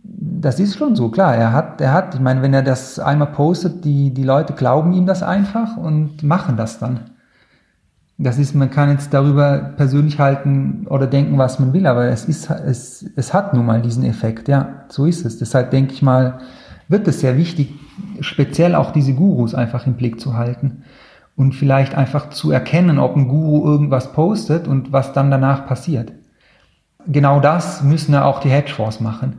Das 0.01 0.59
ist 0.59 0.77
schon 0.77 0.95
so, 0.95 1.09
klar. 1.09 1.35
Er 1.35 1.51
hat, 1.51 1.81
er 1.81 1.91
hat, 1.91 2.15
ich 2.15 2.21
meine, 2.21 2.41
wenn 2.41 2.53
er 2.53 2.63
das 2.63 2.99
einmal 2.99 3.31
postet, 3.31 3.83
die, 3.83 4.13
die 4.13 4.23
Leute 4.23 4.53
glauben 4.53 4.93
ihm 4.93 5.05
das 5.05 5.23
einfach 5.23 5.75
und 5.75 6.23
machen 6.23 6.55
das 6.55 6.79
dann. 6.79 7.01
Das 8.17 8.37
ist, 8.37 8.55
man 8.55 8.71
kann 8.71 8.91
jetzt 8.91 9.13
darüber 9.13 9.57
persönlich 9.77 10.19
halten 10.19 10.87
oder 10.89 11.07
denken, 11.07 11.37
was 11.37 11.59
man 11.59 11.73
will, 11.73 11.85
aber 11.85 12.05
es 12.05 12.25
ist, 12.25 12.49
es, 12.49 13.05
es 13.15 13.33
hat 13.33 13.53
nun 13.53 13.65
mal 13.65 13.81
diesen 13.81 14.03
Effekt, 14.03 14.47
ja, 14.47 14.83
so 14.89 15.05
ist 15.05 15.25
es. 15.25 15.37
Deshalb 15.37 15.71
denke 15.71 15.93
ich 15.93 16.01
mal, 16.01 16.39
wird 16.89 17.07
es 17.07 17.21
sehr 17.21 17.37
wichtig, 17.37 17.73
speziell 18.21 18.75
auch 18.75 18.91
diese 18.91 19.13
Gurus 19.13 19.55
einfach 19.55 19.87
im 19.87 19.95
Blick 19.95 20.19
zu 20.19 20.35
halten 20.35 20.83
und 21.35 21.53
vielleicht 21.53 21.95
einfach 21.95 22.29
zu 22.29 22.51
erkennen, 22.51 22.99
ob 22.99 23.15
ein 23.15 23.27
Guru 23.27 23.65
irgendwas 23.65 24.11
postet 24.11 24.67
und 24.67 24.91
was 24.91 25.13
dann 25.13 25.31
danach 25.31 25.65
passiert. 25.65 26.11
Genau 27.07 27.39
das 27.39 27.81
müssen 27.81 28.13
ja 28.13 28.25
auch 28.25 28.39
die 28.41 28.49
Hedgefonds 28.49 28.99
machen, 28.99 29.37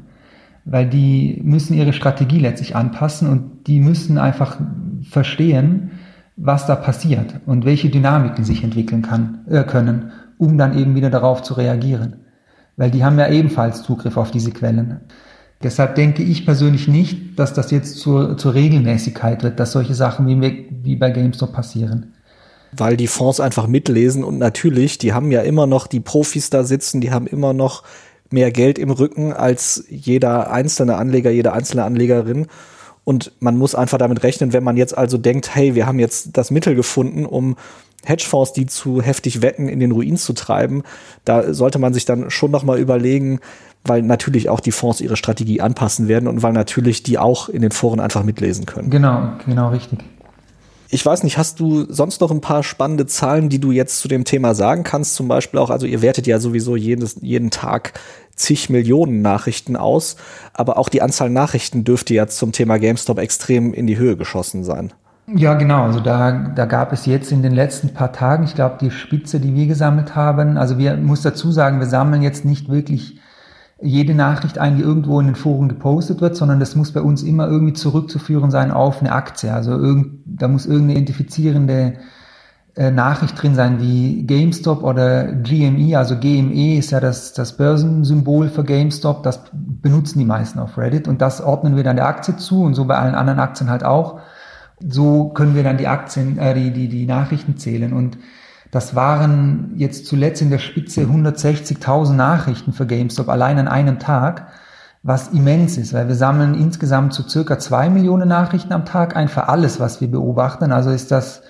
weil 0.65 0.89
die 0.89 1.41
müssen 1.45 1.75
ihre 1.75 1.93
Strategie 1.93 2.39
letztlich 2.39 2.75
anpassen 2.75 3.29
und 3.29 3.67
die 3.67 3.81
müssen 3.81 4.17
einfach 4.17 4.57
verstehen, 5.03 5.91
was 6.37 6.67
da 6.67 6.75
passiert 6.75 7.35
und 7.45 7.67
welche 7.67 7.91
Dynamiken 7.91 8.45
sich 8.45 8.65
entwickeln 8.65 9.03
kann, 9.03 9.41
äh, 9.47 9.63
können, 9.63 10.13
um 10.39 10.57
dann 10.57 10.79
eben 10.79 10.95
wieder 10.95 11.11
darauf 11.11 11.43
zu 11.43 11.55
reagieren. 11.55 12.17
Weil 12.79 12.91
die 12.91 13.05
haben 13.05 13.19
ja 13.19 13.29
ebenfalls 13.29 13.83
Zugriff 13.83 14.17
auf 14.17 14.31
diese 14.31 14.53
Quellen. 14.53 15.01
Deshalb 15.63 15.95
denke 15.95 16.23
ich 16.23 16.47
persönlich 16.47 16.89
nicht, 16.89 17.39
dass 17.39 17.53
das 17.53 17.71
jetzt 17.71 17.99
zur, 17.99 18.39
zur 18.39 18.55
Regelmäßigkeit 18.55 19.43
wird, 19.43 19.61
dass 19.61 19.73
solche 19.73 19.95
Sachen 19.95 20.27
wie, 20.27 20.69
wie 20.83 20.97
bei 20.97 21.11
GameStop 21.11 21.53
passieren. 21.53 22.15
Weil 22.73 22.97
die 22.97 23.09
Fonds 23.09 23.41
einfach 23.41 23.67
mitlesen 23.67 24.25
und 24.25 24.39
natürlich, 24.39 24.97
die 24.97 25.13
haben 25.13 25.31
ja 25.31 25.43
immer 25.43 25.67
noch 25.67 25.87
die 25.87 26.01
Profis 26.01 26.49
da 26.49 26.65
sitzen, 26.65 27.01
die 27.01 27.11
haben 27.11 27.27
immer 27.27 27.53
noch 27.53 27.83
mehr 28.31 28.51
Geld 28.53 28.79
im 28.79 28.91
Rücken 28.91 29.33
als 29.33 29.85
jeder 29.89 30.51
einzelne 30.51 30.97
Anleger, 30.97 31.31
jede 31.31 31.53
einzelne 31.53 31.85
Anlegerin. 31.85 32.47
Und 33.05 33.33
man 33.41 33.59
muss 33.59 33.75
einfach 33.75 33.99
damit 33.99 34.23
rechnen, 34.23 34.53
wenn 34.53 34.65
man 34.65 34.77
jetzt 34.77 34.97
also 34.97 35.19
denkt, 35.19 35.55
hey, 35.55 35.75
wir 35.75 35.87
haben 35.87 35.99
jetzt 35.99 36.37
das 36.37 36.51
Mittel 36.51 36.75
gefunden, 36.75 37.27
um 37.27 37.57
Hedgefonds, 38.05 38.53
die 38.53 38.67
zu 38.67 39.03
heftig 39.03 39.43
wetten, 39.43 39.69
in 39.69 39.81
den 39.81 39.91
Ruin 39.91 40.17
zu 40.17 40.33
treiben, 40.33 40.85
da 41.25 41.53
sollte 41.53 41.79
man 41.79 41.93
sich 41.93 42.05
dann 42.05 42.31
schon 42.31 42.51
noch 42.51 42.63
mal 42.63 42.79
überlegen, 42.79 43.41
weil 43.85 44.03
natürlich 44.03 44.49
auch 44.49 44.61
die 44.61 44.73
Fonds 44.73 45.01
ihre 45.01 45.17
Strategie 45.17 45.61
anpassen 45.61 46.09
werden 46.09 46.29
und 46.29 46.43
weil 46.43 46.53
natürlich 46.53 47.03
die 47.03 47.19
auch 47.19 47.49
in 47.49 47.63
den 47.63 47.71
Foren 47.71 48.01
einfach 48.01 48.23
mitlesen 48.23 48.67
können. 48.67 48.91
Genau, 48.91 49.33
genau 49.45 49.71
richtig. 49.71 50.01
Ich 50.93 51.07
weiß 51.07 51.23
nicht, 51.23 51.39
hast 51.39 51.61
du 51.61 51.87
sonst 51.89 52.21
noch 52.21 52.33
ein 52.33 52.41
paar 52.41 52.65
spannende 52.65 53.07
Zahlen, 53.07 53.49
die 53.49 53.61
du 53.61 53.71
jetzt 53.71 54.01
zu 54.01 54.09
dem 54.09 54.25
Thema 54.25 54.55
sagen 54.55 54.83
kannst? 54.83 55.15
Zum 55.15 55.29
Beispiel 55.29 55.61
auch, 55.61 55.71
also 55.71 55.87
ihr 55.87 56.03
wertet 56.03 56.27
ja 56.27 56.41
sowieso 56.41 56.75
jedes, 56.75 57.17
jeden 57.21 57.51
Tag 57.51 57.93
zig 58.35 58.71
Millionen 58.71 59.23
Nachrichten 59.23 59.77
aus, 59.77 60.17
aber 60.53 60.79
auch 60.79 60.89
die 60.89 61.01
Anzahl 61.01 61.31
Nachrichten 61.31 61.85
dürfte 61.85 62.15
ja 62.15 62.27
zum 62.27 62.51
Thema 62.51 62.79
GameStop 62.79 63.19
extrem 63.19 63.73
in 63.73 63.87
die 63.87 63.99
Höhe 63.99 64.17
geschossen 64.17 64.65
sein. 64.65 64.93
Ja, 65.29 65.55
genau. 65.55 65.85
Also 65.85 66.01
da, 66.01 66.33
da 66.33 66.65
gab 66.65 66.93
es 66.93 67.07
jetzt 67.07 67.31
in 67.31 67.43
den 67.43 67.55
letzten 67.55 67.95
paar 67.95 68.13
Tagen, 68.13 68.43
ich 68.43 68.57
glaube, 68.57 68.79
die 68.81 68.91
Spitze, 68.91 69.39
die 69.39 69.55
wir 69.55 69.67
gesammelt 69.67 70.17
haben. 70.17 70.57
Also 70.57 70.77
wir 70.77 70.97
muss 70.97 71.23
dazu 71.23 71.53
sagen, 71.53 71.79
wir 71.79 71.87
sammeln 71.87 72.23
jetzt 72.23 72.45
nicht 72.45 72.69
wirklich 72.69 73.21
jede 73.83 74.15
Nachricht 74.15 74.57
die 74.57 74.83
irgendwo 74.83 75.21
in 75.21 75.27
den 75.27 75.35
Foren 75.35 75.69
gepostet 75.69 76.21
wird, 76.21 76.37
sondern 76.37 76.61
das 76.61 76.77
muss 76.77 76.93
bei 76.93 77.01
uns 77.01 77.23
immer 77.23 77.47
irgendwie 77.47 77.73
zurückzuführen 77.73 78.51
sein 78.51 78.71
auf 78.71 79.01
eine 79.01 79.13
Aktie. 79.13 79.53
Also 79.53 79.73
irgend, 79.73 80.21
da 80.27 80.49
muss 80.49 80.67
irgendeine 80.67 80.95
identifizierende 80.95 81.95
äh, 82.77 82.91
Nachricht 82.91 83.41
drin 83.41 83.55
sein 83.55 83.81
wie 83.81 84.23
GameStop 84.25 84.83
oder 84.85 85.33
GME, 85.33 85.99
also 85.99 86.17
GME 86.17 86.79
ist 86.79 86.93
ja 86.93 87.01
das, 87.01 87.33
das 87.33 87.57
Börsensymbol 87.57 88.49
für 88.49 88.65
GameStop, 88.65 89.23
das 89.23 89.43
benutzen 89.53 90.19
die 90.19 90.25
meisten 90.25 90.59
auf 90.59 90.79
Reddit 90.79 91.09
und 91.09 91.21
das 91.21 91.41
ordnen 91.41 91.77
wir 91.77 91.83
dann 91.83 91.97
der 91.97 92.07
Aktie 92.07 92.37
zu 92.37 92.63
und 92.63 92.75
so 92.75 92.85
bei 92.85 92.97
allen 92.97 93.15
anderen 93.15 93.41
Aktien 93.41 93.71
halt 93.71 93.85
auch. 93.85 94.21
So 94.79 95.29
können 95.31 95.55
wir 95.55 95.63
dann 95.63 95.79
die 95.79 95.89
Aktien, 95.89 96.39
äh, 96.39 96.55
die, 96.55 96.71
die, 96.71 96.89
die 96.89 97.07
Nachrichten 97.07 97.57
zählen 97.57 97.93
und 97.93 98.19
das 98.71 98.95
waren 98.95 99.73
jetzt 99.77 100.07
zuletzt 100.07 100.43
in 100.43 100.51
der 100.51 100.59
Spitze 100.59 101.03
160.000 101.03 102.13
Nachrichten 102.13 102.73
für 102.73 102.87
GameStop 102.87 103.29
allein 103.29 103.59
an 103.59 103.69
einem 103.69 103.99
Tag, 103.99 104.49
was 105.03 105.29
immens 105.29 105.77
ist, 105.79 105.93
weil 105.93 106.09
wir 106.09 106.15
sammeln 106.15 106.55
insgesamt 106.55 107.15
so 107.15 107.23
circa 107.27 107.59
zwei 107.59 107.89
Millionen 107.89 108.29
Nachrichten 108.29 108.73
am 108.73 108.85
Tag 108.85 109.17
ein 109.17 109.29
für 109.29 109.49
alles, 109.49 109.81
was 109.81 110.01
wir 110.01 110.11
beobachten. 110.11 110.73
Also 110.73 110.91
ist 110.91 111.11
das 111.11 111.43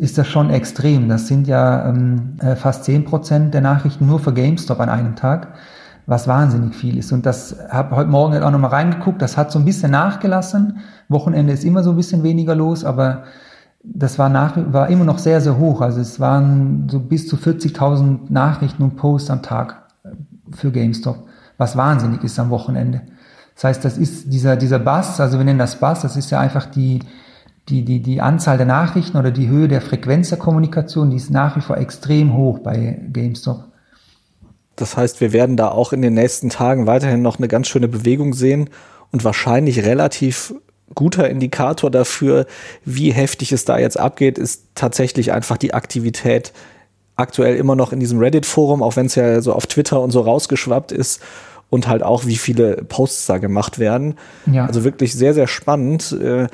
ist 0.00 0.16
das 0.16 0.28
schon 0.28 0.48
extrem. 0.48 1.10
Das 1.10 1.26
sind 1.26 1.46
ja 1.46 1.86
ähm, 1.86 2.36
äh, 2.40 2.56
fast 2.56 2.84
zehn 2.84 3.04
Prozent 3.04 3.52
der 3.52 3.60
Nachrichten 3.60 4.06
nur 4.06 4.18
für 4.18 4.32
GameStop 4.32 4.80
an 4.80 4.88
einem 4.88 5.14
Tag, 5.14 5.48
was 6.06 6.26
wahnsinnig 6.26 6.74
viel 6.74 6.96
ist. 6.96 7.12
Und 7.12 7.26
das 7.26 7.56
habe 7.68 7.96
heute 7.96 8.08
Morgen 8.08 8.32
halt 8.32 8.42
auch 8.42 8.50
nochmal 8.50 8.70
reingeguckt, 8.70 9.20
das 9.20 9.36
hat 9.36 9.52
so 9.52 9.58
ein 9.58 9.66
bisschen 9.66 9.90
nachgelassen. 9.90 10.78
Wochenende 11.10 11.52
ist 11.52 11.64
immer 11.64 11.82
so 11.82 11.90
ein 11.90 11.96
bisschen 11.96 12.22
weniger 12.22 12.54
los, 12.54 12.82
aber 12.82 13.24
das 13.82 14.18
war, 14.18 14.28
nach, 14.28 14.56
war 14.72 14.88
immer 14.88 15.04
noch 15.04 15.18
sehr, 15.18 15.40
sehr 15.40 15.58
hoch. 15.58 15.80
Also 15.80 16.00
es 16.00 16.20
waren 16.20 16.88
so 16.90 17.00
bis 17.00 17.26
zu 17.26 17.36
40.000 17.36 18.30
Nachrichten 18.30 18.82
und 18.82 18.96
Posts 18.96 19.30
am 19.30 19.42
Tag 19.42 19.82
äh, 20.04 20.10
für 20.52 20.70
GameStop, 20.70 21.26
was 21.56 21.76
wahnsinnig 21.76 22.22
ist 22.22 22.38
am 22.38 22.50
Wochenende. 22.50 23.02
Das 23.54 23.64
heißt, 23.64 23.84
das 23.84 23.98
ist 23.98 24.32
dieser, 24.32 24.56
dieser 24.56 24.78
Bass, 24.78 25.20
also 25.20 25.38
wir 25.38 25.44
nennen 25.44 25.58
das 25.58 25.80
Bass, 25.80 26.02
das 26.02 26.16
ist 26.16 26.30
ja 26.30 26.40
einfach 26.40 26.66
die, 26.66 27.00
die, 27.68 27.84
die, 27.84 28.00
die 28.00 28.20
Anzahl 28.20 28.56
der 28.56 28.66
Nachrichten 28.66 29.16
oder 29.16 29.30
die 29.30 29.48
Höhe 29.48 29.68
der 29.68 29.80
Frequenz 29.80 30.30
der 30.30 30.38
Kommunikation, 30.38 31.10
die 31.10 31.16
ist 31.16 31.30
nach 31.30 31.56
wie 31.56 31.60
vor 31.60 31.76
extrem 31.76 32.34
hoch 32.34 32.60
bei 32.60 33.00
GameStop. 33.12 33.64
Das 34.76 34.96
heißt, 34.96 35.20
wir 35.20 35.32
werden 35.32 35.56
da 35.58 35.68
auch 35.68 35.92
in 35.92 36.00
den 36.00 36.14
nächsten 36.14 36.48
Tagen 36.48 36.86
weiterhin 36.86 37.20
noch 37.20 37.38
eine 37.38 37.48
ganz 37.48 37.68
schöne 37.68 37.88
Bewegung 37.88 38.32
sehen 38.32 38.70
und 39.12 39.24
wahrscheinlich 39.24 39.84
relativ 39.84 40.54
guter 40.94 41.28
Indikator 41.28 41.90
dafür, 41.90 42.46
wie 42.84 43.12
heftig 43.12 43.52
es 43.52 43.64
da 43.64 43.78
jetzt 43.78 43.98
abgeht, 43.98 44.38
ist 44.38 44.64
tatsächlich 44.74 45.32
einfach 45.32 45.56
die 45.56 45.74
Aktivität 45.74 46.52
aktuell 47.16 47.56
immer 47.56 47.76
noch 47.76 47.92
in 47.92 48.00
diesem 48.00 48.18
Reddit-Forum, 48.18 48.82
auch 48.82 48.96
wenn 48.96 49.06
es 49.06 49.14
ja 49.14 49.40
so 49.40 49.52
auf 49.52 49.66
Twitter 49.66 50.00
und 50.00 50.10
so 50.10 50.20
rausgeschwappt 50.20 50.90
ist 50.90 51.20
und 51.68 51.86
halt 51.86 52.02
auch, 52.02 52.26
wie 52.26 52.36
viele 52.36 52.76
Posts 52.76 53.26
da 53.26 53.38
gemacht 53.38 53.78
werden. 53.78 54.16
Ja. 54.50 54.66
Also 54.66 54.84
wirklich 54.84 55.14
sehr, 55.14 55.34
sehr 55.34 55.46
spannend. 55.46 56.12
Äh, 56.12 56.48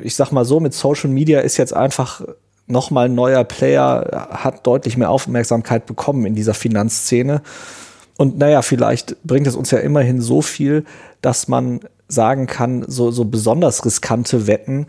ich 0.00 0.14
sag 0.14 0.30
mal 0.30 0.44
so, 0.44 0.60
mit 0.60 0.74
Social 0.74 1.10
Media 1.10 1.40
ist 1.40 1.56
jetzt 1.56 1.74
einfach 1.74 2.22
nochmal 2.66 3.06
ein 3.06 3.14
neuer 3.14 3.44
Player, 3.44 4.28
hat 4.30 4.66
deutlich 4.66 4.96
mehr 4.96 5.10
Aufmerksamkeit 5.10 5.86
bekommen 5.86 6.24
in 6.24 6.34
dieser 6.34 6.54
Finanzszene. 6.54 7.42
Und 8.16 8.38
naja, 8.38 8.62
vielleicht 8.62 9.22
bringt 9.24 9.46
es 9.46 9.56
uns 9.56 9.70
ja 9.70 9.78
immerhin 9.78 10.20
so 10.20 10.42
viel, 10.42 10.84
dass 11.22 11.48
man 11.48 11.80
sagen 12.12 12.46
kann, 12.46 12.84
so, 12.86 13.10
so 13.10 13.24
besonders 13.24 13.84
riskante 13.84 14.46
Wetten 14.46 14.86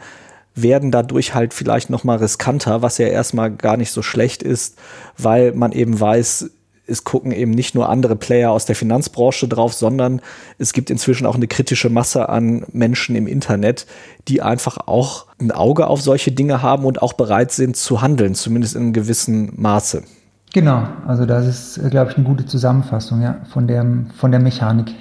werden 0.56 0.92
dadurch 0.92 1.34
halt 1.34 1.54
vielleicht 1.54 1.90
noch 1.90 2.04
mal 2.04 2.18
riskanter, 2.18 2.82
was 2.82 2.98
ja 2.98 3.08
erstmal 3.08 3.52
gar 3.52 3.78
nicht 3.78 3.92
so 3.92 4.02
schlecht 4.02 4.44
ist, 4.44 4.78
weil 5.18 5.54
man 5.54 5.72
eben 5.72 6.00
weiß, 6.00 6.52
es 6.86 7.04
gucken 7.04 7.32
eben 7.32 7.52
nicht 7.52 7.76
nur 7.76 7.90
andere 7.90 8.16
Player 8.16 8.52
aus 8.52 8.66
der 8.66 8.76
Finanzbranche 8.76 9.48
drauf, 9.48 9.74
sondern 9.74 10.22
es 10.58 10.74
gibt 10.74 10.90
inzwischen 10.90 11.26
auch 11.26 11.36
eine 11.36 11.48
kritische 11.48 11.90
Masse 11.90 12.28
an 12.30 12.66
Menschen 12.72 13.16
im 13.16 13.26
Internet, 13.26 13.88
die 14.28 14.42
einfach 14.42 14.78
auch 14.86 15.28
ein 15.40 15.52
Auge 15.52 15.88
auf 15.88 16.02
solche 16.02 16.32
Dinge 16.32 16.62
haben 16.62 16.86
und 16.86 17.02
auch 17.02 17.14
bereit 17.14 17.52
sind 17.52 17.78
zu 17.78 18.02
handeln, 18.02 18.36
zumindest 18.36 18.76
in 18.76 18.82
einem 18.82 18.94
gewissen 18.94 19.54
Maße. 19.56 20.04
Genau, 20.54 20.88
also 21.08 21.26
das 21.26 21.48
ist, 21.48 21.90
glaube 21.90 22.12
ich, 22.12 22.18
eine 22.18 22.28
gute 22.28 22.46
Zusammenfassung 22.46 23.22
ja, 23.22 23.38
von, 23.52 23.68
der, 23.68 23.86
von 24.20 24.32
der 24.32 24.40
Mechanik. 24.40 24.94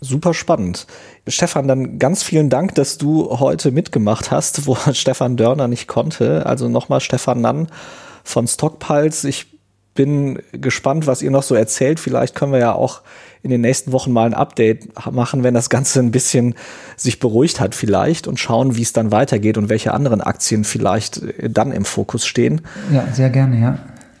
Super 0.00 0.34
spannend. 0.34 0.86
Stefan, 1.26 1.68
dann 1.68 1.98
ganz 1.98 2.22
vielen 2.22 2.50
Dank, 2.50 2.74
dass 2.74 2.98
du 2.98 3.38
heute 3.40 3.70
mitgemacht 3.70 4.30
hast, 4.30 4.66
wo 4.66 4.76
Stefan 4.92 5.36
Dörner 5.36 5.68
nicht 5.68 5.88
konnte. 5.88 6.44
Also 6.46 6.68
nochmal 6.68 7.00
Stefan 7.00 7.40
Nann 7.40 7.68
von 8.22 8.46
Stockpiles. 8.46 9.24
Ich 9.24 9.46
bin 9.94 10.40
gespannt, 10.52 11.06
was 11.06 11.22
ihr 11.22 11.30
noch 11.30 11.42
so 11.42 11.54
erzählt. 11.54 11.98
Vielleicht 11.98 12.34
können 12.34 12.52
wir 12.52 12.58
ja 12.58 12.72
auch 12.72 13.00
in 13.42 13.50
den 13.50 13.62
nächsten 13.62 13.92
Wochen 13.92 14.12
mal 14.12 14.26
ein 14.26 14.34
Update 14.34 14.88
machen, 15.10 15.42
wenn 15.42 15.54
das 15.54 15.70
Ganze 15.70 16.00
ein 16.00 16.10
bisschen 16.10 16.54
sich 16.96 17.18
beruhigt 17.18 17.60
hat 17.60 17.74
vielleicht 17.74 18.26
und 18.26 18.38
schauen, 18.38 18.76
wie 18.76 18.82
es 18.82 18.92
dann 18.92 19.10
weitergeht 19.10 19.56
und 19.56 19.68
welche 19.68 19.94
anderen 19.94 20.20
Aktien 20.20 20.64
vielleicht 20.64 21.22
dann 21.42 21.72
im 21.72 21.84
Fokus 21.84 22.26
stehen. 22.26 22.60
Ja, 22.92 23.06
sehr 23.12 23.30
gerne, 23.30 23.60
ja. 23.60 23.78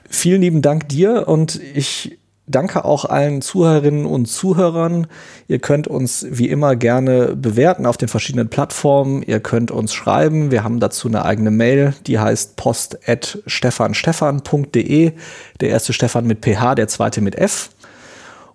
Vielen 0.08 0.40
lieben 0.40 0.62
Dank 0.62 0.88
dir 0.88 1.28
und 1.28 1.60
ich 1.74 2.18
Danke 2.48 2.84
auch 2.84 3.04
allen 3.04 3.42
Zuhörerinnen 3.42 4.06
und 4.06 4.26
Zuhörern. 4.26 5.08
Ihr 5.48 5.58
könnt 5.58 5.88
uns 5.88 6.24
wie 6.30 6.48
immer 6.48 6.76
gerne 6.76 7.34
bewerten 7.34 7.86
auf 7.86 7.96
den 7.96 8.06
verschiedenen 8.06 8.48
Plattformen. 8.48 9.22
Ihr 9.22 9.40
könnt 9.40 9.72
uns 9.72 9.92
schreiben. 9.92 10.52
Wir 10.52 10.62
haben 10.62 10.78
dazu 10.78 11.08
eine 11.08 11.24
eigene 11.24 11.50
Mail, 11.50 11.92
die 12.06 12.20
heißt 12.20 12.54
post.stefanstefan.de. 12.54 15.12
Der 15.60 15.68
erste 15.68 15.92
Stefan 15.92 16.28
mit 16.28 16.44
PH, 16.44 16.76
der 16.76 16.86
zweite 16.86 17.20
mit 17.20 17.34
F. 17.34 17.70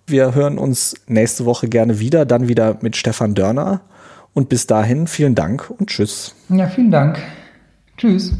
Wir 0.06 0.34
hören 0.34 0.56
uns 0.56 0.94
nächste 1.06 1.44
Woche 1.44 1.68
gerne 1.68 1.98
wieder, 1.98 2.24
dann 2.24 2.48
wieder 2.48 2.78
mit 2.80 2.96
Stefan 2.96 3.34
Dörner. 3.34 3.82
Und 4.32 4.48
bis 4.48 4.66
dahin 4.66 5.06
vielen 5.06 5.34
Dank 5.34 5.70
und 5.70 5.90
tschüss. 5.90 6.34
Ja, 6.48 6.66
vielen 6.68 6.90
Dank. 6.90 7.18
Tschüss. 7.98 8.32